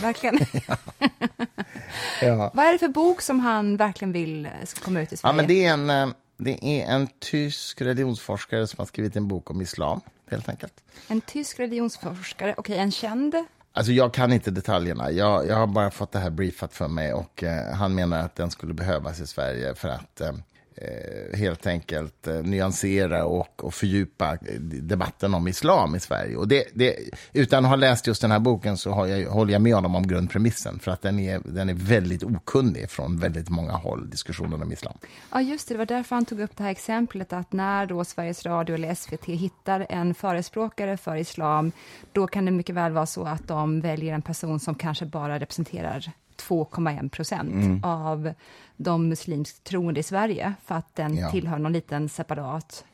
Verkligen. 0.00 0.38
Ja. 2.22 2.50
Vad 2.54 2.66
är 2.66 2.72
det 2.72 2.78
för 2.78 2.88
bok 2.88 3.20
som 3.22 3.40
han 3.40 3.76
verkligen 3.76 4.12
vill 4.12 4.48
ska 4.64 4.80
komma 4.80 5.00
ut 5.00 5.12
i 5.12 5.16
Sverige? 5.16 5.32
Ja, 5.32 5.36
men 5.36 5.46
det 5.46 5.64
är, 5.64 5.72
en, 5.72 5.90
eh, 5.90 6.08
det 6.44 6.64
är 6.64 6.86
en 6.86 7.08
tysk 7.18 7.80
religionsforskare 7.80 8.66
som 8.66 8.78
har 8.78 8.86
skrivit 8.86 9.16
en 9.16 9.28
bok 9.28 9.50
om 9.50 9.60
islam, 9.60 10.00
helt 10.30 10.48
enkelt. 10.48 10.74
En 11.08 11.20
tysk 11.20 11.60
religionsforskare, 11.60 12.54
okej, 12.56 12.78
en 12.78 12.92
känd. 12.92 13.34
Alltså 13.72 13.92
jag 13.92 14.14
kan 14.14 14.32
inte 14.32 14.50
detaljerna. 14.50 15.10
Jag, 15.10 15.46
jag 15.46 15.56
har 15.56 15.66
bara 15.66 15.90
fått 15.90 16.12
det 16.12 16.18
här 16.18 16.30
briefat 16.30 16.74
för 16.74 16.88
mig 16.88 17.12
och 17.12 17.42
eh, 17.42 17.74
han 17.74 17.94
menar 17.94 18.18
att 18.18 18.36
den 18.36 18.50
skulle 18.50 18.74
behövas 18.74 19.20
i 19.20 19.26
Sverige 19.26 19.74
för 19.74 19.88
att 19.88 20.20
eh, 20.20 20.32
eh, 20.76 21.38
helt 21.38 21.66
enkelt 21.66 22.26
eh, 22.26 22.34
nyansera 22.34 23.24
och, 23.24 23.64
och 23.64 23.74
fördjupa 23.74 24.32
eh, 24.32 24.60
debatten 24.60 25.34
om 25.34 25.48
islam 25.48 25.94
i 25.94 26.00
Sverige. 26.00 26.36
Och 26.36 26.48
det, 26.48 26.64
det, 26.74 26.96
utan 27.32 27.64
att 27.64 27.68
ha 27.68 27.76
läst 27.76 28.06
just 28.06 28.22
den 28.22 28.30
här 28.30 28.38
boken 28.38 28.76
så 28.76 28.90
har 28.90 29.06
jag, 29.06 29.30
håller 29.30 29.52
jag 29.52 29.62
med 29.62 29.74
honom 29.74 29.94
om 29.94 30.06
grundpremissen 30.06 30.78
för 30.78 30.90
att 30.90 31.02
den 31.02 31.18
är, 31.18 31.40
den 31.44 31.68
är 31.68 31.74
väldigt 31.74 32.22
okunnig 32.22 32.90
från 32.90 33.18
väldigt 33.18 33.48
många 33.48 33.72
håll, 33.72 34.10
diskussionen 34.10 34.62
om 34.62 34.72
islam. 34.72 34.98
Ja, 35.32 35.40
just 35.40 35.68
det, 35.68 35.74
det 35.74 35.78
var 35.78 35.86
därför 35.86 36.16
han 36.16 36.24
tog 36.24 36.40
upp 36.40 36.56
det 36.56 36.62
här 36.62 36.70
exemplet 36.70 37.32
att 37.32 37.52
när 37.52 37.86
då 37.86 38.04
Sveriges 38.04 38.46
Radio 38.46 38.74
eller 38.74 38.94
SVT 38.94 39.24
hittar 39.24 39.86
en 39.88 40.14
förespråkare 40.14 40.96
för 40.96 41.16
islam, 41.16 41.72
då 42.12 42.26
kan 42.26 42.44
det 42.44 42.50
mycket 42.50 42.74
väl 42.74 42.92
vara 42.92 43.06
så 43.06 43.24
att 43.24 43.48
de 43.48 43.80
väljer 43.80 44.14
en 44.14 44.22
person 44.22 44.60
som 44.60 44.74
kanske 44.74 45.06
bara 45.06 45.40
representerar 45.40 46.12
2,1 46.48 47.08
procent 47.08 47.52
Mm. 47.52 47.84
av 47.84 48.34
de 48.76 49.08
muslimskt 49.08 49.64
troende 49.64 50.00
i 50.00 50.02
Sverige, 50.02 50.54
för 50.64 50.74
att 50.74 50.94
den 50.96 51.16
Ja. 51.16 51.30
tillhör 51.30 51.58
någon 51.58 51.72
liten 51.72 52.08
separat 52.08 52.84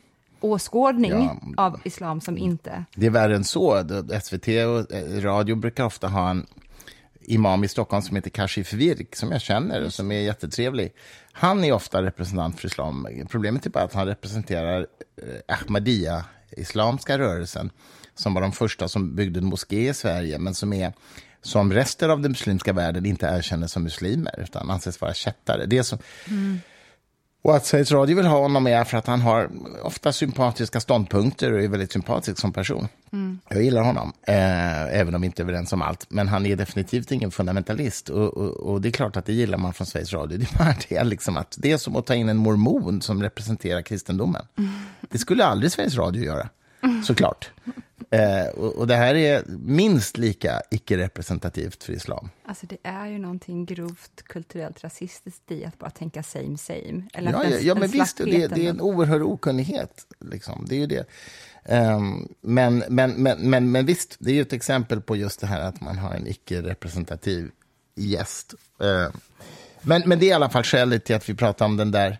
åskådning 0.40 1.12
Ja. 1.12 1.36
av 1.56 1.80
islam 1.84 2.20
som 2.20 2.38
inte... 2.38 2.84
Det 2.94 3.06
är 3.06 3.10
värre 3.10 3.36
än 3.36 3.44
så. 3.44 3.84
SVT 4.22 4.48
och 4.48 4.92
eh, 4.92 5.20
radio 5.20 5.56
brukar 5.56 5.84
ofta 5.84 6.08
ha 6.08 6.30
en 6.30 6.46
imam 7.20 7.64
i 7.64 7.68
Stockholm 7.68 8.02
som 8.02 8.16
heter 8.16 8.30
Kashif 8.30 8.72
Virk, 8.72 9.16
som 9.16 9.32
jag 9.32 9.40
känner 9.40 9.84
och 9.84 9.92
som 9.92 10.12
är 10.12 10.20
jättetrevlig. 10.20 10.92
Han 11.32 11.64
är 11.64 11.72
ofta 11.72 12.02
representant 12.02 12.60
för 12.60 12.66
islam. 12.66 13.06
Problemet 13.30 13.66
är 13.66 13.70
bara 13.70 13.84
att 13.84 13.94
han 13.94 14.06
representerar 14.06 14.86
eh, 15.22 15.54
Ahmadiyya, 15.56 16.24
islamska 16.50 17.18
rörelsen, 17.18 17.70
som 18.14 18.34
var 18.34 18.40
de 18.42 18.52
första 18.52 18.88
som 18.88 19.14
byggde 19.16 19.40
en 19.40 19.46
moské 19.46 19.88
i 19.88 19.94
Sverige, 19.94 20.38
men 20.38 20.54
som 20.54 20.72
är 20.72 20.92
som 21.48 21.72
resten 21.72 22.10
av 22.10 22.20
den 22.20 22.30
muslimska 22.30 22.72
världen 22.72 23.06
inte 23.06 23.26
erkänner 23.26 23.66
som 23.66 23.82
muslimer, 23.82 24.40
utan 24.40 24.70
anses 24.70 25.00
vara 25.00 25.14
kättare. 25.14 25.66
Det 25.66 25.84
som, 25.84 25.98
och 27.42 27.56
att 27.56 27.66
Sveriges 27.66 27.92
Radio 27.92 28.16
vill 28.16 28.26
ha 28.26 28.38
honom 28.38 28.66
är 28.66 28.84
för 28.84 28.98
att 28.98 29.06
han 29.06 29.20
har 29.20 29.50
ofta 29.82 30.12
sympatiska 30.12 30.80
ståndpunkter 30.80 31.52
och 31.52 31.62
är 31.62 31.68
väldigt 31.68 31.92
sympatisk 31.92 32.38
som 32.38 32.52
person. 32.52 32.88
Jag 33.48 33.62
gillar 33.62 33.82
honom, 33.82 34.12
eh, 34.26 34.98
även 35.00 35.14
om 35.14 35.20
vi 35.20 35.26
inte 35.26 35.42
är 35.42 35.44
överens 35.44 35.72
om 35.72 35.82
allt. 35.82 36.06
Men 36.08 36.28
han 36.28 36.46
är 36.46 36.56
definitivt 36.56 37.12
ingen 37.12 37.30
fundamentalist. 37.30 38.08
Och, 38.08 38.36
och, 38.36 38.56
och 38.56 38.80
det 38.80 38.88
är 38.88 38.90
klart 38.90 39.16
att 39.16 39.26
det 39.26 39.32
gillar 39.32 39.58
man 39.58 39.74
från 39.74 39.86
Sveriges 39.86 40.12
Radio. 40.12 40.38
Det 40.48 40.54
är 40.54 40.58
bara 40.58 40.74
det, 40.88 41.04
liksom 41.04 41.36
att 41.36 41.56
det 41.58 41.72
är 41.72 41.76
som 41.76 41.96
att 41.96 42.06
ta 42.06 42.14
in 42.14 42.28
en 42.28 42.36
mormon 42.36 43.02
som 43.02 43.22
representerar 43.22 43.82
kristendomen. 43.82 44.42
Det 45.00 45.18
skulle 45.18 45.44
aldrig 45.44 45.72
Sveriges 45.72 45.96
Radio 45.96 46.24
göra, 46.24 46.48
såklart. 47.04 47.50
Eh, 48.10 48.46
och, 48.46 48.76
och, 48.76 48.86
det 48.86 48.96
här 48.96 49.14
är 49.14 49.44
minst 49.46 50.16
lika 50.16 50.62
icke-representativt 50.70 51.84
för 51.84 51.92
islam. 51.92 52.30
Alltså 52.44 52.66
det 52.66 52.76
är 52.82 53.06
ju 53.06 53.18
någonting 53.18 53.64
grovt 53.64 54.22
kulturellt 54.22 54.84
rasistiskt 54.84 55.50
i 55.50 55.64
att 55.64 55.78
bara 55.78 55.90
tänka 55.90 56.22
same 56.22 56.58
same. 56.58 57.02
Eller 57.12 57.32
ja, 57.32 57.44
ja, 57.44 57.58
ja, 57.60 57.74
men 57.74 57.88
visst, 57.88 58.16
det, 58.16 58.46
det, 58.46 58.66
är 58.66 58.70
en 58.70 58.80
oerhörd 58.80 59.22
okunnighet. 59.22 60.06
Liksom. 60.20 60.64
Det 60.68 60.74
är 60.74 60.78
ju 60.78 60.86
det. 60.86 61.06
Um, 61.74 62.28
men, 62.40 62.84
men, 62.88 63.10
men, 63.10 63.50
men, 63.50 63.70
men 63.72 63.86
visst, 63.86 64.16
det 64.18 64.30
är 64.30 64.34
ju 64.34 64.42
ett 64.42 64.52
exempel 64.52 65.00
på 65.00 65.16
just 65.16 65.40
det 65.40 65.46
här 65.46 65.60
att 65.60 65.80
man 65.80 65.98
har 65.98 66.14
en 66.14 66.26
icke-representativ 66.26 67.50
gäst. 67.94 68.54
Uh, 68.82 69.16
men, 69.82 70.02
men 70.06 70.18
det 70.18 70.26
är 70.26 70.30
i 70.30 70.32
alla 70.32 70.50
fall 70.50 70.64
skälet 70.64 71.04
till 71.04 71.16
att 71.16 71.28
vi 71.28 71.34
pratar 71.34 71.66
om 71.66 71.76
den 71.76 71.90
där 71.90 72.18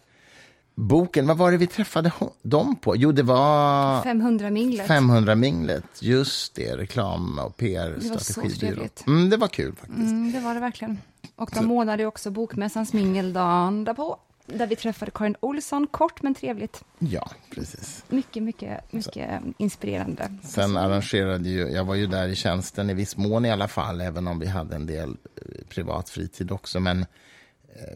boken. 0.79 1.27
Vad 1.27 1.37
var 1.37 1.51
det 1.51 1.57
vi 1.57 1.67
träffade 1.67 2.13
dem 2.43 2.77
på? 2.77 2.97
Jo, 2.97 3.13
det 3.13 3.23
var... 3.23 4.03
500-minglet. 4.03 4.87
500-minglet, 4.89 6.03
just 6.03 6.55
det. 6.55 6.77
Reklam 6.77 7.39
och 7.39 7.57
PR-strategibyrå. 7.57 8.83
Det 8.83 9.07
Mm, 9.07 9.31
det 9.31 9.37
var 9.37 9.49
kul 9.49 9.75
faktiskt. 9.75 9.99
Mm, 9.99 10.33
det 10.33 10.41
var 10.41 10.55
det 10.55 10.61
verkligen. 10.61 10.99
Och 11.37 11.51
de 11.55 11.67
månade 11.67 12.07
också 12.07 12.31
Bokmässans 12.31 12.93
mingeldagen 12.93 13.85
därpå. 13.85 14.17
Där 14.47 14.67
vi 14.67 14.77
träffade 14.77 15.11
Karin 15.11 15.37
Olsson, 15.41 15.87
kort 15.87 16.23
men 16.23 16.35
trevligt. 16.35 16.85
Ja, 16.99 17.31
precis. 17.55 18.05
Mycket, 18.09 18.43
mycket, 18.43 18.93
mycket 18.93 19.43
Så. 19.43 19.53
inspirerande. 19.59 20.33
Sen 20.43 20.77
arrangerade 20.77 21.49
ju, 21.49 21.69
jag 21.69 21.85
var 21.85 21.95
ju 21.95 22.07
där 22.07 22.29
i 22.29 22.35
tjänsten 22.37 22.91
i 22.91 22.95
viss 22.95 23.17
mån 23.17 23.45
i 23.45 23.51
alla 23.51 23.69
fall, 23.69 24.01
även 24.01 24.29
om 24.29 24.39
vi 24.39 24.47
hade 24.47 24.77
en 24.77 24.87
del 24.87 25.09
eh, 25.11 25.67
privat 25.69 26.09
fritid 26.09 26.53
också. 26.53 26.81
Men 26.81 27.07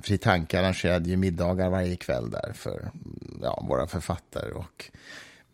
Fri 0.02 0.18
Tanke 0.18 0.60
arrangerade 0.60 1.10
ju 1.10 1.16
middagar 1.16 1.70
varje 1.70 1.96
kväll 1.96 2.30
där 2.30 2.52
för 2.54 2.90
ja, 3.42 3.64
våra 3.68 3.86
författare 3.86 4.52
och 4.52 4.90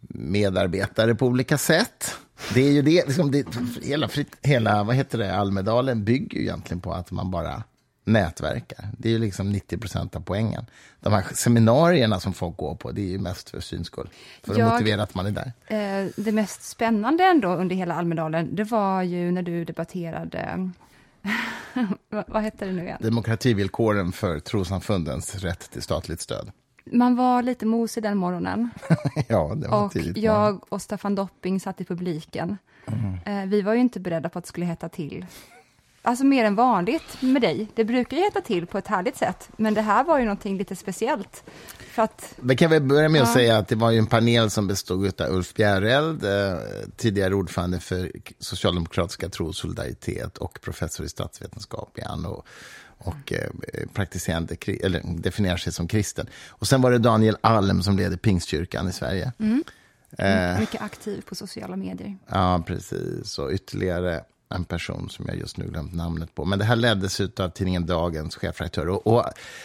medarbetare 0.01 1.15
på 1.15 1.27
olika 1.27 1.59
sätt. 1.59 2.17
Det 2.55 2.61
är 2.61 2.73
ju 2.73 2.83
det, 2.83 3.07
liksom 3.07 3.31
det 3.31 3.47
hela, 3.83 4.09
hela 4.43 4.85
vad 4.85 4.97
heter 4.97 5.19
det, 5.19 5.35
Almedalen 5.35 6.05
bygger 6.05 6.39
ju 6.39 6.45
egentligen 6.45 6.81
på 6.81 6.93
att 6.93 7.11
man 7.11 7.31
bara 7.31 7.63
nätverkar. 8.05 8.89
Det 8.99 9.09
är 9.09 9.13
ju 9.13 9.19
liksom 9.19 9.53
90 9.53 9.79
procent 9.79 10.17
av 10.17 10.21
poängen. 10.21 10.67
De 11.01 11.13
här 11.13 11.25
seminarierna 11.35 12.21
som 12.21 12.33
folk 12.33 12.57
går 12.57 12.75
på, 12.75 12.93
det 12.93 13.01
är 13.01 13.11
ju 13.11 13.19
mest 13.19 13.51
för 13.51 13.61
syns 13.61 13.87
skull. 13.87 14.09
För 14.43 14.53
att 14.53 14.59
Jag, 14.59 14.73
motivera 14.73 15.03
att 15.03 15.15
man 15.15 15.27
är 15.27 15.31
där. 15.31 15.53
Eh, 15.67 16.11
det 16.17 16.33
mest 16.33 16.63
spännande 16.63 17.25
ändå 17.25 17.49
under 17.49 17.77
hela 17.77 17.95
Almedalen, 17.95 18.57
det 18.57 18.65
var 18.65 19.03
ju 19.03 19.31
när 19.31 19.43
du 19.43 19.65
debatterade 19.65 20.71
vad 22.27 22.43
hette 22.43 22.65
det 22.67 22.73
nu 22.73 22.83
igen? 22.83 22.99
Demokrativillkoren 23.01 24.13
för 24.13 24.39
trossamfundens 24.39 25.35
rätt 25.35 25.71
till 25.71 25.83
statligt 25.83 26.21
stöd. 26.21 26.51
Man 26.93 27.17
var 27.17 27.43
lite 27.43 27.67
mosig 27.67 28.03
den 28.03 28.19
morgonen. 28.19 28.71
ja, 29.29 29.55
det 29.55 29.69
var 29.69 29.85
och 29.85 29.97
jag 29.97 30.65
och 30.69 30.83
Staffan 30.83 31.15
Dopping 31.15 31.61
satt 31.61 31.81
i 31.81 31.85
publiken. 31.85 32.57
Mm. 32.87 33.43
Eh, 33.43 33.49
vi 33.49 33.63
var 33.63 33.75
ju 33.75 33.81
inte 33.81 34.01
beredda 34.01 34.29
på 34.29 34.39
att 34.39 34.45
det 34.45 34.49
skulle 34.49 34.67
hetta 34.67 34.89
till. 34.89 35.27
Alltså 36.03 36.25
mer 36.25 36.45
än 36.45 36.55
vanligt 36.55 37.23
med 37.23 37.43
dig. 37.43 37.69
Det 37.75 37.85
brukar 37.85 38.17
ju 38.17 38.23
hetta 38.23 38.41
till 38.41 38.67
på 38.67 38.79
ett 38.79 38.87
härligt 38.87 39.17
sätt, 39.17 39.49
men 39.57 39.75
det 39.75 39.83
här 39.83 40.05
var 40.05 40.19
ju 40.19 40.25
någonting 40.25 40.59
lite 40.59 40.77
speciellt. 40.77 41.45
För 41.79 42.03
att, 42.03 42.35
Vi 42.37 42.57
kan 42.57 42.71
väl 42.71 42.83
börja 42.83 43.09
med 43.09 43.19
ja. 43.19 43.23
att 43.23 43.33
säga 43.33 43.59
att 43.59 43.69
det 43.69 43.75
var 43.75 43.91
ju 43.91 43.99
en 43.99 44.07
panel 44.07 44.51
som 44.51 44.67
bestod 44.67 45.21
av 45.21 45.31
Ulf 45.31 45.55
Bjäreld, 45.55 46.25
eh, 46.25 46.59
tidigare 46.97 47.35
ordförande 47.35 47.81
för 47.81 48.13
Socialdemokratiska 48.39 49.29
tro 49.29 49.47
och 49.47 49.55
solidaritet 49.55 50.39
och 50.39 50.59
professor 50.63 51.07
i 51.07 51.09
statsvetenskap 51.09 51.99
igen. 51.99 52.27
Och, 52.27 52.47
och 52.99 53.33
eh, 53.33 53.51
praktiserande, 53.93 54.57
eller 54.67 55.03
definierar 55.05 55.57
sig 55.57 55.73
som 55.73 55.89
kristen. 55.89 56.27
Och 56.49 56.67
sen 56.67 56.83
var 56.83 56.91
det 56.91 56.99
Daniel 56.99 57.37
Alm 57.41 57.83
som 57.83 57.97
leder 57.97 58.17
Pingstkyrkan 58.17 58.89
i 58.89 58.93
Sverige. 58.93 59.33
Mm. 59.39 59.65
Eh, 60.19 60.61
mycket 60.61 60.83
aktiv 60.83 61.23
på 61.29 61.35
sociala 61.35 61.77
medier. 61.77 62.19
Ja, 62.27 62.63
precis. 62.67 63.39
Och 63.39 63.51
ytterligare 63.51 64.25
en 64.51 64.65
person 64.65 65.09
som 65.11 65.25
jag 65.29 65.37
just 65.37 65.57
nu 65.57 65.69
glömt 65.69 65.95
namnet 65.95 66.35
på. 66.35 66.45
Men 66.45 66.59
det 66.59 66.65
här 66.65 66.77
leddes 66.77 67.21
av 67.21 67.49
tidningen 67.49 67.87
Dagens 67.87 68.37
chefredaktör. 68.37 68.89
Och, 68.89 69.07
och 69.07 69.25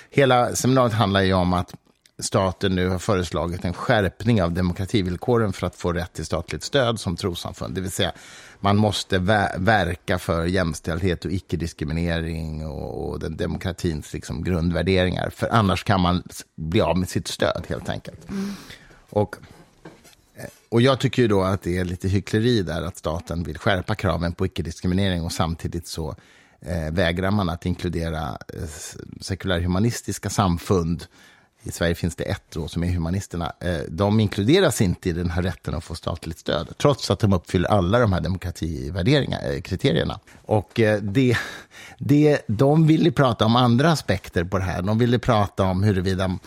hela 0.09 0.55
seminariet 0.55 0.93
handlar 0.93 1.21
ju 1.21 1.33
om 1.33 1.53
att 1.53 1.73
staten 2.19 2.75
nu 2.75 2.89
har 2.89 2.99
föreslagit 2.99 3.65
en 3.65 3.73
skärpning 3.73 4.43
av 4.43 4.51
demokrativillkoren 4.51 5.53
för 5.53 5.67
att 5.67 5.75
få 5.75 5.93
rätt 5.93 6.13
till 6.13 6.25
statligt 6.25 6.63
stöd 6.63 6.99
som 6.99 7.15
trossamfund. 7.15 7.75
Det 7.75 7.81
vill 7.81 7.91
säga, 7.91 8.11
man 8.59 8.77
måste 8.77 9.19
verka 9.57 10.19
för 10.19 10.45
jämställdhet 10.45 11.25
och 11.25 11.31
icke-diskriminering 11.31 12.67
och, 12.67 13.09
och 13.09 13.19
den 13.19 13.37
demokratins 13.37 14.13
liksom 14.13 14.43
grundvärderingar. 14.43 15.29
För 15.29 15.47
annars 15.53 15.83
kan 15.83 16.01
man 16.01 16.23
bli 16.55 16.81
av 16.81 16.97
med 16.97 17.09
sitt 17.09 17.27
stöd, 17.27 17.65
helt 17.69 17.89
enkelt. 17.89 18.29
Mm. 18.29 18.53
Och 19.09 19.35
och 20.73 20.81
jag 20.81 20.99
tycker 20.99 21.21
ju 21.21 21.27
då 21.27 21.41
att 21.41 21.61
det 21.61 21.77
är 21.77 21.85
lite 21.85 22.07
hyckleri 22.07 22.61
där 22.61 22.81
att 22.81 22.97
staten 22.97 23.43
vill 23.43 23.57
skärpa 23.57 23.95
kraven 23.95 24.33
på 24.33 24.45
icke-diskriminering 24.45 25.23
och 25.23 25.31
samtidigt 25.31 25.87
så 25.87 26.15
eh, 26.61 26.91
vägrar 26.91 27.31
man 27.31 27.49
att 27.49 27.65
inkludera 27.65 28.37
eh, 28.53 28.69
sekulärhumanistiska 29.21 30.29
samfund. 30.29 31.05
I 31.63 31.71
Sverige 31.71 31.95
finns 31.95 32.15
det 32.15 32.23
ett 32.23 32.43
då, 32.53 32.67
som 32.67 32.83
är 32.83 32.87
humanisterna. 32.87 33.53
Eh, 33.59 33.79
de 33.89 34.19
inkluderas 34.19 34.81
inte 34.81 35.09
i 35.09 35.11
den 35.11 35.29
här 35.29 35.41
rätten 35.41 35.75
att 35.75 35.83
få 35.83 35.95
statligt 35.95 36.39
stöd, 36.39 36.73
trots 36.77 37.11
att 37.11 37.19
de 37.19 37.33
uppfyller 37.33 37.69
alla 37.69 37.99
de 37.99 38.13
här 38.13 38.21
demokratikriterierna. 38.21 40.13
Eh, 40.13 40.19
och 40.45 40.79
eh, 40.79 41.01
det, 41.01 41.37
det, 41.99 42.41
de 42.47 42.87
ville 42.87 43.11
prata 43.11 43.45
om 43.45 43.55
andra 43.55 43.91
aspekter 43.91 44.43
på 44.43 44.57
det 44.57 44.63
här. 44.63 44.81
De 44.81 44.97
ville 44.97 45.19
prata 45.19 45.63
om 45.63 45.83
huruvida 45.83 46.37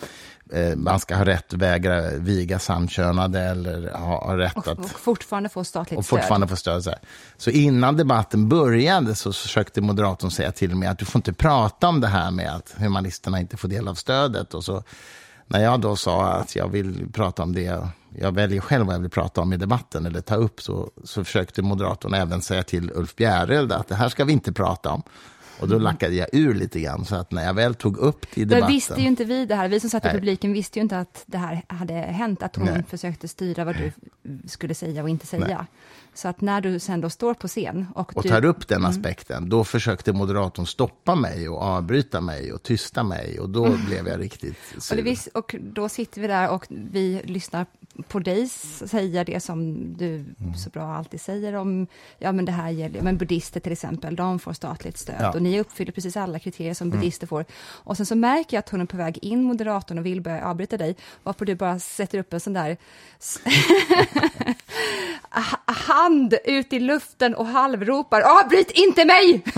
man 0.75 0.99
ska 0.99 1.15
ha 1.15 1.25
rätt 1.25 1.53
att 1.53 1.59
vägra 1.59 2.09
viga 2.09 2.59
samkönade 2.59 3.39
eller 3.39 3.91
ha, 3.91 4.25
ha 4.25 4.37
rätt 4.37 4.57
och, 4.57 4.67
att... 4.67 4.79
Och 4.79 4.89
fortfarande 4.89 5.49
få 5.49 5.63
statligt 5.63 5.99
och 5.99 6.05
fortfarande 6.05 6.47
stöd. 6.47 6.75
Få 6.75 6.81
stöd 6.81 6.83
så, 6.83 6.93
så, 7.37 7.49
innan 7.49 7.97
debatten 7.97 8.49
började 8.49 9.15
så 9.15 9.33
försökte 9.33 9.81
moderatorn 9.81 10.31
säga 10.31 10.51
till 10.51 10.75
mig 10.75 10.89
att 10.89 10.99
du 10.99 11.05
får 11.05 11.19
inte 11.19 11.33
prata 11.33 11.87
om 11.87 12.01
det 12.01 12.07
här 12.07 12.31
med 12.31 12.55
att 12.55 12.75
humanisterna 12.77 13.39
inte 13.39 13.57
får 13.57 13.67
del 13.67 13.87
av 13.87 13.95
stödet. 13.95 14.53
Och 14.53 14.63
så, 14.63 14.83
när 15.47 15.63
jag 15.63 15.81
då 15.81 15.95
sa 15.95 16.27
att 16.27 16.55
jag 16.55 16.67
vill 16.67 17.11
prata 17.13 17.43
om 17.43 17.53
det 17.53 17.89
jag 18.19 18.31
väljer 18.31 18.61
själv 18.61 18.85
vad 18.85 18.95
jag 18.95 18.99
vill 18.99 19.09
prata 19.09 19.41
om 19.41 19.53
i 19.53 19.57
debatten 19.57 20.05
eller 20.05 20.21
ta 20.21 20.35
upp 20.35 20.61
så, 20.61 20.91
så 21.03 21.23
försökte 21.23 21.61
moderatorn 21.61 22.13
även 22.13 22.41
säga 22.41 22.63
till 22.63 22.91
Ulf 22.95 23.15
Bjäreld 23.15 23.71
att 23.71 23.87
det 23.87 23.95
här 23.95 24.09
ska 24.09 24.25
vi 24.25 24.33
inte 24.33 24.53
prata 24.53 24.89
om. 24.89 25.03
Och 25.59 25.67
då 25.67 25.73
mm. 25.75 25.83
lackade 25.83 26.15
jag 26.15 26.27
ur 26.33 26.53
lite 26.53 26.79
grann, 26.79 27.05
så 27.05 27.15
att 27.15 27.31
när 27.31 27.45
jag 27.45 27.53
väl 27.53 27.75
tog 27.75 27.97
upp 27.97 28.25
det 28.33 28.41
i 28.41 28.45
debatten... 28.45 28.65
Men 28.65 28.73
visste 28.73 29.01
ju 29.01 29.07
inte 29.07 29.23
vi 29.23 29.45
det 29.45 29.55
här, 29.55 29.67
vi 29.67 29.79
som 29.79 29.89
satt 29.89 30.05
i 30.05 30.09
publiken 30.09 30.53
visste 30.53 30.79
ju 30.79 30.83
inte 30.83 30.99
att 30.99 31.23
det 31.25 31.37
här 31.37 31.61
hade 31.67 31.93
hänt, 31.93 32.43
att 32.43 32.55
hon 32.55 32.65
Nej. 32.65 32.83
försökte 32.89 33.27
styra 33.27 33.65
vad 33.65 33.75
du 33.75 33.91
skulle 34.47 34.73
säga 34.73 35.03
och 35.03 35.09
inte 35.09 35.27
säga. 35.27 35.47
Nej. 35.47 35.67
Så 36.17 36.27
att 36.27 36.41
när 36.41 36.61
du 36.61 36.79
sen 36.79 37.01
då 37.01 37.09
står 37.09 37.33
på 37.33 37.47
scen 37.47 37.87
och, 37.95 38.17
och 38.17 38.23
du... 38.23 38.29
tar 38.29 38.45
upp 38.45 38.67
den 38.67 38.77
mm. 38.77 38.89
aspekten, 38.89 39.37
mm. 39.37 39.49
då 39.49 39.63
försökte 39.63 40.13
moderatorn 40.13 40.65
stoppa 40.65 41.15
mig 41.15 41.49
och 41.49 41.61
avbryta 41.61 42.21
mig 42.21 42.53
och 42.53 42.63
tysta 42.63 43.03
mig 43.03 43.39
och 43.39 43.49
då 43.49 43.65
mm. 43.65 43.85
blev 43.85 44.07
jag 44.07 44.19
riktigt 44.19 44.57
sur. 44.77 44.99
Och, 44.99 45.05
vis, 45.05 45.27
och 45.33 45.55
då 45.59 45.89
sitter 45.89 46.21
vi 46.21 46.27
där 46.27 46.49
och 46.49 46.65
vi 46.69 47.21
lyssnar 47.23 47.65
på 48.07 48.19
dig 48.19 48.49
säga 48.49 49.23
det 49.23 49.39
som 49.39 49.93
du 49.97 50.15
mm. 50.15 50.55
så 50.55 50.69
bra 50.69 50.83
alltid 50.83 51.21
säger 51.21 51.53
om, 51.53 51.87
ja 52.17 52.31
men 52.31 52.45
det 52.45 52.51
här 52.51 52.69
gäller, 52.69 53.01
men 53.01 53.17
buddhister 53.17 53.59
till 53.59 53.71
exempel, 53.71 54.15
de 54.15 54.39
får 54.39 54.53
statligt 54.53 54.97
stöd 54.97 55.15
ja. 55.19 55.31
och 55.31 55.41
ni 55.41 55.59
uppfyller 55.59 55.91
precis 55.91 56.17
alla 56.17 56.39
kriterier 56.39 56.73
som 56.73 56.87
mm. 56.87 56.99
buddhister 56.99 57.27
får. 57.27 57.45
Och 57.59 57.97
sen 57.97 58.05
så 58.05 58.15
märker 58.15 58.57
jag 58.57 58.59
att 58.59 58.69
hon 58.69 58.81
är 58.81 58.85
på 58.85 58.97
väg 58.97 59.19
in, 59.21 59.43
moderatorn, 59.43 59.97
och 59.97 60.05
vill 60.05 60.21
börja 60.21 60.45
avbryta 60.45 60.77
dig, 60.77 60.95
varpå 61.23 61.45
du 61.45 61.55
bara 61.55 61.79
sätter 61.79 62.19
upp 62.19 62.33
en 62.33 62.39
sån 62.39 62.53
där 62.53 62.77
hand 65.65 66.33
ut 66.45 66.73
i 66.73 66.79
luften 66.79 67.35
och 67.35 67.45
halvropar 67.45 68.21
avbryt 68.21 68.71
inte 68.71 69.05
mig! 69.05 69.43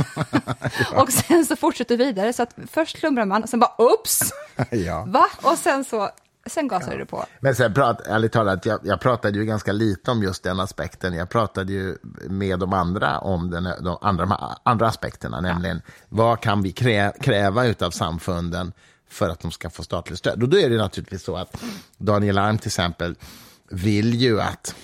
ja. 0.92 1.02
Och 1.02 1.10
sen 1.12 1.46
så 1.46 1.56
fortsätter 1.56 1.98
du 1.98 2.06
vidare, 2.06 2.34
så 2.34 2.44
att 2.44 2.56
först 2.72 3.00
slumrar 3.00 3.26
man, 3.26 3.44
och 3.44 3.50
sen 3.50 3.60
bara 3.60 3.76
ups! 3.78 4.20
ja. 4.72 5.06
Va? 5.08 5.26
Och 5.42 5.58
sen 5.58 5.84
så 5.84 6.10
sen 6.46 6.68
gasade 6.68 6.92
ja. 6.92 6.98
du 6.98 7.06
på. 7.06 7.26
Men 7.40 7.56
sen, 7.56 7.74
prat, 7.74 8.08
ärligt 8.08 8.32
talat, 8.32 8.66
jag, 8.66 8.80
jag 8.84 9.02
pratade 9.02 9.40
ju 9.40 9.46
ganska 9.46 9.72
lite 9.72 10.12
om 10.12 10.24
just 10.24 10.44
den 10.44 10.60
aspekten. 10.60 11.14
Jag 11.14 11.30
pratade 11.30 11.74
ju 11.74 11.98
med 12.30 12.60
de 12.60 12.74
andra 12.74 13.20
om 13.20 13.50
den, 13.50 13.64
de 13.64 13.98
andra, 14.02 14.58
andra 14.64 14.88
aspekterna, 14.88 15.38
ja. 15.38 15.42
nämligen 15.42 15.82
vad 16.10 16.42
kan 16.42 16.62
vi 16.62 16.72
krä, 16.72 17.14
kräva 17.22 17.74
av 17.82 17.92
samfunden 17.92 18.74
för 19.10 19.30
att 19.30 19.40
de 19.40 19.52
ska 19.52 19.70
få 19.70 19.84
statligt 19.84 20.20
stöd? 20.20 20.44
Och 20.44 20.50
då 20.50 20.58
är 20.58 20.70
det 20.70 20.78
naturligtvis 20.78 21.24
så 21.24 21.38
att 21.38 21.64
Daniel 21.98 22.38
Arm 22.38 22.58
till 22.58 22.68
exempel 22.68 23.16
vill 23.70 24.16
ju 24.16 24.42
att 24.42 24.76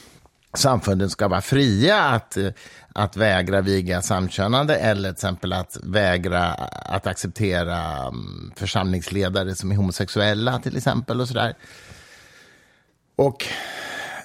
samfunden 0.57 1.09
ska 1.09 1.27
vara 1.27 1.41
fria 1.41 1.99
att, 1.99 2.37
eh, 2.37 2.49
att 2.93 3.17
vägra 3.17 3.61
viga 3.61 4.01
samkönade 4.01 4.75
eller 4.75 5.09
till 5.09 5.11
exempel 5.11 5.53
att 5.53 5.77
vägra 5.83 6.43
att 6.85 7.07
acceptera 7.07 8.07
mm, 8.07 8.51
församlingsledare 8.55 9.55
som 9.55 9.71
är 9.71 9.75
homosexuella 9.75 10.59
till 10.59 10.77
exempel 10.77 11.21
och 11.21 11.27
sådär. 11.27 11.55
Och 13.15 13.45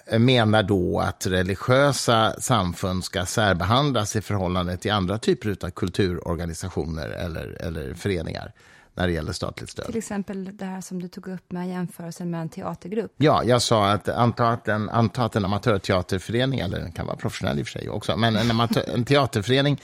eh, 0.06 0.18
menar 0.18 0.62
då 0.62 1.00
att 1.00 1.26
religiösa 1.26 2.40
samfund 2.40 3.04
ska 3.04 3.26
särbehandlas 3.26 4.16
i 4.16 4.20
förhållande 4.20 4.76
till 4.76 4.92
andra 4.92 5.18
typer 5.18 5.56
av 5.60 5.70
kulturorganisationer 5.70 7.08
eller, 7.08 7.56
eller 7.60 7.94
föreningar 7.94 8.52
när 9.00 9.06
det 9.06 9.12
gäller 9.12 9.32
statligt 9.32 9.70
stöd. 9.70 9.86
Till 9.86 9.96
exempel 9.96 10.56
det 10.56 10.64
här 10.64 10.80
som 10.80 11.02
du 11.02 11.08
tog 11.08 11.28
upp 11.28 11.52
med 11.52 11.68
jämförelsen 11.68 12.30
med 12.30 12.40
en 12.40 12.48
teatergrupp. 12.48 13.12
Ja, 13.16 13.44
jag 13.44 13.62
sa 13.62 13.90
att 13.90 14.08
anta 14.08 14.48
att 14.48 14.68
en, 14.68 14.88
anta 14.90 15.24
att 15.24 15.36
en 15.36 15.44
amatörteaterförening, 15.44 16.60
eller 16.60 16.80
den 16.80 16.92
kan 16.92 17.06
vara 17.06 17.16
professionell 17.16 17.58
i 17.58 17.62
och 17.62 17.66
för 17.66 17.78
sig 17.78 17.88
också, 17.88 18.16
men 18.16 18.36
en, 18.36 18.50
amatör, 18.50 18.84
en 18.94 19.04
teaterförening 19.04 19.80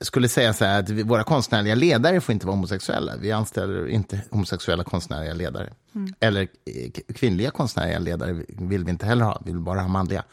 skulle 0.00 0.28
säga 0.28 0.52
så 0.52 0.64
här 0.64 0.80
att 0.80 0.90
våra 0.90 1.24
konstnärliga 1.24 1.74
ledare 1.74 2.20
får 2.20 2.32
inte 2.32 2.46
vara 2.46 2.56
homosexuella. 2.56 3.12
Vi 3.16 3.32
anställer 3.32 3.88
inte 3.88 4.20
homosexuella 4.30 4.84
konstnärliga 4.84 5.34
ledare. 5.34 5.72
Mm. 5.94 6.14
Eller 6.20 6.42
eh, 6.42 7.14
kvinnliga 7.14 7.50
konstnärliga 7.50 7.98
ledare 7.98 8.44
vill 8.48 8.84
vi 8.84 8.90
inte 8.90 9.06
heller 9.06 9.24
ha, 9.24 9.42
vi 9.44 9.52
vill 9.52 9.60
bara 9.60 9.80
ha 9.80 9.88
manliga. 9.88 10.24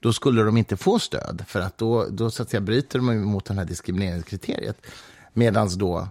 Då 0.00 0.12
skulle 0.12 0.42
de 0.42 0.56
inte 0.56 0.76
få 0.76 0.98
stöd, 0.98 1.44
för 1.46 1.60
att 1.60 1.78
då, 1.78 2.06
då 2.10 2.30
så 2.30 2.42
att 2.42 2.50
säga, 2.50 2.60
bryter 2.60 2.98
de 2.98 3.24
mot 3.24 3.44
det 3.44 3.54
här 3.54 3.64
diskrimineringskriteriet. 3.64 4.86
Medan 5.32 5.78
då 5.78 6.08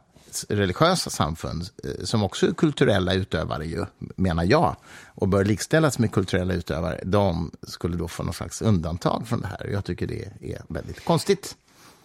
religiösa 0.49 1.09
samfund, 1.09 1.69
eh, 1.83 2.03
som 2.03 2.23
också 2.23 2.47
är 2.47 2.53
kulturella 2.53 3.13
utövare, 3.13 3.65
ju, 3.65 3.85
menar 4.15 4.43
jag, 4.43 4.75
och 5.05 5.27
bör 5.27 5.45
likställas 5.45 5.99
med 5.99 6.11
kulturella 6.11 6.53
utövare, 6.53 7.01
de 7.03 7.51
skulle 7.63 7.97
då 7.97 8.07
få 8.07 8.23
någon 8.23 8.33
slags 8.33 8.61
undantag 8.61 9.27
från 9.27 9.41
det 9.41 9.47
här. 9.47 9.69
Jag 9.71 9.85
tycker 9.85 10.07
det 10.07 10.53
är 10.53 10.61
väldigt 10.67 11.05
konstigt. 11.05 11.55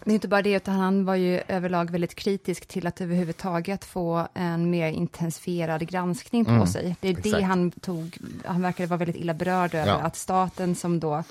Det 0.04 0.10
är 0.10 0.14
inte 0.14 0.28
bara 0.28 0.42
det, 0.42 0.52
utan 0.52 0.74
han 0.74 1.04
var 1.04 1.14
ju 1.14 1.40
överlag 1.48 1.90
väldigt 1.90 2.14
kritisk 2.14 2.66
till 2.66 2.86
att 2.86 3.00
överhuvudtaget 3.00 3.84
få 3.84 4.28
en 4.34 4.70
mer 4.70 4.88
intensifierad 4.88 5.88
granskning 5.88 6.44
på 6.44 6.50
mm, 6.50 6.66
sig. 6.66 6.96
Det 7.00 7.08
är 7.08 7.18
exakt. 7.18 7.36
det 7.36 7.42
han 7.42 7.70
tog, 7.70 8.18
han 8.44 8.62
verkade 8.62 8.86
vara 8.86 8.98
väldigt 8.98 9.16
illa 9.16 9.34
berörd 9.34 9.74
över, 9.74 9.92
ja. 9.92 10.00
att 10.00 10.16
staten 10.16 10.74
som 10.74 11.00
då 11.00 11.22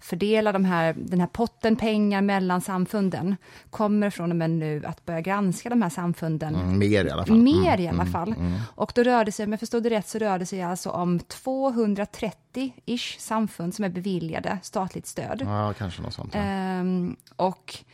fördelar 0.00 0.52
de 0.52 0.64
här, 0.64 0.94
den 0.98 1.20
här 1.20 1.26
potten 1.26 1.76
pengar 1.76 2.22
mellan 2.22 2.60
samfunden, 2.60 3.36
kommer 3.70 4.10
från 4.10 4.30
och 4.30 4.36
med 4.36 4.50
nu 4.50 4.82
att 4.86 5.04
börja 5.04 5.20
granska 5.20 5.68
de 5.68 5.82
här 5.82 5.90
samfunden. 5.90 6.54
Mm, 6.54 6.78
mer 6.78 7.04
i 7.04 7.10
alla 7.10 7.26
fall. 7.26 7.36
Mer 7.36 7.52
mm, 7.52 7.80
i 7.80 7.88
alla 7.88 8.02
mm, 8.02 8.12
fall. 8.12 8.32
Mm, 8.32 8.58
och 8.74 8.92
då 8.94 9.02
rörde 9.02 9.32
sig, 9.32 9.44
om 9.44 9.52
jag 9.52 9.60
förstod 9.60 9.82
det 9.82 9.90
rätt, 9.90 10.08
så 10.08 10.18
rörde 10.18 10.46
sig 10.46 10.62
alltså 10.62 10.90
om 10.90 11.18
230-ish 11.18 13.18
samfund 13.18 13.74
som 13.74 13.84
är 13.84 13.88
beviljade 13.88 14.58
statligt 14.62 15.06
stöd. 15.06 15.42
Ja, 15.44 15.74
kanske 15.78 16.02
något 16.02 16.14
sånt. 16.14 16.34
Ja. 16.34 16.40
Ehm, 16.40 17.16
och 17.36 17.84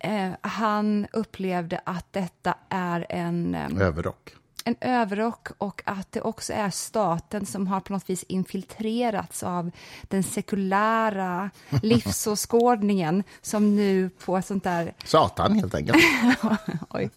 eh, 0.00 0.30
han 0.40 1.06
upplevde 1.12 1.80
att 1.84 2.12
detta 2.12 2.54
är 2.68 3.06
en... 3.08 3.54
Eh, 3.54 3.86
Överrock. 3.86 4.34
En 4.64 4.76
överrock 4.80 5.48
och 5.58 5.82
att 5.84 6.12
det 6.12 6.20
också 6.20 6.52
är 6.52 6.70
staten 6.70 7.46
som 7.46 7.66
har 7.66 7.80
på 7.80 7.92
något 7.92 8.10
vis 8.10 8.24
infiltrerats 8.28 9.42
av 9.42 9.70
den 10.02 10.22
sekulära 10.22 11.50
livsåskådningen 11.82 13.22
som 13.42 13.76
nu 13.76 14.10
på 14.24 14.42
sånt 14.42 14.64
där... 14.64 14.94
Satan, 15.04 15.52
helt 15.52 15.74
enkelt. 15.74 16.02
Oj. 16.90 17.10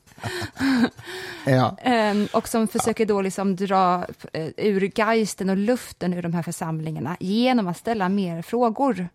ja. 1.46 1.78
Och 2.34 2.48
som 2.48 2.68
försöker 2.68 3.06
då 3.06 3.22
liksom 3.22 3.56
dra 3.56 4.06
uh, 4.38 4.50
ur 4.58 4.92
geisten 4.96 5.50
och 5.50 5.58
luften 5.58 6.14
ur 6.14 6.22
de 6.22 6.34
här 6.34 6.44
församlingarna 6.44 7.18
genom 7.20 7.68
att 7.68 7.78
ställa 7.78 8.10
mer 8.10 8.42
frågor. 8.42 9.10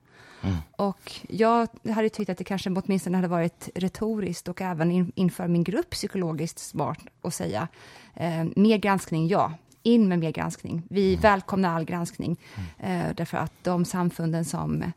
Mm. 0.45 0.57
Och 0.77 1.13
jag 1.29 1.69
hade 1.95 2.09
tyckt 2.09 2.31
att 2.31 2.39
det 2.39 2.45
kanske 2.45 2.71
åtminstone 2.71 3.19
hade 3.19 3.29
varit 3.29 3.69
retoriskt 3.75 4.49
och 4.49 4.63
även 4.63 4.91
in, 4.91 5.13
inför 5.15 5.49
min 5.49 5.65
grupp 5.65 5.91
psykologiskt 5.91 6.59
smart 6.59 6.99
att 7.23 7.35
säga 7.35 7.69
eh, 8.15 8.45
mer 8.57 8.77
granskning, 8.77 9.29
ja. 9.29 9.53
In 9.83 10.09
med 10.09 10.19
mer 10.19 10.31
granskning. 10.31 10.83
Vi 10.91 11.09
mm. 11.09 11.21
välkomnar 11.21 11.77
all 11.77 11.85
granskning. 11.85 12.37
Mm. 12.79 13.09
Eh, 13.09 13.15
därför 13.15 13.39
att 13.39 13.53
de 13.63 13.85
samfunden 13.85 14.45
som 14.45 14.93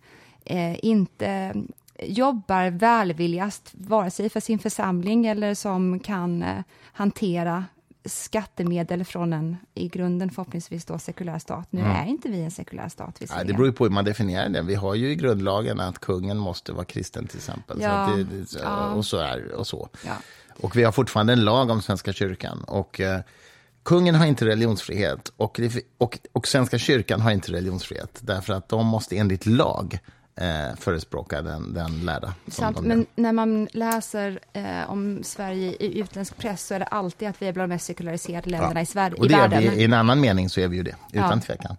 eh, 0.45 0.85
inte 0.85 1.53
jobbar 2.03 2.69
välvilligast, 2.69 3.71
vare 3.73 4.11
sig 4.11 4.29
för 4.29 4.39
sin 4.39 4.59
församling 4.59 5.25
eller 5.25 5.53
som 5.53 5.99
kan 5.99 6.43
eh, 6.43 6.63
hantera 6.93 7.65
skattemedel 8.09 9.05
från 9.05 9.33
en 9.33 9.57
i 9.73 9.87
grunden 9.87 10.29
förhoppningsvis 10.29 10.85
då 10.85 10.99
sekulär 10.99 11.39
stat. 11.39 11.67
Nu 11.69 11.81
mm. 11.81 11.91
är 11.91 12.05
inte 12.05 12.29
vi 12.29 12.41
en 12.41 12.51
sekulär 12.51 12.89
stat. 12.89 13.21
Ja, 13.29 13.43
det 13.43 13.53
beror 13.53 13.65
ju 13.65 13.73
på 13.73 13.83
hur 13.83 13.91
man 13.91 14.05
definierar 14.05 14.49
det. 14.49 14.61
Vi 14.61 14.75
har 14.75 14.95
ju 14.95 15.11
i 15.11 15.15
grundlagen 15.15 15.79
att 15.79 15.99
kungen 15.99 16.37
måste 16.37 16.73
vara 16.73 16.85
kristen 16.85 17.27
till 17.27 17.37
exempel. 17.37 17.81
Ja. 17.81 18.07
Så 18.07 18.17
det, 18.17 18.61
ja. 18.63 18.89
Och 18.89 19.05
så 19.05 19.17
är 19.17 19.51
och 19.51 19.67
så. 19.67 19.89
Ja. 20.05 20.13
Och 20.61 20.75
vi 20.75 20.83
har 20.83 20.91
fortfarande 20.91 21.33
en 21.33 21.43
lag 21.43 21.69
om 21.69 21.81
Svenska 21.81 22.13
kyrkan. 22.13 22.63
Och 22.63 22.99
eh, 22.99 23.19
kungen 23.83 24.15
har 24.15 24.25
inte 24.25 24.45
religionsfrihet 24.45 25.31
och, 25.37 25.59
och, 25.97 26.19
och 26.31 26.47
Svenska 26.47 26.77
kyrkan 26.77 27.21
har 27.21 27.31
inte 27.31 27.51
religionsfrihet. 27.51 28.19
Därför 28.21 28.53
att 28.53 28.69
de 28.69 28.85
måste 28.85 29.17
enligt 29.17 29.45
lag 29.45 29.99
eh, 30.37 30.75
förespråka 30.79 31.41
den, 31.41 31.73
den 31.73 32.05
lärda. 32.05 32.33
Sant, 32.47 32.81
men 32.81 33.05
när 33.15 33.31
man 33.31 33.67
läser 33.71 34.39
eh, 34.53 34.89
om 34.89 35.23
Sverige 35.23 35.71
i 35.71 35.99
utländsk 35.99 36.37
press 36.37 36.67
så 36.67 36.73
är 36.73 36.79
det 36.79 36.85
alltid 36.85 37.27
att 37.27 37.41
vi 37.41 37.47
är 37.47 37.53
bland 37.53 37.69
de 37.69 37.75
mest 37.75 37.85
sekulariserade 37.85 38.49
länderna 38.49 38.79
ja. 38.79 38.81
i, 38.81 38.85
Sverige, 38.85 39.15
och 39.15 39.27
det 39.27 39.33
i 39.33 39.37
världen. 39.37 39.59
Vi, 39.59 39.81
I 39.81 39.83
en 39.83 39.93
annan 39.93 40.21
mening 40.21 40.49
så 40.49 40.61
är 40.61 40.67
vi 40.67 40.77
ju 40.77 40.83
det, 40.83 40.95
utan 41.13 41.29
ja. 41.29 41.41
tvekan. 41.45 41.77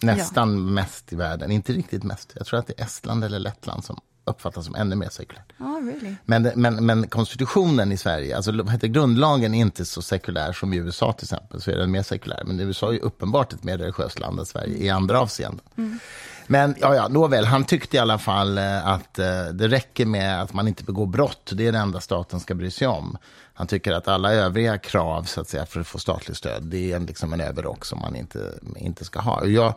Nästan 0.00 0.52
ja. 0.52 0.56
mest 0.56 1.12
i 1.12 1.16
världen, 1.16 1.50
inte 1.50 1.72
riktigt 1.72 2.04
mest. 2.04 2.32
Jag 2.36 2.46
tror 2.46 2.58
att 2.58 2.66
det 2.66 2.80
är 2.80 2.84
Estland 2.84 3.24
eller 3.24 3.38
Lettland 3.38 3.84
som 3.84 4.00
uppfattas 4.24 4.64
som 4.64 4.74
ännu 4.74 4.96
mer 4.96 5.08
sekulärt. 5.08 5.52
Oh, 5.58 5.86
really? 5.86 6.14
men, 6.24 6.52
men, 6.54 6.86
men 6.86 7.06
konstitutionen 7.06 7.92
i 7.92 7.96
Sverige, 7.96 8.36
alltså 8.36 8.52
vad 8.52 8.70
heter, 8.70 8.88
grundlagen 8.88 9.54
är 9.54 9.58
inte 9.58 9.84
så 9.84 10.02
sekulär 10.02 10.52
som 10.52 10.72
i 10.72 10.76
USA 10.76 11.12
till 11.12 11.24
exempel, 11.24 11.60
så 11.60 11.70
är 11.70 11.76
den 11.76 11.90
mer 11.90 12.02
sekulär. 12.02 12.42
Men 12.46 12.60
USA 12.60 12.94
är 12.94 12.98
uppenbart 12.98 13.52
ett 13.52 13.64
mer 13.64 13.78
religiöst 13.78 14.18
land 14.18 14.38
än 14.38 14.46
Sverige 14.46 14.76
i 14.76 14.90
andra 14.90 15.20
avseenden. 15.20 15.60
Mm. 15.76 15.98
Men 16.46 16.74
ja, 16.80 16.94
ja, 16.94 17.08
nåväl, 17.08 17.44
han 17.44 17.64
tyckte 17.64 17.96
i 17.96 18.00
alla 18.00 18.18
fall 18.18 18.58
eh, 18.58 18.86
att 18.86 19.18
eh, 19.18 19.44
det 19.44 19.68
räcker 19.68 20.06
med 20.06 20.42
att 20.42 20.52
man 20.52 20.68
inte 20.68 20.84
begår 20.84 21.06
brott. 21.06 21.52
Det 21.54 21.66
är 21.66 21.72
det 21.72 21.78
enda 21.78 22.00
staten 22.00 22.40
ska 22.40 22.54
bry 22.54 22.70
sig 22.70 22.88
om. 22.88 23.18
Han 23.56 23.66
tycker 23.66 23.92
att 23.92 24.08
alla 24.08 24.32
övriga 24.32 24.78
krav 24.78 25.22
så 25.22 25.40
att 25.40 25.48
säga, 25.48 25.66
för 25.66 25.80
att 25.80 25.86
få 25.86 25.98
statligt 25.98 26.36
stöd, 26.36 26.62
det 26.62 26.92
är 26.92 26.96
en, 26.96 27.06
liksom 27.06 27.32
en 27.32 27.40
överrock 27.40 27.84
som 27.84 28.00
man 28.00 28.16
inte, 28.16 28.54
inte 28.76 29.04
ska 29.04 29.20
ha. 29.20 29.40
Och 29.40 29.50
jag 29.50 29.74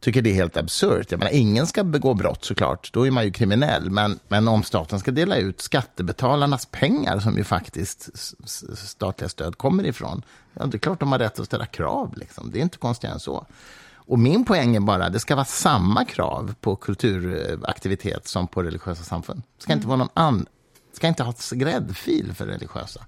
tycker 0.00 0.22
det 0.22 0.30
är 0.30 0.34
helt 0.34 0.56
absurt. 0.56 1.10
Jag 1.10 1.18
menar, 1.18 1.32
ingen 1.32 1.66
ska 1.66 1.84
begå 1.84 2.14
brott 2.14 2.44
såklart, 2.44 2.92
då 2.92 3.06
är 3.06 3.10
man 3.10 3.24
ju 3.24 3.30
kriminell. 3.30 3.90
Men, 3.90 4.18
men 4.28 4.48
om 4.48 4.62
staten 4.62 5.00
ska 5.00 5.10
dela 5.10 5.36
ut 5.36 5.60
skattebetalarnas 5.60 6.66
pengar, 6.66 7.18
som 7.20 7.36
ju 7.36 7.44
faktiskt 7.44 8.08
statliga 8.76 9.28
stöd 9.28 9.58
kommer 9.58 9.86
ifrån, 9.86 10.22
ja, 10.54 10.66
det 10.66 10.76
är 10.76 10.78
klart 10.78 11.00
de 11.00 11.12
har 11.12 11.18
rätt 11.18 11.40
att 11.40 11.46
ställa 11.46 11.66
krav. 11.66 12.14
Liksom. 12.16 12.50
Det 12.50 12.58
är 12.58 12.62
inte 12.62 12.78
konstigare 12.78 13.14
än 13.14 13.20
så. 13.20 13.46
Och 14.06 14.18
min 14.18 14.44
poäng 14.44 14.76
är 14.76 14.80
bara, 14.80 15.08
det 15.08 15.20
ska 15.20 15.34
vara 15.34 15.44
samma 15.44 16.04
krav 16.04 16.54
på 16.60 16.76
kulturaktivitet 16.76 18.28
som 18.28 18.48
på 18.48 18.62
religiösa 18.62 19.04
samfund. 19.04 19.42
Det 19.56 19.62
ska 19.62 19.72
inte 19.72 19.86
vara 19.86 19.96
någon 19.96 20.08
an, 20.14 20.46
ska 20.92 21.08
inte 21.08 21.22
ha 21.22 21.30
ett 21.30 21.50
gräddfil 21.50 22.34
för 22.34 22.46
religiösa. 22.46 23.06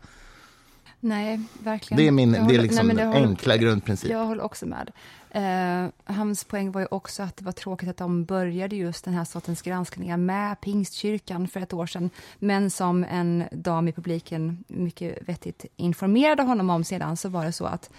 Nej, 1.05 1.41
verkligen. 1.59 1.97
Det 1.97 2.09
är, 2.09 2.13
min, 2.13 2.35
håller, 2.35 2.49
det 2.49 2.55
är 2.55 2.63
liksom 2.63 2.87
nej, 2.87 2.97
den 2.97 3.09
håller, 3.09 3.27
enkla 3.27 3.57
grundprincipen. 3.57 4.19
Jag 4.19 4.27
håller 4.27 4.43
också 4.43 4.67
med. 4.67 4.91
Eh, 5.31 6.15
hans 6.15 6.45
poäng 6.45 6.73
var 6.73 6.81
ju 6.81 6.87
också 6.91 7.23
att 7.23 7.37
det 7.37 7.45
var 7.45 7.53
tråkigt 7.53 7.89
att 7.89 7.97
de 7.97 8.25
började 8.25 8.77
just 8.77 9.05
den 9.05 9.15
här 9.15 9.25
sortens 9.25 9.63
granskningar 9.63 10.17
med 10.17 10.61
Pingstkyrkan 10.61 11.49
för 11.49 11.61
ett 11.61 11.73
år 11.73 11.87
sedan, 11.87 12.11
men 12.39 12.71
som 12.71 13.05
en 13.05 13.45
dam 13.53 13.89
i 13.89 13.93
publiken 13.93 14.65
mycket 14.69 15.29
vettigt 15.29 15.67
informerade 15.77 16.43
honom 16.43 16.71
om 16.71 16.85
sedan, 16.85 17.17
så 17.17 17.29
var 17.29 17.45
det 17.45 17.53
så 17.53 17.65
att 17.65 17.91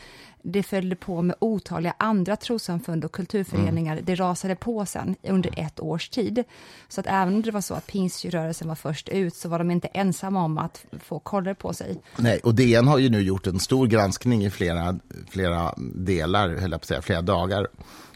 det 0.44 0.64
följde 0.64 0.96
på 0.96 1.22
med 1.22 1.36
otaliga 1.40 1.94
andra 1.98 2.36
trossamfund 2.36 3.06
och 3.06 3.12
kulturföreningar. 3.12 3.94
Mm. 3.94 4.06
Det 4.06 4.16
rasade 4.16 4.56
på 4.56 4.86
sen 4.86 5.16
under 5.24 5.60
ett 5.60 5.80
års 5.80 6.10
tid. 6.10 6.44
Så 6.88 7.02
att 7.02 7.08
även 7.08 7.34
om 7.34 7.42
det 7.42 7.52
var 7.52 7.62
så 7.62 7.74
att 7.74 7.88
pingströrelsen 7.88 8.68
var 8.68 8.76
först 8.76 9.10
ut 9.10 9.36
så 9.36 9.50
var 9.50 9.60
de 9.60 9.72
inte 9.72 9.88
ensamma 9.88 10.44
om 10.44 10.58
att 10.58 10.86
få 11.00 11.20
koller 11.20 11.54
på 11.54 11.74
sig. 11.74 12.02
Nej, 12.18 12.40
och 12.44 12.56
DN 12.56 12.88
har 12.88 12.98
ju 12.98 13.10
nu 13.10 13.22
gjort 13.22 13.48
en 13.48 13.60
stor 13.60 13.88
granskning 13.88 14.46
i 14.46 14.50
flera, 14.50 15.00
flera 15.30 15.74
delar, 15.96 16.50
höll 16.50 16.80
på 16.80 16.86
säga, 16.86 17.02
flera 17.02 17.22
dagar 17.22 17.68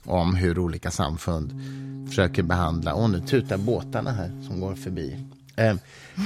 om 0.05 0.35
hur 0.35 0.59
olika 0.59 0.91
samfund 0.91 1.53
försöker 2.07 2.43
behandla, 2.43 2.93
och 2.93 3.09
nu 3.09 3.19
tutar 3.19 3.57
båtarna 3.57 4.11
här 4.11 4.43
som 4.47 4.59
går 4.59 4.75
förbi. 4.75 5.25
Eh, 5.57 5.75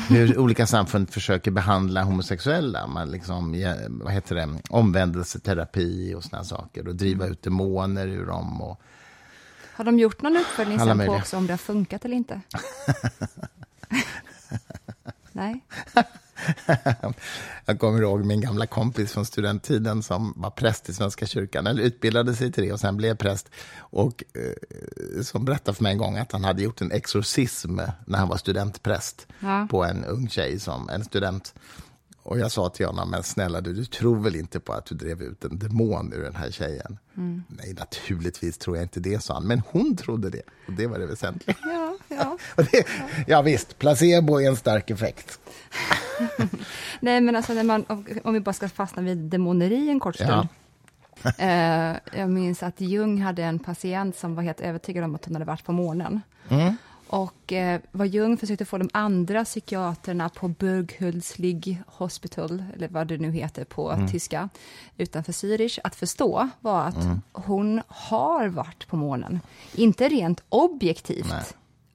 hur 0.10 0.38
olika 0.38 0.68
samfund 0.68 1.10
försöker 1.10 1.52
behandla 1.52 2.04
homosexuella. 2.04 2.88
Man 2.88 3.12
liksom, 3.12 3.52
vad 4.04 4.14
heter 4.14 4.36
det, 4.36 4.50
omvändelseterapi 4.70 6.14
och 6.16 6.24
såna 6.24 6.44
saker. 6.44 6.88
Och 6.88 6.96
driva 6.96 7.28
ut 7.28 7.44
demoner 7.44 8.08
ur 8.08 8.26
dem. 8.26 8.62
Och, 8.62 8.82
har 9.74 9.86
de 9.86 10.00
gjort 10.00 10.22
någon 10.22 10.38
uppföljning 10.38 10.80
sen 10.80 11.06
på 11.06 11.14
också 11.14 11.38
om 11.38 11.48
det 11.48 11.54
har 11.54 11.58
funkat 11.58 12.06
eller 12.06 12.16
inte? 12.16 12.42
Nej. 15.32 15.66
Jag 17.66 17.80
kommer 17.80 18.02
ihåg 18.02 18.26
min 18.26 18.42
gamla 18.42 18.66
kompis 18.66 19.14
från 19.14 19.26
studenttiden 19.26 20.04
som 20.04 20.34
var 20.38 20.50
präst 20.50 20.90
i 20.90 20.94
Svenska 20.94 21.26
kyrkan, 21.26 21.68
eller 21.68 21.84
utbildade 21.84 22.36
sig 22.36 22.52
till 22.52 22.64
det 22.64 22.74
och 22.74 22.80
sen 22.80 22.98
blev 22.98 23.16
präst. 23.16 23.50
Och 23.78 24.24
eh, 24.34 25.22
som 25.24 25.46
berättade 25.46 25.76
för 25.76 25.84
mig 25.84 25.92
en 25.92 25.98
gång 25.98 26.18
att 26.18 26.32
han 26.32 26.44
hade 26.44 26.64
gjort 26.64 26.82
en 26.82 26.92
exorcism 26.92 27.80
när 28.06 28.18
han 28.18 28.28
var 28.28 28.38
studentpräst 28.38 29.28
ja. 29.40 29.68
på 29.72 29.84
en 29.84 30.06
ung 30.06 30.30
tjej, 30.30 30.60
som 30.60 30.90
en 30.90 31.06
student. 31.06 31.54
Och 32.24 32.40
jag 32.40 32.52
sa 32.52 32.70
till 32.70 32.86
honom, 32.86 33.10
men 33.10 33.24
snälla 33.24 33.62
du, 33.62 33.74
du 33.74 33.86
tror 33.86 34.20
väl 34.20 34.36
inte 34.36 34.60
på 34.60 34.74
att 34.74 34.86
du 34.86 34.96
drev 34.96 35.22
ut 35.22 35.46
en 35.46 35.60
demon 35.60 36.14
ur 36.14 36.24
den 36.24 36.36
här 36.36 36.52
tjejen? 36.52 36.98
Mm. 37.18 37.44
Nej, 37.48 37.74
naturligtvis 37.74 38.58
tror 38.58 38.78
jag 38.78 38.84
inte 38.84 39.00
det, 39.00 39.24
sa 39.24 39.34
han. 39.34 39.48
Men 39.48 39.62
hon 39.68 39.98
trodde 39.98 40.30
det, 40.30 40.42
och 40.68 40.74
det 40.74 40.88
var 40.88 41.00
det 41.00 41.06
väsentliga. 41.06 41.58
Ja, 41.64 41.98
ja. 42.08 42.38
det, 42.72 42.86
ja 43.28 43.42
visst, 43.42 43.78
placebo 43.78 44.42
är 44.42 44.48
en 44.48 44.56
stark 44.56 44.90
effekt. 44.90 45.40
Nej, 47.00 47.22
men 47.22 47.36
alltså 47.36 47.54
när 47.54 47.64
man, 47.64 47.86
om 48.24 48.34
vi 48.34 48.40
bara 48.40 48.54
ska 48.54 48.70
fastna 48.70 49.02
vid 49.02 49.18
demoneri 49.18 49.90
en 49.90 50.00
kort 50.00 50.16
stund. 50.16 50.32
Ja. 50.32 50.48
eh, 51.38 51.98
jag 52.20 52.30
minns 52.30 52.64
att 52.64 52.82
Jung 52.82 53.22
hade 53.22 53.44
en 53.44 53.60
patient 53.60 54.18
som 54.18 54.36
var 54.36 54.44
helt 54.44 54.62
övertygad 54.62 55.04
om 55.04 55.16
att 55.16 55.26
hon 55.26 55.36
hade 55.36 55.46
varit 55.46 55.66
på 55.66 55.72
månen. 55.72 56.22
Mm. 56.50 56.76
Och 57.12 57.54
eh, 57.54 57.82
vad 57.92 58.08
Jung 58.08 58.38
försökte 58.38 58.66
få 58.66 58.78
de 58.78 58.90
andra 58.94 59.46
psykiaterna 59.46 60.30
på 60.30 60.48
Burghulslig 60.48 61.82
Hospital, 61.88 62.64
eller 62.76 62.88
vad 62.88 63.08
det 63.08 63.18
nu 63.18 63.32
heter 63.32 63.66
på 63.66 63.92
mm. 63.92 64.08
tyska, 64.08 64.50
utanför 64.98 65.32
Zürich, 65.32 65.80
att 65.84 65.96
förstå 65.96 66.50
var 66.60 66.82
att 66.82 67.04
mm. 67.04 67.22
hon 67.32 67.82
har 67.88 68.48
varit 68.48 68.88
på 68.88 68.96
månen. 68.96 69.40
Inte 69.76 70.10
rent 70.10 70.44
objektivt 70.50 71.30
Nej. 71.30 71.44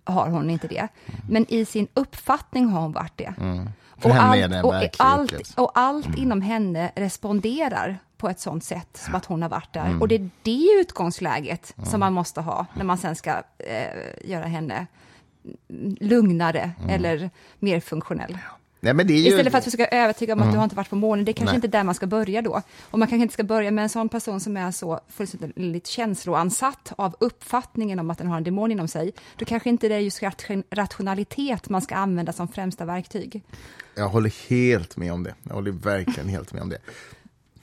har 0.05 0.29
hon 0.29 0.50
inte 0.50 0.68
det, 0.68 0.88
mm. 1.07 1.20
men 1.31 1.46
i 1.48 1.64
sin 1.64 1.88
uppfattning 1.94 2.68
har 2.68 2.81
hon 2.81 2.92
varit 2.92 3.16
det. 3.16 3.35
Mm. 3.40 3.68
Och 4.02 4.14
allt, 4.14 4.64
och, 4.64 4.74
allt, 4.98 5.55
och 5.57 5.70
allt 5.74 6.07
mm. 6.07 6.22
inom 6.22 6.42
henne 6.42 6.92
responderar 6.96 7.98
på 8.16 8.29
ett 8.29 8.40
sånt 8.40 8.64
sätt 8.64 8.96
som 9.05 9.14
att 9.14 9.24
hon 9.24 9.42
har 9.42 9.48
varit 9.48 9.72
där. 9.72 9.87
Mm. 9.87 10.02
Och 10.02 10.09
det 10.09 10.14
är 10.14 10.31
det 10.42 10.68
utgångsläget 10.81 11.74
mm. 11.76 11.90
som 11.90 12.00
man 12.00 12.12
måste 12.12 12.40
ha 12.40 12.66
när 12.74 12.85
man 12.85 12.98
sen 12.98 13.16
ska 13.16 13.31
eh, 13.59 14.31
göra 14.31 14.46
henne 14.46 14.87
lugnare 16.01 16.71
mm. 16.81 16.91
eller 16.91 17.31
mer 17.59 17.81
funktionell. 17.81 18.39
Nej, 18.81 19.07
ju... 19.07 19.29
Istället 19.29 19.51
för 19.51 19.59
att 19.59 19.65
försöka 19.65 19.87
övertyga 19.87 20.33
om 20.33 20.39
att 20.39 20.45
mm. 20.45 20.53
du 20.53 20.59
har 20.59 20.65
inte 20.65 20.77
varit 20.77 20.91
på 20.91 20.97
månen, 20.97 21.25
det 21.25 21.31
är 21.31 21.33
kanske 21.33 21.53
Nej. 21.53 21.57
inte 21.57 21.79
där 21.79 21.85
man 21.85 21.95
ska 21.95 22.07
börja 22.07 22.43
då. 22.43 22.63
Och 22.83 22.99
man 22.99 23.09
kanske 23.09 23.23
inte 23.23 23.35
ska 23.35 23.45
börja 23.45 23.71
med 23.71 23.83
en 23.83 23.89
sån 23.89 24.09
person 24.09 24.41
som 24.41 24.57
är 24.57 24.71
så 24.71 25.01
fullständigt 25.09 25.87
känsloansatt 25.87 26.93
av 26.97 27.17
uppfattningen 27.21 27.99
om 27.99 28.11
att 28.11 28.19
den 28.19 28.27
har 28.27 28.37
en 28.37 28.45
demon 28.45 28.73
inom 28.73 28.89
sig. 28.89 29.13
Då 29.37 29.45
kanske 29.45 29.69
inte 29.69 29.89
det 29.89 29.95
är 29.95 29.99
just 29.99 30.23
rationalitet 30.71 31.69
man 31.69 31.83
ska 31.83 31.95
använda 31.95 32.33
som 32.33 32.49
främsta 32.49 32.85
verktyg. 32.85 33.43
Jag 33.95 34.09
håller 34.09 34.49
helt 34.49 34.97
med 34.97 35.13
om 35.13 35.23
det. 35.23 35.35
Jag 35.43 35.55
håller 35.55 35.71
verkligen 35.71 36.29
helt 36.29 36.53
med 36.53 36.63
om 36.63 36.69
det. 36.69 36.79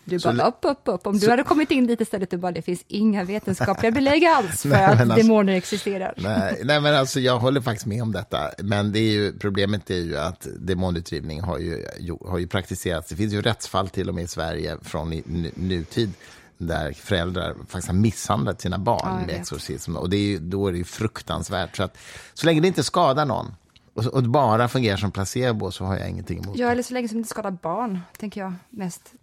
Du 0.05 0.19
bara, 0.19 0.35
så, 0.35 0.47
upp, 0.47 0.57
upp, 0.61 0.81
upp. 0.83 1.07
Om 1.07 1.19
så, 1.19 1.25
du 1.25 1.31
hade 1.31 1.43
kommit 1.43 1.71
in 1.71 1.87
dit 1.87 2.01
istället, 2.01 2.29
du 2.29 2.37
bara, 2.37 2.51
det 2.51 2.61
finns 2.61 2.83
inga 2.87 3.23
vetenskapliga 3.23 3.91
belägg 4.01 4.25
alls 4.25 4.61
för 4.61 4.69
nej, 4.69 4.85
att 4.85 5.01
alltså, 5.01 5.15
demoner 5.15 5.53
existerar. 5.53 6.13
Nej, 6.17 6.61
nej, 6.63 6.81
men 6.81 6.95
alltså 6.95 7.19
jag 7.19 7.39
håller 7.39 7.61
faktiskt 7.61 7.85
med 7.85 8.01
om 8.01 8.11
detta. 8.11 8.51
Men 8.57 8.91
det 8.91 8.99
är 8.99 9.11
ju, 9.11 9.33
problemet 9.39 9.89
är 9.89 9.95
ju 9.95 10.17
att 10.17 10.47
demonutdrivning 10.59 11.41
har 11.41 11.57
ju, 11.57 11.85
har 12.25 12.37
ju 12.37 12.47
praktiserats. 12.47 13.09
Det 13.09 13.15
finns 13.15 13.33
ju 13.33 13.41
rättsfall 13.41 13.89
till 13.89 14.09
och 14.09 14.15
med 14.15 14.23
i 14.23 14.27
Sverige 14.27 14.77
från 14.81 15.13
i, 15.13 15.51
nutid 15.55 16.13
där 16.57 16.93
föräldrar 16.93 17.55
faktiskt 17.67 17.87
har 17.87 17.95
misshandlat 17.95 18.61
sina 18.61 18.77
barn 18.77 19.19
ja, 19.19 19.25
med 19.25 19.35
exorcism. 19.35 19.97
Och 19.97 20.09
det 20.09 20.17
är 20.17 20.27
ju, 20.27 20.39
då 20.39 20.67
är 20.67 20.71
det 20.71 20.77
ju 20.77 20.83
fruktansvärt. 20.83 21.75
Så, 21.75 21.83
att, 21.83 21.97
så 22.33 22.45
länge 22.45 22.61
det 22.61 22.67
inte 22.67 22.83
skadar 22.83 23.25
någon 23.25 23.53
och, 23.93 24.23
bara 24.23 24.67
fungerar 24.67 24.97
som 24.97 25.11
placebo 25.11 25.71
så 25.71 25.85
har 25.85 25.97
jag 25.97 26.09
ingenting 26.09 26.43
emot 26.43 26.57
Ja, 26.57 26.71
eller 26.71 26.83
så 26.83 26.93
länge 26.93 27.07
som 27.07 27.15
det 27.15 27.19
inte 27.19 27.29
skadar 27.29 27.51
barn, 27.51 27.99
tänker 28.17 28.41
jag 28.41 28.53
mest 28.69 29.13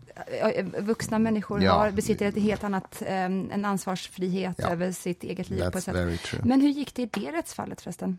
vuxna 0.79 1.19
människor 1.19 1.63
ja. 1.63 1.73
har, 1.73 1.91
besitter 1.91 2.27
ett 2.27 2.39
helt 2.39 2.65
annat, 2.65 3.03
um, 3.03 3.51
en 3.51 3.65
ansvarsfrihet 3.65 4.57
ja. 4.59 4.69
över 4.69 4.93
sitt 4.93 5.25
eget 5.25 5.51
liv. 5.51 5.61
That's 5.61 5.71
på 5.71 5.79
ett 5.79 5.85
sätt. 5.85 6.45
Men 6.45 6.61
hur 6.61 6.69
gick 6.69 6.95
det 6.95 7.03
i 7.03 7.07
det 7.07 7.33
rättsfallet 7.33 7.81
förresten? 7.81 8.19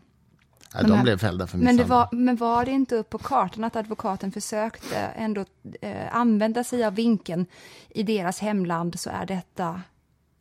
Ja, 0.74 0.82
de, 0.82 1.02
blev 1.02 1.18
fällda 1.18 1.46
för 1.46 1.58
misshandel. 1.58 1.86
Men, 1.86 1.88
var, 1.88 2.08
men 2.12 2.36
var 2.36 2.64
det 2.64 2.70
inte 2.70 2.96
upp 2.96 3.10
på 3.10 3.18
kartan 3.18 3.64
att 3.64 3.76
advokaten 3.76 4.32
försökte 4.32 4.96
ändå 4.96 5.44
eh, 5.80 6.16
använda 6.16 6.64
sig 6.64 6.84
av 6.84 6.94
vinkeln 6.94 7.46
i 7.88 8.02
deras 8.02 8.38
hemland 8.38 9.00
så 9.00 9.10
är 9.10 9.26
detta 9.26 9.80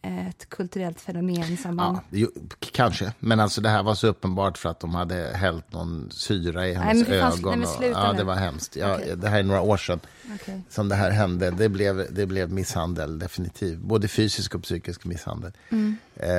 ett 0.01 0.49
kulturellt 0.49 1.01
fenomen 1.01 1.57
som 1.57 1.75
man... 1.75 1.99
Ja, 2.09 2.17
ju, 2.17 2.27
kanske, 2.59 3.13
men 3.19 3.39
alltså 3.39 3.61
det 3.61 3.69
här 3.69 3.83
var 3.83 3.95
så 3.95 4.07
uppenbart 4.07 4.57
för 4.57 4.69
att 4.69 4.79
de 4.79 4.95
hade 4.95 5.15
hällt 5.15 5.73
någon 5.73 6.11
syra 6.11 6.67
i 6.67 6.73
hennes 6.73 7.07
nej, 7.07 7.21
fanns, 7.21 7.39
ögon. 7.39 7.59
Nej, 7.59 7.89
och, 7.91 7.97
ja, 7.97 8.13
det 8.13 8.23
var 8.23 8.35
hemskt. 8.35 8.75
Ja, 8.75 8.95
okay. 8.95 9.15
Det 9.15 9.29
här 9.29 9.39
är 9.39 9.43
några 9.43 9.61
år 9.61 9.77
sedan 9.77 9.99
okay. 10.35 10.59
som 10.69 10.89
det 10.89 10.95
här 10.95 11.11
hände. 11.11 11.51
Det 11.51 11.69
blev, 11.69 12.13
det 12.13 12.25
blev 12.25 12.51
misshandel, 12.51 13.19
definitivt. 13.19 13.79
Både 13.79 14.07
fysisk 14.07 14.55
och 14.55 14.63
psykisk 14.63 15.05
misshandel. 15.05 15.51
Mm. 15.69 15.97
Eh, 16.15 16.29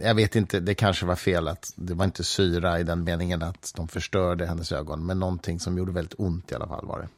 jag 0.00 0.14
vet 0.14 0.36
inte, 0.36 0.60
det 0.60 0.74
kanske 0.74 1.06
var 1.06 1.16
fel 1.16 1.48
att 1.48 1.72
det 1.76 1.94
var 1.94 2.04
inte 2.04 2.24
syra 2.24 2.80
i 2.80 2.82
den 2.82 3.04
meningen 3.04 3.42
att 3.42 3.72
de 3.76 3.88
förstörde 3.88 4.46
hennes 4.46 4.72
ögon, 4.72 5.06
men 5.06 5.18
någonting 5.18 5.60
som 5.60 5.78
gjorde 5.78 5.92
väldigt 5.92 6.14
ont 6.18 6.52
i 6.52 6.54
alla 6.54 6.66
fall 6.66 6.86
var 6.86 6.98
det. 6.98 7.08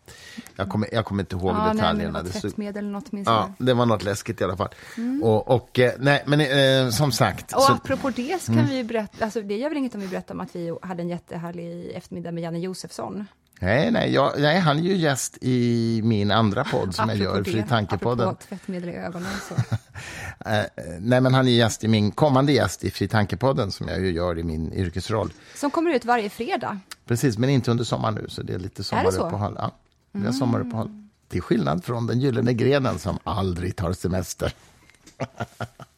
Jag 0.56 0.68
kommer, 0.68 0.88
jag 0.92 1.04
kommer 1.04 1.22
inte 1.22 1.36
ihåg 1.36 1.56
ja, 1.56 1.72
detaljerna. 1.72 2.22
Nej, 2.22 2.32
det 2.32 2.40
tvättmedel 2.40 2.84
eller 2.84 2.92
något. 2.92 3.26
Ja, 3.26 3.52
det 3.58 3.74
var 3.74 3.86
något 3.86 4.02
läskigt 4.02 4.40
i 4.40 4.44
alla 4.44 4.56
fall. 4.56 4.68
Mm. 4.96 5.22
Och, 5.22 5.48
och, 5.48 5.78
eh, 5.78 5.92
nej, 5.98 6.24
men 6.26 6.40
eh, 6.40 6.90
som 6.90 7.12
sagt. 7.12 7.52
Och 7.52 7.62
så, 7.62 7.72
apropå 7.72 8.10
det 8.10 8.42
så 8.42 8.46
kan 8.46 8.58
mm. 8.58 8.70
vi 8.70 8.84
berätta, 8.84 9.24
alltså 9.24 9.42
det 9.42 9.56
gör 9.56 9.68
väl 9.68 9.78
inget 9.78 9.94
om 9.94 10.00
vi 10.00 10.08
berättar 10.08 10.34
om 10.34 10.40
att 10.40 10.56
vi 10.56 10.76
hade 10.82 11.02
en 11.02 11.08
jättehärlig 11.08 11.90
eftermiddag 11.94 12.32
med 12.32 12.42
Janne 12.42 12.58
Josefsson. 12.58 13.26
Nej, 13.62 13.90
nej, 13.90 14.12
jag, 14.14 14.32
nej, 14.38 14.58
han 14.58 14.78
är 14.78 14.82
ju 14.82 14.96
gäst 14.96 15.38
i 15.40 16.00
min 16.04 16.30
andra 16.30 16.64
podd 16.64 16.94
som 16.94 17.04
apropå 17.04 17.24
jag 17.24 17.36
gör, 17.36 17.44
Fri 17.44 17.64
Tankepodden. 17.68 18.28
Apropå 18.28 18.46
tvättmedel 18.48 18.88
i 18.88 18.92
ögonen. 18.92 19.32
Så. 19.48 19.54
Eh, 20.46 20.64
nej, 21.00 21.20
men 21.20 21.34
han 21.34 21.48
är 21.48 21.52
gäst 21.52 21.84
i 21.84 21.88
min 21.88 22.10
kommande 22.10 22.52
gäst 22.52 22.84
i 22.84 22.90
Fri 22.90 23.08
Tankepodden 23.08 23.72
som 23.72 23.88
jag 23.88 24.00
ju 24.00 24.10
gör 24.12 24.38
i 24.38 24.42
min 24.42 24.72
yrkesroll. 24.72 25.32
Som 25.54 25.70
kommer 25.70 25.94
ut 25.94 26.04
varje 26.04 26.30
fredag. 26.30 26.80
Precis, 27.06 27.38
men 27.38 27.50
inte 27.50 27.70
under 27.70 27.84
sommaren 27.84 28.14
nu, 28.14 28.28
så 28.28 28.42
det 28.42 28.54
är 28.54 28.58
lite 28.58 28.84
sommaruppehåll. 28.84 29.54
Ja, 29.58 29.70
vi 30.12 30.26
har 30.26 30.32
sommaruppehåll. 30.32 30.90
Till 31.28 31.42
skillnad 31.42 31.84
från 31.84 32.06
den 32.06 32.20
gyllene 32.20 32.52
grenen 32.52 32.98
som 32.98 33.18
aldrig 33.24 33.76
tar 33.76 33.92
semester. 33.92 34.52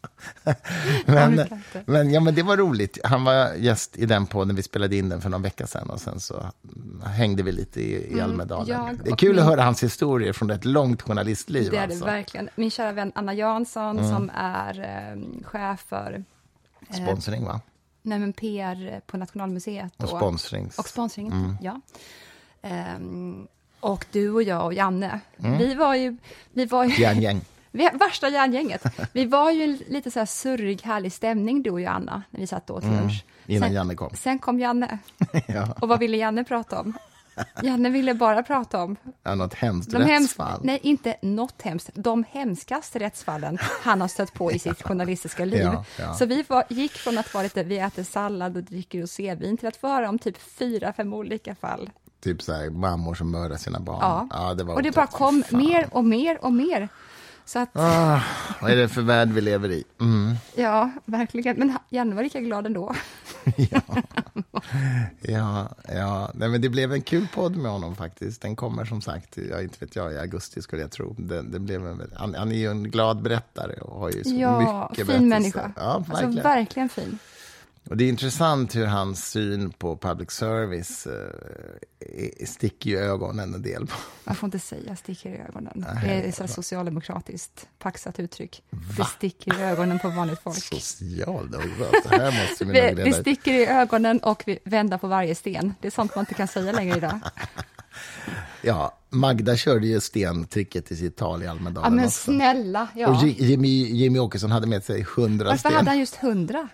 men, 1.06 1.48
men, 1.86 2.10
ja, 2.10 2.20
men 2.20 2.34
det 2.34 2.42
var 2.42 2.56
roligt. 2.56 2.98
Han 3.04 3.24
var 3.24 3.54
gäst 3.54 3.98
i 3.98 4.06
den 4.06 4.26
podden, 4.26 4.56
vi 4.56 4.62
spelade 4.62 4.96
in 4.96 5.08
den 5.08 5.20
för 5.20 5.28
någon 5.28 5.42
vecka 5.42 5.66
sedan 5.66 5.90
och 5.90 6.00
sen 6.00 6.20
så 6.20 6.50
hängde 7.04 7.42
vi 7.42 7.52
lite 7.52 7.80
i, 7.80 7.92
i 7.92 8.12
mm, 8.12 8.24
Almedalen. 8.24 8.80
Mm, 8.80 8.98
det 9.04 9.10
är 9.10 9.16
kul 9.16 9.30
min... 9.30 9.38
att 9.38 9.46
höra 9.46 9.62
hans 9.62 9.82
historier 9.82 10.32
från 10.32 10.50
ett 10.50 10.64
långt 10.64 11.02
journalistliv. 11.02 11.70
Det 11.70 11.76
är 11.76 11.86
det 11.86 11.92
alltså. 11.92 12.04
verkligen. 12.04 12.48
Min 12.54 12.70
kära 12.70 12.92
vän 12.92 13.12
Anna 13.14 13.34
Jansson 13.34 13.98
mm. 13.98 14.10
som 14.10 14.30
är 14.34 14.80
eh, 14.80 15.44
chef 15.44 15.80
för... 15.88 16.24
Eh, 16.88 16.96
Sponsring, 16.96 17.44
va? 17.44 17.60
Nej, 18.02 18.18
men 18.18 18.32
PR 18.32 19.00
på 19.06 19.16
Nationalmuseet. 19.16 19.92
Och, 19.96 20.02
och 20.02 20.08
sponsring. 20.08 20.70
Och 20.78 20.88
sponsring, 20.88 21.26
mm. 21.26 21.56
ja. 21.60 21.80
Um, 22.96 23.48
och 23.80 24.06
du 24.10 24.30
och 24.30 24.42
jag 24.42 24.64
och 24.64 24.74
Janne, 24.74 25.20
mm. 25.38 25.58
vi 25.58 25.74
var 25.74 25.94
ju... 25.94 26.16
Vi 26.52 26.66
var 26.66 26.84
ju 26.84 27.02
Järngäng. 27.02 27.40
Vi, 27.72 27.90
värsta 27.92 28.28
järngänget. 28.28 28.84
Vi 29.12 29.24
var 29.24 29.50
ju 29.50 29.78
lite 29.88 30.10
så 30.10 30.18
här 30.18 30.26
surrig, 30.26 30.82
härlig 30.82 31.12
stämning, 31.12 31.62
du 31.62 31.70
och 31.70 31.80
jag, 31.80 31.92
Anna, 31.92 32.22
när 32.30 32.40
vi 32.40 32.46
satt 32.46 32.70
åt 32.70 32.84
mm, 32.84 32.96
lunch. 32.96 33.24
Innan 33.46 33.68
sen, 33.68 33.72
Janne 33.74 33.94
kom. 33.94 34.10
Sen 34.14 34.38
kom 34.38 34.60
Janne. 34.60 34.98
ja. 35.46 35.74
Och 35.80 35.88
vad 35.88 35.98
ville 35.98 36.16
Janne 36.16 36.44
prata 36.44 36.80
om? 36.80 36.94
Janne 37.62 37.90
ville 37.90 38.14
bara 38.14 38.42
prata 38.42 38.82
om... 38.82 38.96
Ja, 39.22 39.34
något 39.34 39.54
hemskt 39.54 39.90
de 39.90 39.98
rättsfall. 39.98 40.60
Nej, 40.62 40.78
inte 40.82 41.16
något 41.22 41.62
hemskt. 41.62 41.90
De 41.94 42.24
hemskaste 42.30 42.98
rättsfallen 42.98 43.58
han 43.82 44.00
har 44.00 44.08
stött 44.08 44.34
på 44.34 44.52
i 44.52 44.58
sitt 44.58 44.82
journalistiska 44.86 45.44
liv. 45.44 45.60
Ja, 45.60 45.84
ja. 45.98 46.14
Så 46.14 46.26
vi 46.26 46.44
var, 46.48 46.64
gick 46.68 46.92
från 46.92 47.18
att 47.18 47.34
vara 47.34 47.42
lite, 47.42 47.62
vi 47.62 47.78
äter 47.78 48.02
sallad 48.02 48.56
och 48.56 48.62
dricker 48.62 49.00
rosévin 49.00 49.56
till 49.56 49.68
att 49.68 49.76
få 49.76 49.88
höra 49.88 50.08
om 50.08 50.18
typ 50.18 50.38
fyra, 50.38 50.92
fem 50.92 51.12
olika 51.12 51.54
fall. 51.54 51.90
Typ 52.20 52.42
så 52.42 52.52
här, 52.52 52.70
mammor 52.70 53.14
som 53.14 53.30
mördar 53.30 53.56
sina 53.56 53.80
barn. 53.80 53.98
Ja, 54.00 54.28
ja 54.30 54.54
det 54.54 54.64
var 54.64 54.74
och 54.74 54.82
det 54.82 54.90
bara 54.90 55.06
kom 55.06 55.44
mer 55.50 55.88
och 55.90 56.04
mer 56.04 56.44
och 56.44 56.52
mer. 56.52 56.88
Så 57.44 57.58
att... 57.58 57.68
ah, 57.72 58.20
vad 58.60 58.70
är 58.70 58.76
det 58.76 58.88
för 58.88 59.02
värld 59.02 59.28
vi 59.28 59.40
lever 59.40 59.70
i? 59.70 59.84
Mm. 60.00 60.34
Ja, 60.54 60.90
verkligen. 61.04 61.58
Men 61.58 61.78
Janne 61.90 62.14
var 62.14 62.22
lika 62.22 62.40
glad 62.40 62.66
ändå. 62.66 62.94
ja, 63.56 63.80
ja, 65.20 65.68
ja. 65.88 66.30
Nej, 66.34 66.48
men 66.48 66.60
det 66.60 66.68
blev 66.68 66.92
en 66.92 67.02
kul 67.02 67.28
podd 67.34 67.56
med 67.56 67.70
honom 67.70 67.96
faktiskt. 67.96 68.42
Den 68.42 68.56
kommer 68.56 68.84
som 68.84 69.00
sagt, 69.02 69.36
jag 69.50 69.62
inte 69.62 69.76
vet 69.80 69.96
jag, 69.96 70.12
i 70.12 70.18
augusti 70.18 70.62
skulle 70.62 70.82
jag 70.82 70.90
tro. 70.90 71.14
Det, 71.18 71.42
det 71.42 71.58
blev 71.58 71.86
en, 71.86 72.10
han, 72.14 72.34
han 72.34 72.52
är 72.52 72.56
ju 72.56 72.70
en 72.70 72.90
glad 72.90 73.22
berättare 73.22 73.74
och 73.80 74.00
har 74.00 74.10
ju 74.10 74.24
så 74.24 74.34
ja, 74.34 74.88
mycket 74.90 75.06
fin 75.06 75.28
människa. 75.28 75.72
Ja, 75.76 75.98
verkligen. 75.98 76.26
Alltså, 76.26 76.42
verkligen 76.42 76.88
fin. 76.88 77.18
Och 77.90 77.96
det 77.96 78.04
är 78.04 78.08
intressant 78.08 78.76
hur 78.76 78.86
hans 78.86 79.30
syn 79.30 79.70
på 79.70 79.96
public 79.96 80.30
service 80.30 81.06
eh, 81.06 82.46
sticker 82.46 82.90
i 82.90 82.96
ögonen 82.96 83.54
en 83.54 83.62
del. 83.62 83.86
Man 84.24 84.34
får 84.34 84.46
inte 84.46 84.58
säga 84.58 84.96
sticker 84.96 85.30
i 85.30 85.38
ögonen. 85.38 85.72
Nej, 85.74 85.96
det 86.04 86.38
är 86.38 86.44
ett 86.44 86.50
socialdemokratiskt 86.50 87.68
paxat 87.78 88.20
uttryck. 88.20 88.62
Va? 88.70 88.78
Det 88.96 89.04
sticker 89.04 89.60
i 89.60 89.62
ögonen 89.62 89.98
på 89.98 90.08
vanligt 90.08 90.38
folk. 90.38 90.56
Socialdemokratiskt? 90.56 92.10
här 92.10 92.48
måste 92.50 92.64
vi 92.64 92.94
vi, 92.94 93.02
vi 93.02 93.12
sticker 93.12 93.52
i 93.52 93.66
ögonen 93.66 94.18
och 94.18 94.42
vi 94.46 94.58
vänder 94.64 94.98
på 94.98 95.06
varje 95.06 95.34
sten. 95.34 95.74
Det 95.80 95.86
är 95.86 95.90
sånt 95.90 96.14
man 96.14 96.22
inte 96.22 96.34
kan 96.34 96.48
säga 96.48 96.72
längre 96.72 96.96
idag. 96.96 97.20
Ja, 98.64 98.98
Magda 99.10 99.56
körde 99.56 99.86
ju 99.86 100.00
stentricket 100.00 100.90
i 100.90 100.96
sitt 100.96 101.16
tal 101.16 101.42
i 101.42 101.46
Almedalen. 101.46 101.92
Ja, 101.92 101.96
men 101.96 102.04
också. 102.04 102.32
snälla. 102.32 102.88
Ja. 102.94 103.08
Och 103.08 103.28
Jimmy, 103.28 103.68
Jimmy 103.68 104.18
Åkesson 104.18 104.50
hade 104.50 104.66
med 104.66 104.84
sig 104.84 105.06
hundra 105.16 105.44
sten. 105.44 105.70
Varför 105.70 105.76
hade 105.76 105.90
han 105.90 105.98
just 105.98 106.16
hundra? 106.16 106.68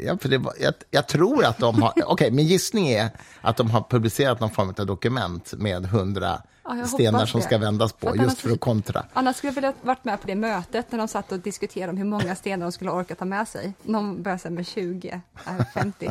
Ja, 0.00 0.18
för 0.18 0.28
det 0.28 0.38
var, 0.38 0.52
jag, 0.60 0.74
jag 0.90 1.08
tror 1.08 1.44
att 1.44 1.58
de 1.58 1.82
har... 1.82 1.92
Okej, 2.06 2.30
min 2.30 2.46
gissning 2.46 2.88
är 2.88 3.10
att 3.40 3.56
de 3.56 3.70
har 3.70 3.86
publicerat 3.90 4.40
någon 4.40 4.50
form 4.50 4.74
av 4.78 4.86
dokument 4.86 5.52
med 5.56 5.86
hundra 5.86 6.42
Ja, 6.68 6.84
stenar 6.86 7.26
som 7.26 7.40
det. 7.40 7.46
ska 7.46 7.58
vändas 7.58 7.92
på, 7.92 7.98
För 7.98 8.08
att 8.08 8.14
just 8.16 8.26
annars- 8.26 8.38
för 8.38 8.50
att 8.50 8.60
kontra. 8.60 9.04
Annars 9.12 9.36
skulle 9.36 9.48
jag 9.50 9.54
vilja 9.54 9.72
varit 9.82 10.04
med 10.04 10.20
på 10.20 10.26
det 10.26 10.34
mötet 10.34 10.86
när 10.92 10.98
de 10.98 11.08
satt 11.08 11.32
och 11.32 11.38
diskuterade 11.38 11.90
om 11.92 11.96
hur 11.98 12.04
många 12.04 12.34
stenar 12.34 12.66
de 12.66 12.72
skulle 12.72 12.90
orka 12.90 13.14
ta 13.14 13.24
med 13.24 13.48
sig. 13.48 13.72
Någon 13.82 14.22
började 14.22 14.42
säga 14.42 14.52
med 14.52 14.66
20, 14.66 15.20
äh, 15.46 15.66
50. 15.74 16.10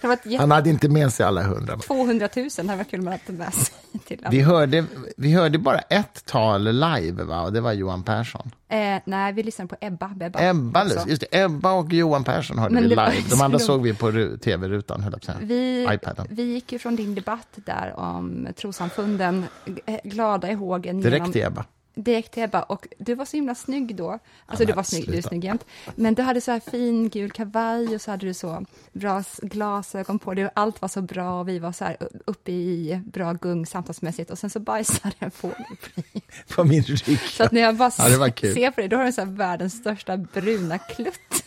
Det 0.00 0.06
var 0.06 0.14
ett 0.14 0.26
jätte... 0.26 0.42
Han 0.42 0.50
hade 0.50 0.70
inte 0.70 0.88
med 0.88 1.12
sig 1.12 1.26
alla 1.26 1.42
hundra. 1.42 1.76
200 1.76 2.28
000 2.36 2.48
hade 2.56 2.76
varit 2.76 2.90
kul 2.90 2.98
om 3.00 3.04
man 3.04 3.18
hade 3.26 3.38
med 3.38 3.54
sig 3.54 3.74
till 4.06 4.26
Vi 4.30 4.40
hörde, 4.40 4.84
vi 5.16 5.32
hörde 5.32 5.58
bara 5.58 5.78
ett 5.78 6.24
tal 6.26 6.62
live, 6.64 7.22
va? 7.24 7.40
och 7.42 7.52
det 7.52 7.60
var 7.60 7.72
Johan 7.72 8.02
Persson. 8.02 8.50
eh, 8.68 8.78
Nej, 9.04 9.32
vi 9.32 9.42
lyssnade 9.42 9.68
på 9.68 9.76
Ebba. 9.80 10.08
Bebba 10.08 10.38
Ebba, 10.42 10.84
också. 10.84 11.08
just 11.08 11.20
det, 11.30 11.40
Ebba 11.42 11.72
och 11.72 11.92
Johan 11.92 12.24
Persson 12.24 12.58
hörde 12.58 12.74
Men 12.74 12.82
vi 12.82 12.88
live. 12.88 13.12
De 13.30 13.40
andra 13.40 13.58
så- 13.58 13.64
såg 13.66 13.82
vi 13.82 13.94
på 13.94 14.10
ru- 14.10 14.38
tv-rutan, 14.38 15.00
höll 15.00 15.12
jag 15.12 15.22
på 15.22 15.30
att 15.30 15.36
säga. 15.36 15.46
Vi, 15.48 15.98
vi 16.30 16.42
gick 16.42 16.72
ju 16.72 16.78
från 16.78 16.96
din 16.96 17.14
debatt 17.14 17.48
där 17.54 17.94
om 17.96 18.48
trossamfunden, 18.56 19.44
eh, 19.86 19.89
glada 20.04 20.50
i 20.50 20.54
hågen. 20.54 21.00
Direkt 21.00 21.14
genom- 21.16 21.32
till 21.32 21.42
Ebba. 21.44 21.64
Direkt 21.94 22.32
till 22.32 22.42
Ebba. 22.42 22.62
Och 22.62 22.88
du 22.98 23.14
var 23.14 23.24
så 23.24 23.36
himla 23.36 23.54
snygg 23.54 23.96
då. 23.96 24.10
Alltså 24.10 24.62
men 24.62 24.66
du 24.66 24.72
var 24.72 24.82
snygg, 24.82 25.02
du 25.04 25.08
är 25.08 25.12
sluta. 25.14 25.28
snygg 25.28 25.44
jämt. 25.44 25.64
Men 25.96 26.14
du 26.14 26.22
hade 26.22 26.40
så 26.40 26.50
här 26.50 26.60
fin 26.60 27.08
gul 27.08 27.30
kavaj 27.30 27.94
och 27.94 28.00
så 28.00 28.10
hade 28.10 28.26
du 28.26 28.34
så 28.34 28.64
bra 28.92 29.22
glasögon 29.42 30.18
på 30.18 30.34
dig 30.34 30.44
och 30.44 30.50
allt 30.54 30.80
var 30.82 30.88
så 30.88 31.02
bra 31.02 31.40
och 31.40 31.48
vi 31.48 31.58
var 31.58 31.72
så 31.72 31.84
här 31.84 31.96
uppe 32.26 32.52
i 32.52 33.02
bra 33.06 33.32
gung 33.32 33.66
samtalsmässigt 33.66 34.30
och 34.30 34.38
sen 34.38 34.50
så 34.50 34.60
bajsade 34.60 35.14
en 35.18 35.30
fågel 35.30 35.56
på 35.94 36.00
dig. 36.00 36.22
På 36.54 36.64
min 36.64 36.82
rygg. 36.82 37.18
Så 37.20 37.42
att 37.44 37.52
när 37.52 37.60
jag 37.60 37.76
bara 37.76 37.90
Ja, 37.98 38.32
ser 38.32 38.70
på 38.70 38.80
dig, 38.80 38.88
då 38.88 38.96
har 38.96 39.04
du 39.04 39.12
så 39.12 39.20
här 39.20 39.28
världens 39.28 39.74
största 39.74 40.16
bruna 40.16 40.78
klutt. 40.78 41.44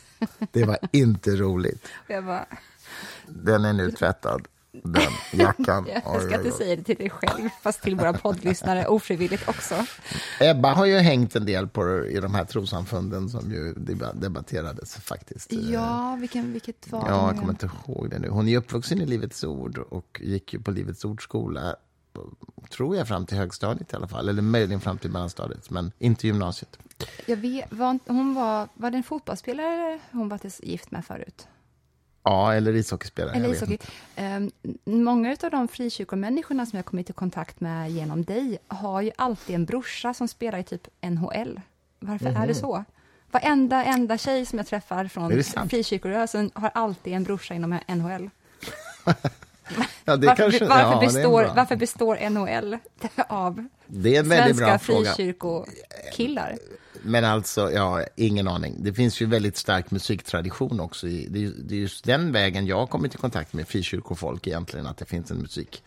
Det 0.51 0.63
var 0.63 0.77
inte 0.91 1.31
roligt. 1.35 1.87
Bara, 2.07 2.45
Den 3.27 3.65
är 3.65 3.73
nu 3.73 3.91
tvättad, 3.91 4.47
den 4.73 5.11
jackan. 5.31 5.87
jag 6.05 6.21
ska 6.21 6.35
inte 6.35 6.51
säga 6.51 6.75
det 6.75 6.83
till 6.83 6.95
dig 6.95 7.09
själv, 7.09 7.49
fast 7.61 7.81
till 7.81 7.95
våra 7.95 8.13
poddlyssnare 8.13 8.85
ofrivilligt 8.87 9.49
också. 9.49 9.85
Ebba 10.39 10.73
har 10.73 10.85
ju 10.85 10.97
hängt 10.97 11.35
en 11.35 11.45
del 11.45 11.67
på 11.67 12.05
i 12.05 12.19
de 12.19 12.35
här 12.35 12.45
trossamfunden 12.45 13.29
som 13.29 13.51
ju 13.51 13.73
deba- 13.73 14.13
debatterades 14.13 14.95
faktiskt. 14.95 15.53
Ja, 15.53 16.17
vilken, 16.19 16.53
vilket 16.53 16.91
var 16.91 17.09
Ja, 17.09 17.27
jag 17.27 17.39
kommer 17.39 17.53
inte 17.53 17.69
ihåg 17.87 18.09
det 18.09 18.19
nu. 18.19 18.29
Hon 18.29 18.47
är 18.47 18.57
uppvuxen 18.57 19.01
i 19.01 19.05
Livets 19.05 19.43
Ord 19.43 19.77
och 19.77 20.21
gick 20.23 20.53
ju 20.53 20.59
på 20.61 20.71
Livets 20.71 21.05
Ords 21.05 21.23
skola, 21.23 21.75
tror 22.69 22.95
jag, 22.95 23.07
fram 23.07 23.25
till 23.25 23.37
högstadiet 23.37 23.93
i 23.93 23.95
alla 23.95 24.07
fall. 24.07 24.29
Eller 24.29 24.41
möjligen 24.41 24.81
fram 24.81 24.97
till 24.97 25.11
mellanstadiet, 25.11 25.69
men 25.69 25.91
inte 25.99 26.27
gymnasiet. 26.27 26.79
Jag 27.25 27.37
vet, 27.37 27.73
var, 27.73 27.99
hon 28.07 28.33
var, 28.33 28.67
var 28.73 28.91
det 28.91 28.97
en 28.97 29.03
fotbollsspelare 29.03 29.99
hon 30.11 30.29
var 30.29 30.39
gift 30.61 30.91
med 30.91 31.05
förut? 31.05 31.47
Ja, 32.23 32.53
eller 32.53 32.75
ishockeyspelare. 32.75 33.35
Eller 33.35 33.49
ishockey. 33.53 33.77
Ehm, 34.15 34.51
många 34.83 35.35
av 35.43 35.51
de 35.51 35.67
frikyrkomänniskorna 35.67 36.65
som 36.65 36.77
jag 36.77 36.85
kommit 36.85 37.09
i 37.09 37.13
kontakt 37.13 37.59
med 37.59 37.91
genom 37.91 38.23
dig 38.23 38.57
har 38.67 39.01
ju 39.01 39.11
alltid 39.15 39.55
en 39.55 39.65
brorsa 39.65 40.13
som 40.13 40.27
spelar 40.27 40.59
i 40.59 40.63
typ 40.63 40.87
NHL. 41.01 41.61
Varför 41.99 42.25
är 42.25 42.47
det 42.47 42.55
så? 42.55 42.83
Varenda 43.31 43.83
enda 43.83 44.17
tjej 44.17 44.45
som 44.45 44.59
jag 44.59 44.67
träffar 44.67 45.03
Mhm. 45.03 45.09
Från 45.43 45.69
frikyrkorörelsen 45.69 46.51
har 46.53 46.71
alltid 46.73 47.13
en 47.13 47.23
brorsa 47.23 47.53
inom 47.53 47.79
NHL. 47.87 48.29
Ja, 50.05 50.17
varför, 50.17 50.35
kanske, 50.35 50.65
varför, 50.65 50.91
ja, 50.91 50.99
består, 50.99 51.51
varför 51.55 51.75
består 51.75 52.29
NHL 52.29 52.77
av 53.27 53.67
Det 53.87 54.15
är 54.15 54.19
en 54.19 54.29
väldigt 54.29 54.57
svenska 54.57 54.79
frikyrkokillar? 54.79 56.57
Men 57.01 57.25
alltså, 57.25 57.71
ja, 57.71 58.03
ingen 58.15 58.47
aning. 58.47 58.75
Det 58.79 58.93
finns 58.93 59.21
ju 59.21 59.25
väldigt 59.25 59.57
stark 59.57 59.91
musiktradition 59.91 60.79
också. 60.79 61.07
I, 61.07 61.27
det, 61.29 61.49
det 61.49 61.75
är 61.75 61.79
just 61.79 62.03
den 62.03 62.31
vägen 62.31 62.67
jag 62.67 62.77
har 62.77 62.87
kommit 62.87 63.15
i 63.15 63.17
kontakt 63.17 63.53
med 63.53 63.67
frikyrkofolk 63.67 64.47
egentligen, 64.47 64.87
att 64.87 64.97
det 64.97 65.05
finns 65.05 65.31
en 65.31 65.37
musik. 65.37 65.83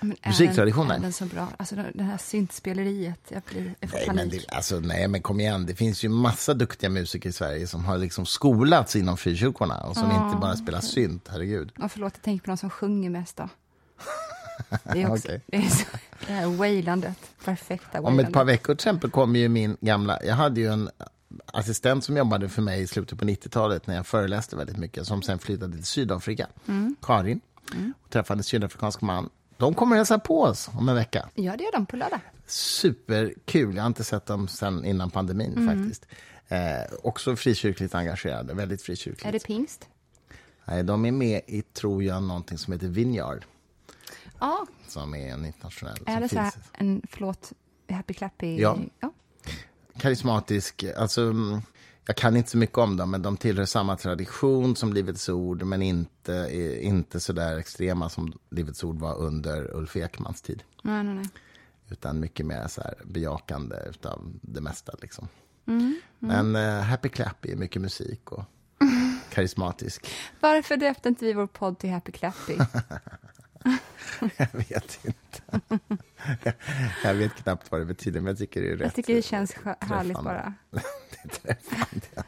Men 0.00 0.16
är 0.22 0.28
Musiktraditionen. 0.28 0.88
Den, 0.88 0.98
är 0.98 1.02
den 1.02 1.12
så 1.12 1.24
bra? 1.24 1.48
Alltså 1.56 1.76
det 1.94 2.02
här 2.02 2.18
syntspeleriet, 2.18 3.20
jag, 3.28 3.42
blir, 3.50 3.74
jag 3.80 3.90
Nej 3.92 4.10
men, 4.14 4.28
det, 4.28 4.44
alltså, 4.48 4.80
nej, 4.80 5.08
men 5.08 5.22
kom 5.22 5.40
igen, 5.40 5.66
det 5.66 5.74
finns 5.74 6.04
ju 6.04 6.08
massa 6.08 6.54
duktiga 6.54 6.90
musiker 6.90 7.28
i 7.28 7.32
Sverige 7.32 7.66
som 7.66 7.84
har 7.84 7.98
liksom 7.98 8.26
skolats 8.26 8.96
inom 8.96 9.16
frikyrkorna 9.16 9.80
och 9.80 9.96
som 9.96 10.10
inte 10.10 10.36
bara 10.40 10.56
spelar 10.56 10.80
synt, 10.80 11.28
herregud. 11.30 11.72
Ja, 11.78 11.88
förlåt, 11.88 12.12
jag 12.16 12.22
tänker 12.22 12.44
på 12.44 12.50
någon 12.50 12.58
som 12.58 12.70
sjunger 12.70 13.10
mest 13.10 13.36
då. 13.36 13.48
Det 14.92 15.02
är 15.02 15.10
också 15.10 15.28
Okej. 15.28 15.40
det, 15.46 15.56
är 15.56 15.68
så, 15.68 15.86
det 16.26 16.32
här 16.32 16.46
wailandet, 16.46 17.16
perfekta 17.44 17.98
Om 17.98 18.04
wailandet. 18.04 18.26
ett 18.28 18.32
par 18.34 18.44
veckor 18.44 18.74
till 18.74 18.88
exempel 18.88 19.10
kommer 19.10 19.38
ju 19.38 19.48
min 19.48 19.76
gamla... 19.80 20.18
Jag 20.24 20.34
hade 20.34 20.60
ju 20.60 20.72
en 20.72 20.90
assistent 21.46 22.04
som 22.04 22.16
jobbade 22.16 22.48
för 22.48 22.62
mig 22.62 22.82
i 22.82 22.86
slutet 22.86 23.18
på 23.18 23.24
90-talet 23.24 23.86
när 23.86 23.94
jag 23.96 24.06
föreläste 24.06 24.56
väldigt 24.56 24.76
mycket, 24.76 25.06
som 25.06 25.22
sen 25.22 25.38
flyttade 25.38 25.72
till 25.72 25.84
Sydafrika. 25.84 26.46
Karin. 27.02 27.40
Och 28.04 28.10
träffade 28.10 28.38
en 28.38 28.44
sydafrikansk 28.44 29.00
man. 29.00 29.30
De 29.56 29.74
kommer 29.74 29.96
hälsa 29.96 30.18
på 30.18 30.42
oss 30.42 30.70
om 30.72 30.88
en 30.88 30.94
vecka. 30.94 31.28
Ja, 31.34 31.56
det 31.56 31.64
gör 31.64 31.72
de 31.72 31.86
på 31.86 31.96
lördag. 31.96 32.20
Superkul. 32.46 33.74
Jag 33.76 33.82
har 33.82 33.86
inte 33.86 34.04
sett 34.04 34.26
dem 34.26 34.48
sen 34.48 34.84
innan 34.84 35.10
pandemin 35.10 35.68
faktiskt. 35.68 36.06
Eh, 36.48 36.94
också 37.02 37.36
frikyrkligt 37.36 37.94
engagerade, 37.94 38.54
väldigt 38.54 38.82
frikyrkligt. 38.82 39.26
Är 39.26 39.32
det 39.32 39.44
pingst? 39.46 39.88
Nej, 40.64 40.82
de 40.82 41.04
är 41.04 41.12
med 41.12 41.40
i, 41.46 41.62
tror 41.62 42.02
jag, 42.02 42.22
någonting 42.22 42.58
som 42.58 42.72
heter 42.72 42.86
Vineyard, 42.86 43.44
Ja, 44.44 44.66
som 44.86 45.14
är 45.14 45.32
en 45.32 45.44
internationell... 45.44 45.98
är 46.06 46.20
det 46.20 46.28
så 46.28 46.38
här, 46.38 46.52
en, 46.72 47.02
förlåt, 47.10 47.52
happy 47.90 48.14
clappy? 48.14 48.56
Ja. 48.56 48.78
ja. 49.00 49.12
karismatisk. 49.98 50.84
Alltså, 50.96 51.22
mm, 51.22 51.60
jag 52.06 52.16
kan 52.16 52.36
inte 52.36 52.50
så 52.50 52.58
mycket 52.58 52.78
om 52.78 52.96
dem, 52.96 53.10
men 53.10 53.22
de 53.22 53.36
tillhör 53.36 53.64
samma 53.64 53.96
tradition 53.96 54.76
som 54.76 54.92
Livets 54.92 55.28
Ord, 55.28 55.62
men 55.62 55.82
inte, 55.82 56.34
är 56.34 56.80
inte 56.80 57.20
så 57.20 57.32
där 57.32 57.58
extrema 57.58 58.08
som 58.08 58.32
Livets 58.50 58.84
Ord 58.84 58.98
var 58.98 59.16
under 59.18 59.76
Ulf 59.76 59.96
Ekmans 59.96 60.42
tid. 60.42 60.62
Nej, 60.82 61.04
nej, 61.04 61.14
nej. 61.14 61.26
Utan 61.88 62.20
mycket 62.20 62.46
mer 62.46 62.68
så 62.68 62.80
här 62.80 62.94
bejakande 63.04 63.76
av 64.02 64.32
det 64.42 64.60
mesta. 64.60 64.94
Liksom. 65.02 65.28
Mm, 65.66 66.00
Men 66.18 66.56
eh, 66.56 66.80
Happy 66.80 67.08
Clappy 67.08 67.52
är 67.52 67.56
mycket 67.56 67.82
musik 67.82 68.32
och 68.32 68.44
karismatisk. 69.30 70.06
Varför 70.40 70.76
döpte 70.76 71.08
inte 71.08 71.24
vi 71.24 71.32
vår 71.32 71.46
podd 71.46 71.78
till 71.78 71.90
Happy 71.90 72.12
Clappy? 72.12 72.56
jag 74.36 74.48
vet 74.52 74.98
inte. 75.04 75.60
jag 77.04 77.14
vet 77.14 77.34
knappt 77.34 77.70
vad 77.70 77.80
det 77.80 77.84
betyder, 77.84 78.20
men 78.20 78.26
jag 78.26 78.38
tycker 78.38 78.60
det 78.62 78.68
är 78.68 78.76
rätt. 78.76 78.80
Jag 78.80 78.94
tycker 78.94 79.14
det 79.14 79.22
känns 79.22 79.54
härligt 79.80 80.22
bara. 80.22 80.54
Det 80.70 81.24
är 81.24 81.54
träffande. 81.54 82.24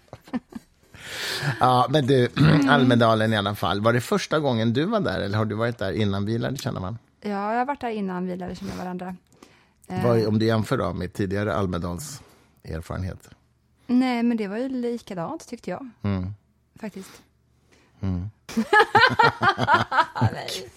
Ja, 1.60 1.86
men 1.90 2.06
du, 2.06 2.28
Almedalen 2.68 3.32
i 3.32 3.36
alla 3.36 3.54
fall. 3.54 3.80
Var 3.80 3.92
det 3.92 4.00
första 4.00 4.40
gången 4.40 4.72
du 4.72 4.84
var 4.84 5.00
där, 5.00 5.20
eller 5.20 5.38
har 5.38 5.44
du 5.44 5.54
varit 5.54 5.78
där 5.78 5.92
innan 5.92 6.24
vi 6.26 6.38
lärde 6.38 6.56
känna 6.56 6.80
varandra? 6.80 6.98
Ja, 7.20 7.28
jag 7.52 7.58
har 7.58 7.64
varit 7.64 7.80
där 7.80 7.90
innan 7.90 8.26
vi 8.26 8.36
lärde 8.36 8.54
känna 8.54 8.74
varandra. 8.76 9.16
Eh, 9.86 10.04
Vad, 10.04 10.26
om 10.26 10.38
du 10.38 10.46
jämför 10.46 10.76
då 10.78 10.92
med 10.92 11.12
tidigare 11.12 11.54
Almedals 11.54 12.22
erfarenheter? 12.64 13.32
Nej, 13.86 14.22
men 14.22 14.36
det 14.36 14.48
var 14.48 14.56
ju 14.58 14.68
likadant 14.68 15.48
tyckte 15.48 15.70
jag. 15.70 15.88
Mm. 16.02 16.34
Faktiskt. 16.80 17.22
Nej. 20.32 20.70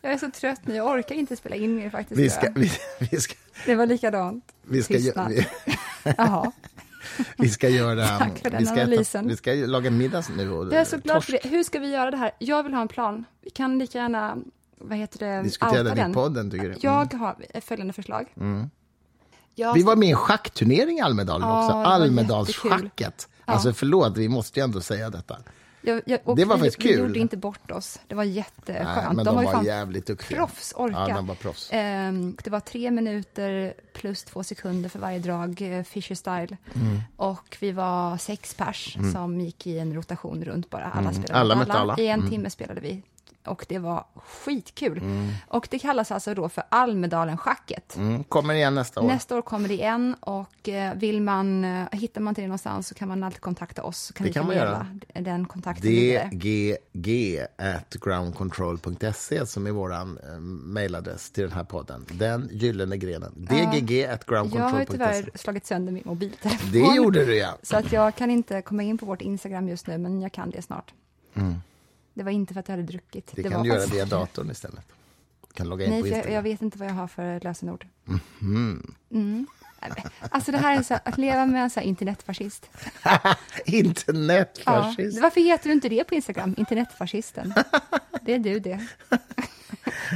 Jag 0.00 0.12
är 0.12 0.18
så 0.18 0.30
trött 0.30 0.60
nu, 0.66 0.74
jag 0.74 0.86
orkar 0.86 1.14
inte 1.14 1.36
spela 1.36 1.56
in 1.56 1.76
mer 1.76 1.90
faktiskt. 1.90 2.20
Vi 2.20 2.30
ska, 2.30 2.48
vi, 2.54 2.72
vi 3.10 3.20
ska, 3.20 3.34
Det 3.66 3.74
var 3.74 3.86
likadant. 3.86 4.44
vi 4.62 4.82
ska, 4.82 4.94
Tystnad. 4.94 5.28
vi, 5.28 5.46
Jaha. 6.16 6.52
vi 7.36 7.48
ska 7.48 7.68
göra... 7.68 8.18
Tack 8.18 8.38
för 8.38 8.50
den 8.50 8.58
vi, 8.60 8.66
ska 8.66 8.74
analysen. 8.74 9.28
vi 9.28 9.36
ska 9.36 9.52
laga 9.52 9.90
middag 9.90 10.24
nu. 10.36 10.50
Och, 10.50 10.66
Jag 10.66 10.74
är 10.80 10.84
så 10.84 10.96
glad 10.98 11.14
torsk. 11.16 11.26
för 11.26 11.32
det. 11.42 11.48
Hur 11.56 11.62
ska 11.64 11.78
vi 11.78 11.90
göra 11.90 12.10
det 12.10 12.16
här? 12.16 12.30
Jag 12.38 12.62
vill 12.62 12.74
ha 12.74 12.80
en 12.82 12.88
plan. 12.88 13.24
Vi 13.40 13.50
kan 13.50 13.78
lika 13.78 13.98
gärna, 13.98 14.36
vad 14.78 14.98
heter 14.98 15.18
det, 15.18 15.42
Diskutera 15.42 15.82
det 15.82 15.92
i 15.92 15.94
den. 15.94 16.12
podden, 16.14 16.50
tycker 16.50 16.62
du? 16.64 16.68
Mm. 16.68 16.80
Jag 16.82 17.14
har 17.14 17.60
följande 17.60 17.92
förslag. 17.92 18.26
Jag 19.54 19.74
Vi 19.74 19.82
var 19.82 19.96
med 19.96 20.08
i 20.08 20.14
schackturnering 20.14 20.98
i 20.98 21.00
Almedalen 21.00 21.48
Ja, 21.48 21.64
också. 21.66 21.76
Almedalsschacket. 21.76 23.28
Ja. 23.46 23.52
Alltså 23.52 23.72
förlåt, 23.72 24.16
vi 24.16 24.28
måste 24.28 24.60
ju 24.60 24.64
ändå 24.64 24.80
säga 24.80 25.10
detta. 25.10 25.36
Jag, 25.82 26.02
jag, 26.06 26.20
Det 26.36 26.44
var 26.44 26.56
vi, 26.56 26.60
faktiskt 26.60 26.78
vi 26.78 26.88
kul. 26.88 26.98
gjorde 26.98 27.18
inte 27.18 27.36
bort 27.36 27.70
oss. 27.70 28.00
Det 28.06 28.14
var 28.14 28.24
Nej, 28.24 28.32
jätteskönt. 28.32 29.16
men 29.16 29.24
de, 29.24 29.36
var 29.36 29.44
var 29.44 29.62
jävligt 29.64 30.06
duktiga. 30.06 30.38
proffs, 30.38 30.72
orka. 30.76 31.06
Ja, 31.08 31.14
de 31.16 31.26
var 31.26 31.34
proffs. 31.34 31.68
Ehm, 31.72 32.36
det 32.44 32.50
var 32.50 32.60
tre 32.60 32.90
minuter 32.90 33.74
plus 33.92 34.24
två 34.24 34.42
sekunder 34.42 34.88
för 34.88 34.98
varje 34.98 35.18
drag, 35.18 35.62
eh, 35.78 35.82
Fisher 35.82 36.14
style. 36.14 36.56
Mm. 36.74 37.00
Och 37.16 37.56
vi 37.60 37.72
var 37.72 38.16
sex 38.16 38.54
pers 38.54 38.96
som 39.12 39.40
gick 39.40 39.66
i 39.66 39.78
en 39.78 39.94
rotation 39.94 40.44
runt 40.44 40.70
bara. 40.70 40.84
Alla 40.90 41.12
spelade 41.12 41.40
Alla 41.40 41.54
mötte 41.56 41.72
alla. 41.72 41.96
I 41.98 42.06
en 42.08 42.18
Mm. 42.20 42.30
timme 42.30 42.50
spelade 42.50 42.80
vi 42.80 43.02
och 43.46 43.66
det 43.68 43.78
var 43.78 44.04
skitkul. 44.14 45.02
Och 45.48 45.68
det 45.70 45.78
kallas 45.78 46.12
alltså 46.12 46.34
då 46.34 46.48
för 46.48 46.64
Almedalen-schacket. 46.68 47.96
Mm, 47.96 48.24
kommer 48.24 48.54
igen 48.54 48.74
nästa 48.74 49.00
år. 49.00 49.08
Nästa 49.08 49.36
år 49.36 49.42
kommer 49.42 49.68
det 49.68 49.74
igen 49.74 50.16
och 50.20 50.68
eh, 50.68 50.94
vill 50.94 51.22
man, 51.22 51.64
eh, 51.64 51.86
hittar 51.92 52.20
man 52.20 52.34
till 52.34 52.42
det 52.42 52.48
någonstans 52.48 52.88
så 52.88 52.94
kan 52.94 53.08
man 53.08 53.22
alltid 53.22 53.40
kontakta 53.40 53.82
oss. 53.82 53.98
Så 53.98 54.14
kan 54.14 54.26
Det 54.26 54.32
kan 54.32 54.46
man 54.46 54.54
förmedla 54.54 54.86
Den 55.14 55.44
kontakten 55.46 55.90
dgg 55.90 57.38
at 57.56 57.94
groundcontrol.se 58.00 59.46
som 59.46 59.66
är 59.66 59.70
vår 59.70 59.92
eh, 59.92 60.04
mejladress 60.64 61.30
till 61.30 61.42
den 61.42 61.52
här 61.52 61.64
podden. 61.64 62.06
Den 62.12 62.48
gyllene 62.52 62.96
grenen. 62.96 63.32
dgg 63.36 64.04
at 64.04 64.24
Jag 64.28 64.36
har 64.36 64.44
groundcontrol.se. 64.44 64.92
tyvärr 64.92 65.30
slagit 65.34 65.66
sönder 65.66 65.92
min 65.92 66.02
mobiltelefon. 66.06 66.72
Det 66.72 66.94
gjorde 66.96 67.24
du, 67.24 67.36
ja. 67.36 67.58
Så 67.62 67.76
att 67.76 67.92
jag 67.92 68.14
kan 68.14 68.30
inte 68.30 68.62
komma 68.62 68.82
in 68.82 68.98
på 68.98 69.06
vårt 69.06 69.22
Instagram 69.22 69.68
just 69.68 69.86
nu, 69.86 69.98
men 69.98 70.22
jag 70.22 70.32
kan 70.32 70.50
det 70.50 70.62
snart. 70.62 70.94
Det 72.14 72.22
var 72.22 72.30
inte 72.30 72.54
för 72.54 72.60
att 72.60 72.68
jag 72.68 72.76
hade 72.76 72.86
druckit. 72.88 73.32
Mm. 73.32 73.42
Det 73.42 73.54
kan 73.54 73.62
du 73.62 73.68
göra 73.68 73.86
via 73.86 74.04
datorn 74.04 74.50
istället. 74.50 74.84
Du 75.48 75.54
kan 75.54 75.68
logga 75.68 75.84
in 75.84 75.90
Nej, 75.90 76.00
på 76.00 76.06
för 76.06 76.10
jag, 76.10 76.18
Instagram. 76.18 76.34
jag 76.34 76.42
vet 76.42 76.62
inte 76.62 76.78
vad 76.78 76.88
jag 76.88 76.94
har 76.94 77.06
för 77.08 77.40
lösenord. 77.40 77.86
Mhm. 78.38 78.94
Mm. 79.10 79.46
Alltså 80.30 80.52
det 80.52 80.58
här 80.58 80.78
är 80.78 80.82
så, 80.82 80.98
att 81.04 81.18
leva 81.18 81.46
med 81.46 81.62
en 81.62 81.70
så 81.70 81.80
här 81.80 81.86
internetfascist. 81.86 82.70
Ja. 83.04 83.36
Internetfascist. 83.66 85.20
Varför 85.22 85.40
heter 85.40 85.68
du 85.68 85.72
inte 85.72 85.88
det 85.88 86.04
på 86.04 86.14
Instagram? 86.14 86.54
Internetfascisten. 86.58 87.54
Det 88.22 88.34
är 88.34 88.38
du 88.38 88.58
det. 88.60 88.86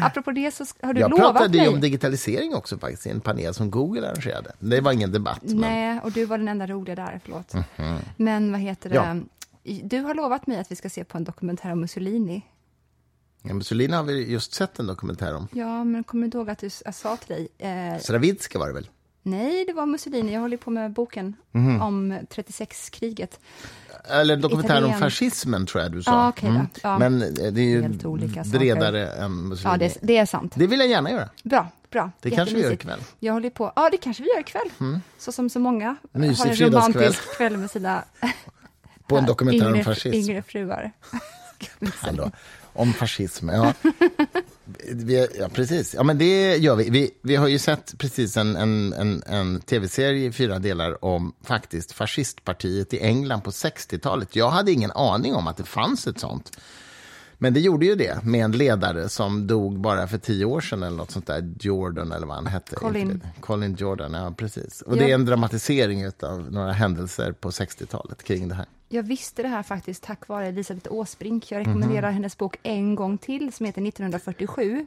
Apropå 0.02 0.30
det 0.30 0.54
så 0.54 0.64
har 0.82 0.94
du 0.94 1.00
Jag 1.00 1.10
lovat 1.10 1.32
pratade 1.32 1.56
mig. 1.58 1.66
ju 1.66 1.72
om 1.74 1.80
digitalisering 1.80 2.54
också 2.54 2.78
faktiskt 2.78 3.06
i 3.06 3.10
en 3.10 3.20
panel 3.20 3.54
som 3.54 3.70
Google 3.70 4.08
arrangerade. 4.10 4.52
Det 4.58 4.80
var 4.80 4.92
ingen 4.92 5.12
debatt. 5.12 5.42
Men... 5.42 5.56
Nej, 5.56 6.00
och 6.00 6.12
du 6.12 6.24
var 6.24 6.38
den 6.38 6.48
enda 6.48 6.66
roliga 6.66 6.94
där, 6.94 7.20
förlåt. 7.24 7.54
Mhm. 7.54 7.98
Men 8.16 8.52
vad 8.52 8.60
heter 8.60 8.90
det? 8.90 8.96
Ja. 8.96 9.16
Du 9.84 10.00
har 10.00 10.14
lovat 10.14 10.46
mig 10.46 10.58
att 10.58 10.70
vi 10.72 10.76
ska 10.76 10.88
se 10.90 11.04
på 11.04 11.18
en 11.18 11.24
dokumentär 11.24 11.72
om 11.72 11.80
Mussolini. 11.80 12.42
Ja, 13.42 13.54
Mussolini 13.54 13.92
har 13.94 14.02
vi 14.02 14.32
just 14.32 14.54
sett 14.54 14.78
en 14.78 14.86
dokumentär 14.86 15.34
om. 15.36 15.48
Ja, 15.52 15.84
men 15.84 16.04
kommer 16.04 16.28
du 16.28 16.38
ihåg 16.38 16.50
att 16.50 16.58
du, 16.58 16.70
jag 16.84 16.94
sa 16.94 17.16
till 17.16 17.28
dig? 17.34 17.48
Eh, 17.94 18.00
Sravitska 18.00 18.58
var 18.58 18.66
det 18.66 18.72
väl? 18.74 18.88
nej, 19.22 19.64
det 19.66 19.72
var 19.72 19.86
Mussolini. 19.86 20.32
Jag 20.34 20.40
håller 20.40 20.56
på 20.56 20.70
med 20.70 20.92
boken 20.92 21.36
Mhm. 21.52 21.82
om 21.82 22.18
36-kriget. 22.30 23.40
Eller 24.04 24.36
dokumentär 24.36 24.84
om 24.84 24.92
fascismen 24.92 25.66
tror 25.66 25.82
jag 25.82 25.92
du 25.92 26.02
sa. 26.02 26.10
Ja, 26.10 26.28
okej 26.28 26.50
då. 26.50 26.80
Ja. 26.82 26.98
Men 26.98 27.22
eh, 27.22 27.28
det 27.28 27.60
är 27.60 27.64
ju 27.64 27.82
Helt 27.82 28.04
olika 28.04 28.44
saker. 28.44 28.58
bredare 28.58 29.08
än 29.12 29.48
Mussolini. 29.48 29.72
Ja, 29.74 29.78
det, 29.78 29.98
det 30.06 30.16
är 30.16 30.26
sant. 30.26 30.52
Det 30.56 30.66
vill 30.66 30.80
jag 30.80 30.88
gärna 30.88 31.10
göra. 31.10 31.28
Bra, 31.44 31.68
bra. 31.90 32.10
Det 32.20 32.30
kanske 32.30 32.54
vi 32.54 32.60
gör 32.62 32.72
ikväll. 32.72 33.00
Jag 33.20 33.32
håller 33.32 33.50
på. 33.50 33.72
Ja, 33.76 33.88
det 33.90 33.96
kanske 33.96 34.22
vi 34.22 34.28
gör 34.28 34.40
ikväll. 34.40 35.00
Så 35.18 35.32
som 35.32 35.50
så 35.50 35.58
många 35.58 35.96
Mysig 36.12 36.44
har 36.44 36.62
en 36.62 36.72
romantisk 36.72 37.36
kväll 37.36 37.56
med 37.56 37.70
sina 37.70 38.04
På 39.06 39.16
en 39.16 39.26
dokumentär 39.26 39.66
yngre, 39.66 39.78
om 39.78 39.84
fascism. 39.84 40.30
yngre 40.30 40.42
fruar. 40.42 40.92
Om 42.72 42.92
fascism, 42.92 43.48
ja. 43.48 43.72
Vi, 44.92 45.28
ja, 45.40 45.48
precis. 45.48 45.94
Ja, 45.94 46.02
men 46.02 46.18
det 46.18 46.56
gör 46.56 46.76
vi. 46.76 46.90
Vi, 46.90 47.10
vi 47.22 47.36
har 47.36 47.48
ju 47.48 47.58
sett 47.58 47.98
precis 47.98 48.36
en, 48.36 48.56
en, 48.56 48.92
en, 48.92 49.22
en 49.26 49.60
tv-serie 49.60 50.26
i 50.28 50.32
fyra 50.32 50.58
delar 50.58 51.04
om 51.04 51.32
faktiskt 51.42 51.92
fascistpartiet 51.92 52.94
i 52.94 53.00
England 53.00 53.40
på 53.40 53.50
60-talet. 53.50 54.36
Jag 54.36 54.50
hade 54.50 54.72
ingen 54.72 54.90
aning 54.90 55.34
om 55.34 55.46
att 55.46 55.56
det 55.56 55.64
fanns 55.64 56.06
ett 56.06 56.18
sånt. 56.20 56.58
Men 57.38 57.54
det 57.54 57.60
gjorde 57.60 57.86
ju 57.86 57.94
det 57.94 58.22
med 58.24 58.44
en 58.44 58.52
ledare 58.52 59.08
som 59.08 59.46
dog 59.46 59.80
bara 59.80 60.06
för 60.08 60.18
tio 60.18 60.44
år 60.44 60.60
sedan 60.60 60.82
eller 60.82 60.96
något 60.96 61.10
sånt 61.10 61.26
där. 61.26 61.54
Jordan 61.60 62.12
eller 62.12 62.26
vad 62.26 62.36
han 62.36 62.46
hette. 62.46 62.76
Colin. 62.76 63.22
Colin 63.40 63.74
Jordan, 63.78 64.14
ja 64.14 64.34
precis. 64.36 64.82
Och 64.82 64.96
Ja. 64.96 65.00
det 65.00 65.10
är 65.10 65.14
en 65.14 65.24
dramatisering 65.24 66.06
av 66.22 66.52
några 66.52 66.72
händelser 66.72 67.32
på 67.32 67.50
60-talet 67.50 68.22
kring 68.22 68.48
det 68.48 68.54
här. 68.54 68.66
Jag 68.88 69.02
visste 69.02 69.42
det 69.42 69.48
här 69.48 69.62
faktiskt 69.62 70.02
tack 70.02 70.28
vare 70.28 70.46
Elisabeth 70.46 70.92
Åsbrink. 70.92 71.50
Jag 71.50 71.58
rekommenderar 71.58 72.10
hennes 72.10 72.38
bok 72.38 72.56
en 72.62 72.94
gång 72.94 73.18
till 73.18 73.52
som 73.52 73.66
heter 73.66 73.88
1947. 73.88 74.86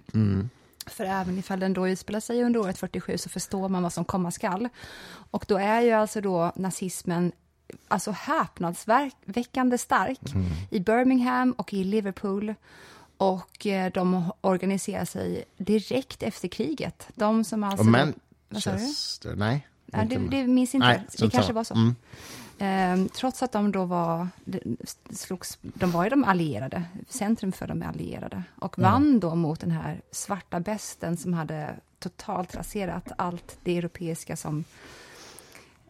För 0.86 1.06
även 1.06 1.38
ifall 1.38 1.60
den 1.60 1.74
då 1.74 1.88
utspelar 1.88 2.20
sig 2.20 2.44
under 2.44 2.60
året 2.60 2.78
47 2.78 3.18
så 3.18 3.30
förstår 3.30 3.70
man 3.70 3.84
vad 3.84 3.94
som 3.94 4.06
komma 4.06 4.32
skall. 4.32 4.70
Och 5.32 5.46
då 5.48 5.58
är 5.58 5.82
ju 5.82 5.92
alltså 5.92 6.22
då 6.22 6.52
nazismen 6.56 7.32
alltså 7.88 8.12
häpnadsväckande 8.12 9.78
stark 9.78 10.20
i 10.70 10.80
Birmingham 10.80 11.52
och 11.52 11.74
i 11.74 11.84
Liverpool. 11.84 12.54
Och 13.18 13.68
eh, 13.68 13.92
de 13.92 14.32
organiserar 14.42 15.06
sig 15.06 15.44
direkt 15.58 16.24
efter 16.24 16.48
kriget. 16.48 17.08
De 17.16 17.44
som 17.44 17.64
alltså... 17.64 17.88
Och? 17.88 18.14
Manchester, 18.50 19.36
nej. 19.36 19.68
Ja, 19.86 20.06
det, 20.06 20.18
det 20.18 20.48
minns 20.48 20.76
inte. 20.76 20.88
Nej, 20.88 21.06
det 21.18 21.30
kanske 21.30 21.54
var 21.54 21.64
så. 21.64 21.74
Mm. 21.74 21.96
Ehm, 22.62 23.10
trots 23.10 23.44
att 23.44 23.52
de 23.52 23.72
då 23.72 23.86
var, 23.86 24.28
slogs, 25.10 25.58
de 25.62 25.92
var 25.92 26.04
ju 26.04 26.10
de 26.10 26.24
allierade, 26.24 26.84
centrum 27.08 27.52
för 27.52 27.68
de 27.68 27.84
allierade, 27.84 28.44
och 28.60 28.80
vann 28.80 29.20
då 29.20 29.36
mot 29.36 29.60
den 29.60 29.72
här 29.72 30.02
svarta 30.12 30.60
besten 30.60 31.18
som 31.18 31.34
hade 31.34 31.76
totalt 32.00 32.56
raserat 32.56 33.12
allt 33.18 33.58
det 33.64 33.78
europeiska 33.78 34.36
som 34.36 34.64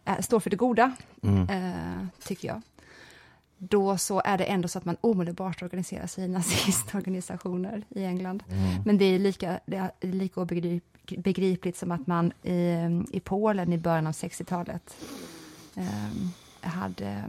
eh, 0.04 0.20
står 0.20 0.40
för 0.40 0.50
det 0.50 0.56
goda, 0.56 0.92
eh, 1.22 2.06
tycker 2.22 2.48
jag. 2.48 2.62
Då 3.58 3.98
så 3.98 4.22
är 4.24 4.38
det 4.38 4.44
ändå 4.44 4.68
så 4.68 4.78
att 4.78 4.84
man 4.84 4.96
omedelbart 5.00 5.62
organiserar 5.62 6.06
sig 6.06 6.24
i 6.24 6.28
nazistorganisationer 6.28 7.84
i 7.88 8.04
England. 8.04 8.42
Men 8.84 8.98
det 8.98 9.04
är 9.04 9.18
lika, 9.18 9.60
det 9.66 9.76
är 9.76 10.12
lika 10.12 10.40
obegrip, 10.40 10.84
begripligt 11.18 11.76
som 11.76 11.90
att 11.90 12.06
man 12.06 12.32
i, 12.42 13.02
i 13.12 13.20
Polen 13.20 13.72
i 13.72 13.78
början 13.78 14.06
av 14.06 14.12
60-talet 14.12 14.96
eh, 15.76 16.10
hade 16.68 17.06
eh, 17.06 17.24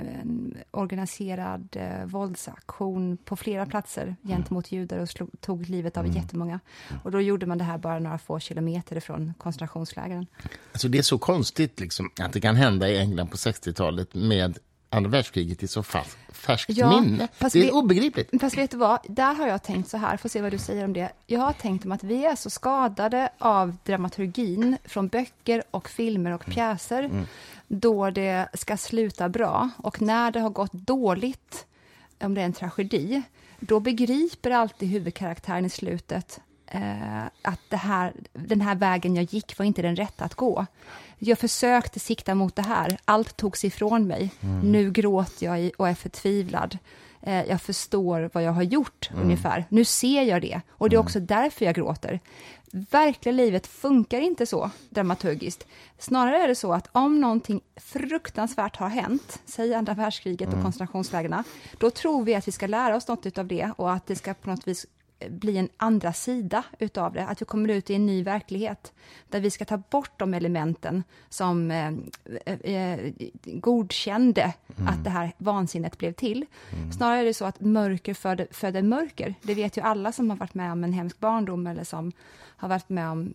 en 0.00 0.56
organiserad 0.70 1.68
eh, 1.72 2.04
våldsaktion 2.04 3.16
på 3.16 3.36
flera 3.36 3.66
platser 3.66 4.16
gentemot 4.22 4.72
judar 4.72 4.98
och 4.98 5.08
slog, 5.08 5.40
tog 5.40 5.68
livet 5.68 5.96
av 5.96 6.16
jättemånga. 6.16 6.60
Och 7.04 7.10
då 7.10 7.20
gjorde 7.20 7.46
man 7.46 7.58
det 7.58 7.64
här 7.64 7.78
bara 7.78 7.98
några 7.98 8.18
få 8.18 8.38
kilometer 8.38 8.96
ifrån 8.96 9.34
koncentrationslägren. 9.38 10.26
Alltså 10.72 10.88
det 10.88 10.98
är 10.98 11.02
så 11.02 11.18
konstigt 11.18 11.80
liksom, 11.80 12.10
att 12.20 12.32
det 12.32 12.40
kan 12.40 12.56
hända 12.56 12.88
i 12.88 12.98
England 12.98 13.28
på 13.28 13.36
60-talet 13.36 14.14
med 14.14 14.58
andra 14.92 15.10
världskriget 15.10 15.62
i 15.62 15.68
så 15.68 15.82
fast, 15.82 16.16
färskt 16.28 16.70
Ja, 16.76 17.00
minne. 17.00 17.28
Det 17.38 17.44
är 17.46 17.50
vi- 17.50 17.70
obegripligt. 17.70 18.30
Fast 18.40 18.56
vet 18.58 18.70
du 18.70 18.76
vad, 18.76 18.98
där 19.08 19.34
har 19.34 19.46
jag 19.48 19.62
tänkt 19.62 19.88
så 19.90 19.96
här, 19.96 20.16
får 20.16 20.28
se 20.28 20.40
vad 20.42 20.50
du 20.52 20.58
säger 20.58 20.84
om 20.84 20.92
det. 20.92 21.12
Jag 21.26 21.40
har 21.40 21.52
tänkt 21.52 21.84
om 21.84 21.92
att 21.92 22.04
vi 22.04 22.24
är 22.26 22.36
så 22.36 22.50
skadade 22.50 23.28
av 23.38 23.76
dramaturgin 23.84 24.76
från 24.84 25.08
böcker 25.08 25.62
och 25.70 25.88
filmer 25.88 26.30
och 26.30 26.44
pjäser, 26.44 27.26
då 27.68 28.10
det 28.10 28.48
ska 28.54 28.76
sluta 28.76 29.28
bra. 29.28 29.70
Och 29.76 30.02
när 30.02 30.30
det 30.30 30.40
har 30.40 30.50
gått 30.50 30.72
dåligt, 30.72 31.66
om 32.20 32.34
det 32.34 32.40
är 32.40 32.44
en 32.44 32.52
tragedi, 32.52 33.22
då 33.60 33.80
begriper 33.80 34.50
alltid 34.50 34.88
huvudkaraktären 34.88 35.64
i 35.64 35.70
slutet 35.70 36.40
eh, 36.72 37.24
att 37.42 37.60
det 37.68 37.76
här, 37.76 38.12
den 38.32 38.60
här 38.60 38.74
vägen 38.74 39.16
jag 39.16 39.24
gick 39.24 39.58
var 39.58 39.66
inte 39.66 39.82
den 39.82 39.96
rätta 39.96 40.24
att 40.24 40.34
gå. 40.34 40.66
Jag 41.18 41.38
försökte 41.38 42.00
sikta 42.00 42.34
mot 42.34 42.56
det 42.56 42.62
här, 42.62 42.98
allt 43.04 43.36
togs 43.36 43.64
ifrån 43.64 44.06
mig. 44.06 44.30
Nu 44.62 44.90
gråter 44.90 45.46
jag 45.46 45.70
och 45.78 45.88
är 45.88 45.94
förtvivlad. 45.94 46.78
Eh, 47.20 47.44
jag 47.44 47.62
förstår 47.62 48.30
vad 48.32 48.42
jag 48.42 48.52
har 48.52 48.62
gjort 48.62 49.10
ungefär. 49.22 49.64
Nu 49.68 49.84
ser 49.84 50.22
jag 50.22 50.42
det 50.42 50.60
och 50.70 50.90
det 50.90 50.96
är 50.96 51.00
också 51.00 51.20
därför 51.20 51.64
jag 51.64 51.74
gråter. 51.74 52.20
Verkliga 52.72 53.32
livet 53.32 53.66
funkar 53.66 54.20
inte 54.20 54.46
så 54.46 54.70
dramaturgiskt. 54.90 55.66
Snarare 55.98 56.42
är 56.42 56.48
det 56.48 56.54
så 56.54 56.72
att 56.72 56.88
om 56.92 57.20
någonting 57.20 57.60
fruktansvärt 57.76 58.76
har 58.76 58.88
hänt, 58.88 59.40
säg 59.44 59.74
andra 59.74 59.94
världskriget 59.94 60.54
och 60.54 60.62
koncentrationslägren, 60.62 61.44
då 61.78 61.90
tror 61.90 62.24
vi 62.24 62.34
att 62.34 62.48
vi 62.48 62.52
ska 62.52 62.66
lära 62.66 62.96
oss 62.96 63.08
något 63.08 63.38
av 63.38 63.46
det 63.46 63.72
och 63.76 63.92
att 63.92 64.06
det 64.06 64.16
ska 64.16 64.34
på 64.34 64.50
något 64.50 64.68
vis 64.68 64.86
bli 65.30 65.56
en 65.56 65.68
andra 65.76 66.12
sida 66.12 66.64
utav 66.78 67.12
det, 67.12 67.26
att 67.26 67.40
vi 67.40 67.44
kommer 67.44 67.68
ut 67.68 67.90
i 67.90 67.94
en 67.94 68.06
ny 68.06 68.22
verklighet 68.22 68.92
där 69.28 69.40
vi 69.40 69.50
ska 69.50 69.64
ta 69.64 69.76
bort 69.76 70.18
de 70.18 70.34
elementen 70.34 71.04
som 71.28 71.70
eh, 71.70 71.92
eh, 72.74 73.12
godkände 73.44 74.52
att 74.88 75.04
det 75.04 75.10
här 75.10 75.32
vansinnet 75.38 75.98
blev 75.98 76.12
till. 76.12 76.46
Snarare 76.96 77.20
är 77.20 77.24
det 77.24 77.34
så 77.34 77.44
att 77.44 77.60
mörker 77.60 78.14
föder, 78.14 78.46
föder 78.50 78.82
mörker. 78.82 79.34
Det 79.42 79.54
vet 79.54 79.76
ju 79.76 79.80
alla 79.80 80.12
som 80.12 80.30
har 80.30 80.36
varit 80.36 80.54
med 80.54 80.72
om 80.72 80.84
en 80.84 80.92
hemsk 80.92 81.20
barndom 81.20 81.66
eller 81.66 81.84
som 81.84 82.12
har 82.56 82.68
varit 82.68 82.88
med 82.88 83.10
om 83.10 83.34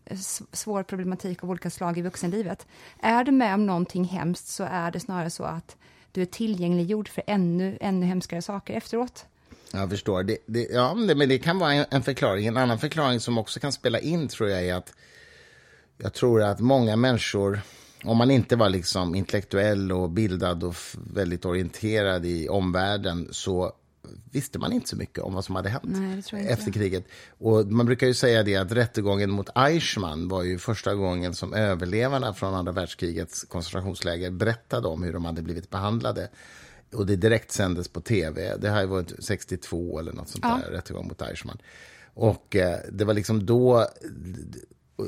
svår 0.51 0.83
problematik 0.83 1.43
av 1.43 1.49
olika 1.49 1.69
slag 1.69 1.97
i 1.97 2.01
vuxenlivet. 2.01 2.67
Är 2.99 3.23
du 3.23 3.31
med 3.31 3.53
om 3.53 3.65
någonting 3.65 4.03
hemskt 4.03 4.47
så 4.47 4.63
är 4.63 4.91
det 4.91 4.99
snarare 4.99 5.29
så 5.29 5.43
att 5.43 5.77
du 6.11 6.21
är 6.21 6.25
tillgängliggjord 6.25 7.09
för 7.09 7.23
ännu, 7.27 7.77
ännu 7.81 8.05
hemskare 8.05 8.41
saker 8.41 8.73
efteråt. 8.73 9.25
Jag 9.71 9.89
förstår. 9.89 10.23
Det, 10.23 10.37
det, 10.45 10.67
ja, 10.71 10.93
men 10.93 11.29
det, 11.29 11.39
kan 11.39 11.59
vara 11.59 11.73
en, 11.73 11.85
en 11.89 12.03
förklaring. 12.03 12.47
En 12.47 12.57
annan 12.57 12.79
förklaring 12.79 13.19
som 13.19 13.37
också 13.37 13.59
kan 13.59 13.71
spela 13.71 13.99
in 13.99 14.27
tror 14.27 14.49
jag 14.49 14.65
är 14.65 14.73
att 14.75 14.93
jag 15.97 16.13
tror 16.13 16.43
att 16.43 16.59
många 16.59 16.95
människor, 16.95 17.61
om 18.03 18.17
man 18.17 18.31
inte 18.31 18.55
var 18.55 18.69
liksom 18.69 19.15
intellektuell 19.15 19.91
och 19.91 20.09
bildad 20.09 20.63
och 20.63 20.75
väldigt 21.13 21.45
orienterad 21.45 22.25
i 22.25 22.49
omvärlden 22.49 23.27
så 23.31 23.73
visste 24.31 24.59
man 24.59 24.73
inte 24.73 24.89
så 24.89 24.95
mycket 24.95 25.23
om 25.23 25.33
vad 25.33 25.45
som 25.45 25.55
hade 25.55 25.69
hänt 25.69 25.83
Nej, 26.31 26.47
efter 26.47 26.71
kriget. 26.71 27.05
Och 27.37 27.65
man 27.65 27.85
brukar 27.85 28.07
ju 28.07 28.13
säga 28.13 28.43
det 28.43 28.55
att 28.55 28.71
rättegången 28.71 29.31
mot 29.31 29.49
Eichmann 29.55 30.27
var 30.27 30.43
ju 30.43 30.57
första 30.57 30.95
gången 30.95 31.33
som 31.33 31.53
överlevarna 31.53 32.33
från 32.33 32.53
andra 32.53 32.71
världskrigets 32.71 33.43
koncentrationsläger 33.43 34.31
berättade 34.31 34.87
om 34.87 35.03
hur 35.03 35.13
de 35.13 35.25
hade 35.25 35.41
blivit 35.41 35.69
behandlade 35.69 36.29
Och 36.93 37.05
det 37.05 37.15
direkt 37.15 37.51
sändes 37.51 37.87
på 37.87 38.01
tv. 38.01 38.57
Det 38.57 38.69
här 38.69 38.85
var 38.85 39.05
62 39.19 39.99
eller 39.99 40.13
något 40.13 40.29
sånt 40.29 40.45
Ja. 40.47 40.59
där, 40.65 40.71
rättegång 40.71 41.07
mot 41.07 41.21
Eichmann. 41.21 41.57
Och 42.13 42.55
eh, 42.55 42.79
det 42.91 43.05
var 43.05 43.13
liksom 43.13 43.45
då, 43.45 43.87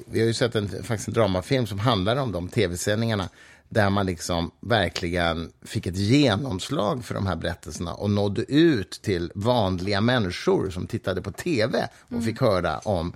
vi 0.07 0.19
har 0.19 0.27
ju 0.27 0.33
sett 0.33 0.55
en, 0.55 0.69
faktiskt 0.83 1.07
en 1.07 1.13
dramafilm 1.13 1.67
som 1.67 1.79
handlar 1.79 2.15
om 2.15 2.31
de 2.31 2.47
tv-sändningarna 2.49 3.29
där 3.69 3.89
man 3.89 4.05
liksom 4.05 4.51
verkligen 4.59 5.51
fick 5.61 5.87
ett 5.87 5.97
genomslag 5.97 7.05
för 7.05 7.13
de 7.13 7.27
här 7.27 7.35
berättelserna 7.35 7.93
och 7.93 8.09
nådde 8.09 8.51
ut 8.51 8.91
till 8.91 9.31
vanliga 9.35 10.01
människor 10.01 10.69
som 10.69 10.87
tittade 10.87 11.21
på 11.21 11.31
tv 11.31 11.89
och 12.15 12.23
fick 12.23 12.41
höra 12.41 12.79
om 12.79 13.13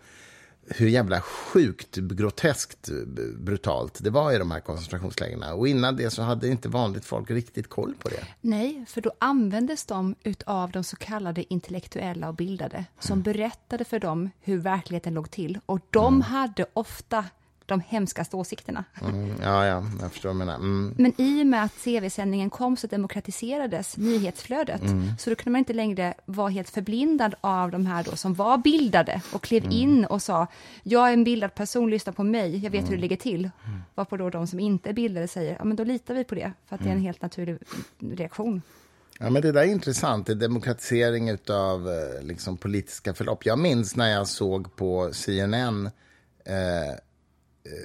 hur 0.68 0.88
jävla 0.88 1.22
sjukt, 1.22 1.96
groteskt, 1.96 2.90
brutalt 3.38 4.00
det 4.04 4.10
var 4.10 4.32
i 4.32 4.38
de 4.38 4.52
här 4.52 4.60
koncentrationslägren. 4.60 5.44
Och 5.44 5.68
innan 5.68 5.96
det 5.96 6.10
så 6.10 6.22
hade 6.22 6.48
inte 6.48 6.70
vanligt 6.70 7.06
folk 7.06 7.32
riktigt 7.32 7.70
koll 7.70 7.94
på 8.00 8.10
det. 8.10 8.24
Nej, 8.42 8.86
för 8.88 9.02
då 9.02 9.12
användes 9.20 9.86
de 9.86 10.16
utav 10.24 10.72
de 10.72 10.84
så 10.84 10.96
kallade 10.96 11.54
intellektuella 11.54 12.28
och 12.28 12.36
bildade 12.36 12.86
som 13.00 13.22
berättade 13.22 13.84
för 13.84 14.00
dem 14.00 14.30
hur 14.42 14.58
verkligheten 14.58 15.14
låg 15.14 15.32
till. 15.32 15.60
Och 15.66 15.80
de 15.90 16.22
hade 16.22 16.66
ofta 16.74 17.26
de 17.66 17.80
hemskaste 17.88 18.36
åsikterna. 18.36 18.84
Mm, 19.02 19.32
ja, 19.42 19.66
ja, 19.66 19.84
jag 20.02 20.12
förstår 20.12 20.30
vad 20.30 20.36
menar. 20.36 20.56
Mm. 20.56 20.96
Men 20.98 21.14
i 21.18 21.44
och 21.44 21.48
med 21.48 21.64
att 21.64 21.76
tv-sändningen 21.84 22.50
kom 22.50 22.78
så 22.78 22.88
demokratiserades 22.88 23.98
nyhetsflödet. 23.98 24.82
Så 25.20 25.30
då 25.30 25.36
kunde 25.36 25.52
man 25.52 25.60
inte 25.60 25.74
längre 25.74 26.14
vara 26.26 26.50
helt 26.50 26.70
förblindad 26.70 27.36
av 27.42 27.72
de 27.72 27.86
här 27.86 28.04
då 28.04 28.16
som 28.16 28.34
var 28.34 28.58
bildade 28.58 29.22
och 29.34 29.44
klev 29.44 29.72
in 29.72 30.06
och 30.06 30.22
sa 30.22 30.48
jag 30.84 31.10
är 31.10 31.14
en 31.14 31.24
bildad 31.24 31.56
person, 31.56 31.90
lyssna 31.90 32.14
på 32.14 32.24
mig, 32.24 32.58
jag 32.58 32.72
vet 32.72 32.90
hur 32.90 32.96
det 32.96 33.02
ligger 33.02 33.18
till. 33.18 33.50
Varpå 33.96 34.18
då 34.18 34.30
de 34.30 34.48
som 34.48 34.60
inte 34.60 34.90
är 34.90 34.94
bildade 34.94 35.28
säger 35.28 35.56
ja 35.60 35.64
men 35.64 35.76
då 35.76 35.84
litar 35.84 36.14
vi 36.14 36.24
på 36.24 36.36
det 36.36 36.52
för 36.66 36.76
att 36.76 36.84
det 36.84 36.90
är 36.90 36.94
en 36.94 37.02
helt 37.02 37.22
naturlig 37.22 37.58
reaktion. 38.00 38.62
Ja, 39.20 39.30
men 39.30 39.42
det 39.42 39.52
där 39.52 39.62
är 39.62 39.66
intressant. 39.66 40.28
Det 40.28 40.34
är 40.34 40.36
demokratisering 40.36 41.38
av 41.50 41.90
eh, 41.90 42.24
liksom, 42.24 42.58
politiska 42.58 43.14
förlopp. 43.14 43.46
Jag 43.46 43.60
minns 43.60 43.96
när 43.96 44.10
jag 44.10 44.28
såg 44.28 44.76
på 44.76 45.10
CNN 45.14 45.86
eh, 46.46 46.96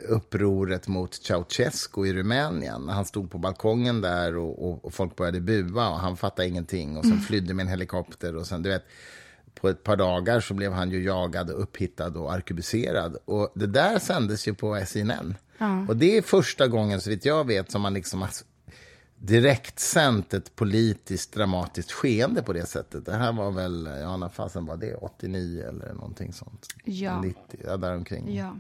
upproret 0.09 0.89
mot 0.89 1.14
Ceausescu 1.14 2.07
i 2.07 2.12
Rumänien. 2.12 2.89
Han 2.89 3.05
stod 3.05 3.31
på 3.31 3.39
balkongen 3.39 4.01
där 4.01 4.37
och, 4.37 4.68
och, 4.68 4.85
och 4.85 4.95
folk 4.95 5.16
började 5.16 5.41
bua 5.41 5.89
och 5.89 5.99
han 5.99 6.16
fattade 6.16 6.49
ingenting 6.49 6.97
och 6.97 7.05
sen 7.05 7.20
flydde 7.20 7.55
med 7.55 7.62
en 7.62 7.68
helikopter 7.68 8.37
och 8.37 8.47
sen, 8.47 8.62
du 8.62 8.68
vet, 8.68 8.85
på 9.55 9.68
ett 9.68 9.83
par 9.83 9.97
dagar 9.97 10.41
så 10.41 10.55
blev 10.55 10.72
han 10.72 10.91
ju 10.91 11.03
jagad 11.03 11.51
och 11.51 11.62
upphittad 11.62 12.16
och 12.16 12.33
arkebuserad. 12.33 13.16
Och 13.24 13.53
det 13.55 13.66
där 13.66 13.99
sändes 13.99 14.49
ju 14.49 14.55
på 14.55 14.83
CNN. 14.87 15.35
Och 15.89 15.97
det 15.97 16.16
är 16.16 16.22
första 16.22 16.68
gången, 16.68 17.01
så 17.01 17.11
vitt 17.11 17.24
jag 17.24 17.47
vet, 17.47 17.70
som 17.70 17.83
man 17.83 17.95
liksom 17.95 18.22
har 18.22 18.31
direkt 19.18 19.79
sänt 19.79 20.35
ett 20.35 20.57
politiskt 20.57 21.33
dramatiskt 21.33 21.93
skeende 21.93 22.43
på 22.43 22.53
det 22.53 22.66
sättet. 22.66 23.07
Det 23.07 23.14
här 23.14 23.33
var 23.33 23.51
väl, 23.51 23.89
ja 24.01 24.16
när 24.16 24.29
fasen 24.29 24.66
var 24.66 24.76
det, 24.76 24.95
89 24.95 25.64
eller 25.68 25.95
någonting 25.95 26.33
sånt? 26.33 26.66
Ja. 26.85 27.20
90, 27.20 27.41
ja 27.64 27.76
däromkring. 27.76 28.37
Ja. 28.37 28.57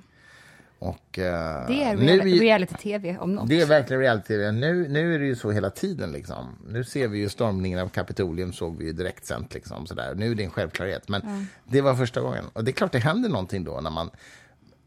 Och, 0.80 1.18
eh, 1.18 1.66
Det 1.68 1.82
är 1.82 1.96
reality-tv 2.40 3.18
om 3.18 3.32
något. 3.34 3.48
det 3.48 3.60
är 3.60 3.66
verkligen 3.66 4.00
reality. 4.02 4.36
Nu, 4.36 4.88
nu 4.88 5.14
är 5.14 5.18
det 5.18 5.26
ju 5.26 5.36
så 5.36 5.50
hela 5.50 5.70
tiden. 5.70 6.12
Liksom. 6.12 6.58
Nu 6.68 6.84
ser 6.84 7.08
vi 7.08 7.18
ju 7.18 7.28
stormningen 7.28 7.78
av 7.78 7.88
Kapitolium 7.88 8.52
såg 8.52 8.78
vi 8.78 8.84
ju 8.84 8.92
direkt 8.92 9.26
sänt. 9.26 9.54
Liksom, 9.54 9.86
sådär. 9.86 10.14
Nu 10.14 10.30
är 10.30 10.34
det 10.34 10.44
en 10.44 10.50
självklarhet. 10.50 11.08
Men 11.08 11.46
det 11.64 11.80
var 11.80 11.94
första 11.94 12.20
gången. 12.20 12.44
Och 12.52 12.64
det 12.64 12.70
är 12.70 12.72
klart 12.72 12.92
det 12.92 12.98
händer 12.98 13.28
någonting 13.28 13.64
då 13.64 13.80
när 13.80 13.90
man 13.90 14.10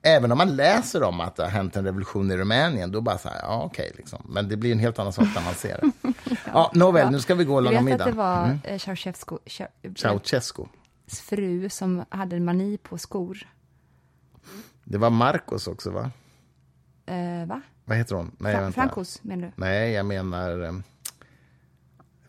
Även 0.04 0.32
om 0.32 0.38
man 0.38 0.56
läser 0.56 1.04
om 1.04 1.22
att 1.22 1.36
det 1.36 1.44
har 1.44 1.50
hänt 1.50 1.76
en 1.76 1.86
revolution 1.86 2.32
i 2.32 2.38
Rumänien, 2.38 2.92
då 2.92 3.02
bara 3.02 3.18
så 3.18 3.30
här, 3.30 3.40
ja 3.42 3.64
okej, 3.66 3.92
liksom. 3.98 4.26
Men 4.30 4.50
det 4.50 4.58
blir 4.58 4.72
en 4.72 4.80
helt 4.80 5.00
annan 5.00 5.14
sak 5.14 5.28
när 5.36 5.44
man 5.44 5.54
ser 5.54 5.80
det. 5.82 6.14
ja, 6.54 6.72
nåväl, 6.76 7.12
nu 7.12 7.20
ska 7.20 7.36
vi 7.36 7.44
gå 7.44 7.56
och 7.56 7.62
Du 7.62 7.66
laga 7.66 7.82
vet 7.82 7.94
att 7.94 8.00
det 8.00 8.06
middag. 8.06 8.24
var 8.24 8.44
Mm. 8.46 8.60
mm. 8.64 8.80
Ceausescu, 8.80 9.36
Ceau- 9.46 9.96
Ceausescu. 9.98 10.64
fru 11.30 11.70
som 11.70 12.06
hade 12.10 12.36
en 12.36 12.46
mani 12.46 12.78
på 12.78 12.98
skor. 12.98 13.38
Det 14.92 14.98
var 14.98 15.10
Marcos 15.10 15.68
också, 15.68 15.90
va? 15.92 16.12
Eh, 17.06 17.48
va? 17.48 17.62
Vad 17.86 17.98
heter 17.98 18.16
hon? 18.16 18.32
Nej, 18.38 18.56
Fra- 18.56 18.62
vänta. 18.62 18.74
Francos, 18.82 19.24
menar 19.24 19.48
du? 19.48 19.52
Nej, 19.56 19.92
jag 19.92 20.06
menar 20.06 20.64
eh, 20.64 20.72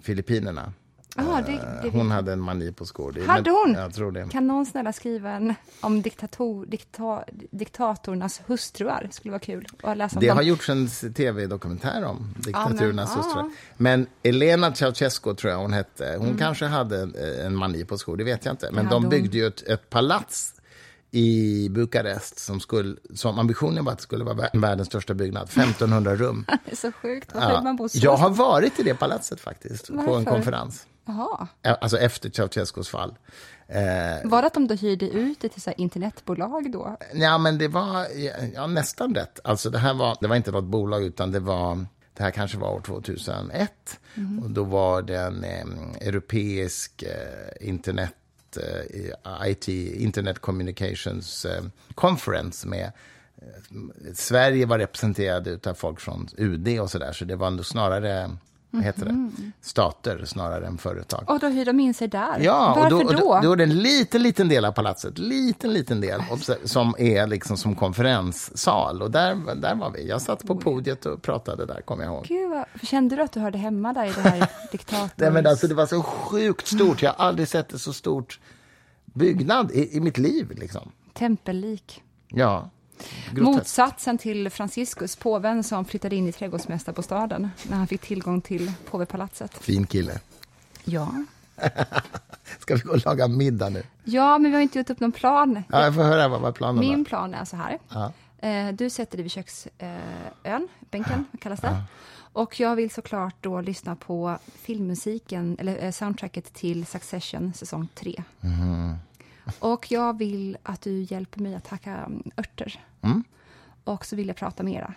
Filippinerna. 0.01 0.73
Jaha, 1.17 1.43
det, 1.43 1.81
det 1.83 1.89
Hon 1.99 2.11
hade 2.11 2.33
en 2.33 2.41
mani 2.41 2.73
på 2.73 2.85
skor. 2.87 3.13
Det- 3.13 3.25
Hade 3.27 3.51
hon? 3.51 3.75
Jag 3.75 3.95
tror 3.95 4.13
det. 4.13 4.29
Kan 4.29 4.47
någon 4.47 4.67
snälla 4.67 4.93
skriva 4.93 5.31
en 5.31 5.55
om 5.81 6.03
diktator, 6.03 6.67
dikta, 6.67 7.25
diktatorernas 7.51 8.41
hustruar? 8.47 9.09
Skulle 9.11 9.33
vara 9.33 9.41
kul 9.41 9.67
att 9.83 9.97
läsa 9.97 10.17
om 10.17 10.21
Det 10.21 10.29
dem. 10.29 10.37
har 10.37 10.43
gjorts 10.45 10.69
en 10.71 10.89
tv-dokumentär 11.15 12.05
om 12.05 12.35
diktaturernas 12.37 13.11
Ja, 13.11 13.17
men- 13.17 13.25
systrar. 13.25 13.43
ja. 13.43 13.51
Men 13.77 14.07
Elena 14.23 14.75
Ceausescu 14.75 15.35
tror 15.35 15.53
jag 15.53 15.59
hon 15.59 15.73
hette. 15.73 16.17
Hon 16.19 16.37
kanske 16.39 16.67
hade 16.67 17.01
en, 17.03 17.15
en 17.47 17.57
mani 17.57 17.85
på 17.85 17.99
skor, 17.99 18.17
det 18.17 18.25
vet 18.25 18.45
jag 18.45 18.53
inte. 18.53 18.67
Men 18.71 18.79
Mm. 18.79 18.91
de 18.91 19.03
hon. 19.03 19.11
byggde 19.11 19.39
ju 19.39 19.47
ett, 19.47 19.63
ett 19.63 19.91
palats 19.91 20.55
i 21.15 21.69
Bukarest 21.69 22.39
som, 22.39 22.61
skulle, 22.61 22.97
som 23.15 23.39
ambitionen 23.39 23.85
var 23.85 23.93
att 23.93 23.99
det 23.99 24.03
skulle 24.03 24.25
vara 24.25 24.35
vär- 24.35 24.61
världens 24.61 24.89
största 24.89 25.15
byggnad. 25.15 25.43
1500 25.49 26.17
rum. 26.17 26.45
Det 26.65 26.73
är 26.73 26.77
så 26.77 26.93
sjukt. 26.93 27.31
Varför 27.35 27.55
vill 27.55 27.63
man 27.65 27.77
bo 27.77 27.89
så? 27.89 27.99
Jag 28.03 28.17
har 28.17 28.31
varit 28.31 28.79
i 28.81 28.83
det 28.83 28.95
palatset 28.95 29.41
faktiskt, 29.41 29.87
på 29.87 29.93
en 29.93 30.07
Varför? 30.07 30.25
konferens. 30.31 30.87
Jaha. 31.05 31.47
Alltså 31.81 31.99
efter 31.99 32.31
Ceausescus 32.31 32.89
fall. 32.89 33.15
Eh, 33.69 33.81
Var 34.31 34.41
det 34.43 34.47
att 34.47 34.55
de 34.55 34.67
då 34.69 34.75
hyrde 34.75 35.09
ut 35.09 35.41
det 35.41 35.49
till 35.49 35.63
så 35.63 35.71
internetbolag 35.77 36.73
då? 36.73 36.97
Ja, 37.15 37.39
men 37.39 37.59
det 37.59 37.69
var 37.69 38.07
ja, 38.55 38.67
nästan 38.67 39.15
rätt. 39.15 39.41
Alltså, 39.45 39.71
det 39.71 39.79
här 39.79 39.95
var, 39.95 40.17
det 40.21 40.27
var 40.29 40.37
inte 40.37 40.51
något 40.51 40.65
bolag, 40.65 41.03
utan 41.05 41.33
det 41.33 41.41
var... 41.41 41.87
Det 42.15 42.23
här 42.23 42.31
kanske 42.31 42.59
var 42.59 42.69
år 42.75 42.81
2001. 42.81 43.73
Och 44.45 44.51
då 44.51 44.65
var 44.65 45.03
det 45.03 45.17
en 45.17 45.45
eh, 45.45 46.09
europeisk 46.09 47.03
eh, 47.03 47.69
internet... 47.69 48.15
IT, 49.47 49.69
eh, 49.69 50.03
Internet 50.03 50.39
Communications 50.39 51.45
eh, 51.45 51.65
Conference 51.95 52.69
med... 52.69 52.93
Eh, 53.37 54.13
Sverige 54.15 54.67
var 54.67 54.79
representerade 54.79 55.71
av 55.71 55.75
folk 55.75 56.01
från 56.01 56.29
UD 56.37 56.81
och 56.81 56.91
så 56.91 56.99
där, 56.99 57.13
så 57.13 57.25
det 57.25 57.37
var 57.37 57.47
ändå 57.47 57.65
snarare... 57.65 58.31
Vad 58.75 58.85
heter 58.85 59.05
det? 59.05 59.31
Stater 59.61 60.25
snarare 60.25 60.67
än 60.67 60.79
företag. 60.79 61.31
Och 61.31 61.39
då 61.39 61.49
hyrde 61.49 61.65
de 61.65 61.81
in 61.81 61.95
sig 61.95 62.09
där? 62.09 62.39
Ja, 62.41 62.75
Varför 62.77 62.97
och 62.97 63.15
då, 63.15 63.21
då? 63.21 63.35
och 63.35 63.43
då, 63.43 63.53
är 63.53 63.57
det 63.57 63.63
en 63.63 63.79
liten, 63.79 64.23
liten 64.23 64.49
del 64.49 64.65
av 64.65 64.73
palatset, 64.73 65.19
liten, 65.19 65.73
liten 65.73 66.01
del, 66.01 66.23
som 66.65 66.95
är 66.99 67.27
liksom 67.27 67.57
som 67.57 67.75
konferenssal. 67.75 69.03
Och 69.03 69.11
där, 69.11 69.55
där 69.55 69.75
var 69.75 69.91
vi. 69.91 70.09
Jag 70.09 70.23
satt 70.23 70.47
på 70.47 70.57
podiet 70.57 71.07
och 71.07 71.23
pratade 71.23 71.67
där, 71.67 71.81
kommer 71.81 72.05
jag 72.05 72.13
ihåg. 72.13 72.25
Gud, 72.29 72.51
vad, 72.51 72.65
kände 72.83 73.17
du 73.17 73.23
att 73.23 73.33
du 73.33 73.41
hörde 73.41 73.59
hemma 73.59 73.93
där 73.93 74.05
i 74.05 74.13
det 74.13 74.21
här 74.21 74.47
diktators... 74.73 75.11
Nej, 75.17 75.31
men 75.31 75.47
alltså, 75.47 75.67
det 75.67 75.75
var 75.75 75.87
så 75.87 76.03
sjukt 76.03 76.67
stort. 76.67 77.03
Jag 77.03 77.13
har 77.13 77.27
aldrig 77.27 77.49
sett 77.49 77.73
ett 77.73 77.81
så 77.81 77.93
stort 77.93 78.41
byggnad 79.05 79.71
i, 79.71 79.97
i 79.97 80.01
mitt 80.01 80.19
liv. 80.19 80.51
Liksom. 80.51 80.93
Tempellik. 81.13 82.03
Ja. 82.29 82.71
Groteskt. 83.33 83.57
Motsatsen 83.57 84.19
till 84.19 84.51
Franciscus, 84.51 85.17
påven 85.17 85.65
som 85.65 85.85
flyttade 85.85 86.17
in 86.17 86.29
i 86.29 86.33
trädgårdsmästarbostaden 86.33 87.51
när 87.69 87.77
han 87.77 87.87
fick 87.87 88.01
tillgång 88.01 88.41
till 88.41 88.73
påvepalatset. 88.91 89.55
Fin 89.59 89.87
kille. 89.87 90.21
Ja. 90.85 91.13
Ska 92.59 92.75
vi 92.75 92.81
gå 92.81 92.93
och 92.93 93.07
laga 93.07 93.29
middag 93.29 93.69
nu? 93.69 93.83
ja, 94.05 94.39
men 94.39 94.51
vi 94.51 94.55
har 94.57 94.63
inte 94.63 94.79
gjort 94.79 94.91
upp 94.91 95.01
någon 95.01 95.13
plan. 95.13 95.63
Ja, 95.69 95.85
jag 95.85 95.95
får 95.95 96.03
höra 96.03 96.29
vad, 96.29 96.41
vad 96.41 96.55
planen 96.55 96.81
Min 96.81 96.99
var. 96.99 97.05
plan 97.05 97.35
är 97.35 97.45
så 97.45 97.57
här. 97.57 97.79
Ja. 97.89 98.13
Eh, 98.49 98.73
Du 98.75 98.91
sätter 98.91 99.17
dig 99.17 99.23
vid 99.23 99.33
köksön, 99.33 100.69
bänken 100.91 101.25
kallas 101.41 101.61
det. 101.61 101.83
Och 102.35 102.61
jag 102.61 102.77
vill 102.77 102.91
såklart 102.91 103.35
då 103.41 103.61
lyssna 103.61 103.97
på 103.97 104.39
filmmusiken, 104.55 105.57
eller 105.61 105.85
eh, 105.85 105.91
soundtracket 105.91 106.55
till 106.55 106.87
Succession 106.87 107.53
säsong 107.55 107.89
3. 107.95 108.23
Mhm. 108.41 108.95
Och 109.59 109.93
jag 109.93 110.19
vill 110.19 110.57
att 110.63 110.81
du 110.81 111.03
hjälper 111.03 111.41
mig 111.41 111.55
att 111.55 111.67
hacka 111.67 111.93
mm, 111.93 112.31
örter. 112.37 112.85
Mm. 113.03 113.25
Och 113.85 114.07
så 114.07 114.17
vill 114.17 114.29
jag 114.29 114.37
prata 114.37 114.63
med 114.63 114.75
era. 114.75 114.95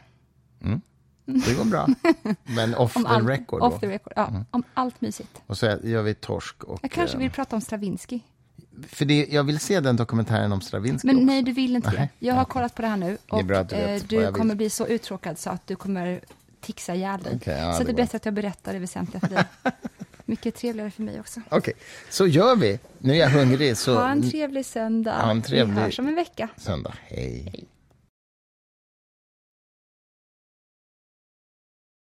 Det 1.26 1.54
går 1.58 1.66
bra. 1.66 1.88
Men 2.44 2.76
off 2.76 2.94
the 2.94 3.04
allt- 3.06 3.30
record 3.30 3.62
Off 3.62 3.80
the 3.80 3.88
record, 3.88 4.14
ja, 4.16 4.44
om 4.52 4.64
allt 4.74 5.02
mysigt. 5.02 5.42
Och 5.48 5.58
så 5.58 5.66
gör 5.84 6.02
vi 6.02 6.14
torsk 6.14 6.64
och... 6.64 6.80
Jag 6.82 6.92
kanske 6.92 7.18
eh, 7.18 7.20
vill 7.22 7.32
prata 7.32 7.56
om 7.56 7.62
Stravinsky. 7.62 8.20
För 8.88 9.06
det, 9.06 9.28
jag 9.30 9.44
vill 9.44 9.60
se 9.60 9.80
den 9.80 9.96
dokumentären 9.96 10.52
om 10.52 10.62
Stravinsky 10.62 11.08
Men 11.08 11.16
också. 11.16 11.26
nej, 11.26 11.42
du 11.44 11.52
vill 11.52 11.76
inte 11.76 11.92
det. 11.92 12.10
Jag 12.20 12.34
har 12.34 12.46
kollat 12.46 12.76
på 12.76 12.82
det 12.82 12.88
här 12.88 12.98
nu. 12.98 13.18
Och 13.30 13.46
du 13.46 13.56
eh, 13.56 13.66
du 14.08 14.16
jag 14.16 14.26
vill. 14.26 14.34
kommer 14.34 14.56
bli 14.56 14.70
så 14.70 14.88
uttråkad 14.88 15.40
så 15.40 15.50
att 15.50 15.68
du 15.68 15.76
kommer 15.76 16.20
tixa 16.62 16.96
ihjäl 16.96 17.24
dig. 17.24 17.34
Okej, 17.36 17.58
ja, 17.58 17.74
så 17.74 17.80
det 17.80 17.86
det 17.86 17.92
är 17.92 17.96
bättre 17.96 18.16
att 18.16 18.26
jag 18.26 18.34
berättar 18.34 18.74
det 18.74 18.80
väsentliga 18.80 19.20
för 19.20 19.28
dig. 19.28 19.46
Mycket 20.26 20.56
trevligare 20.56 20.92
för 20.92 21.04
mig 21.04 21.20
också. 21.20 21.42
Okej, 21.50 21.74
så 22.10 22.28
gör 22.28 22.56
vi. 22.56 22.80
Nu 23.00 23.14
är 23.14 23.18
jag 23.18 23.30
hungrig, 23.30 23.78
så 23.78 23.96
Ha 23.96 24.10
en 24.10 24.30
trevlig 24.32 24.66
söndag. 24.66 25.22
Ha 25.22 25.32
en 25.32 25.42
trevlig- 25.42 25.76
Vi 25.76 25.82
hörs 25.82 26.00
om 26.00 26.08
en 26.08 26.16
vecka. 26.16 26.50
söndag. 26.58 26.94
Hej. 27.04 27.66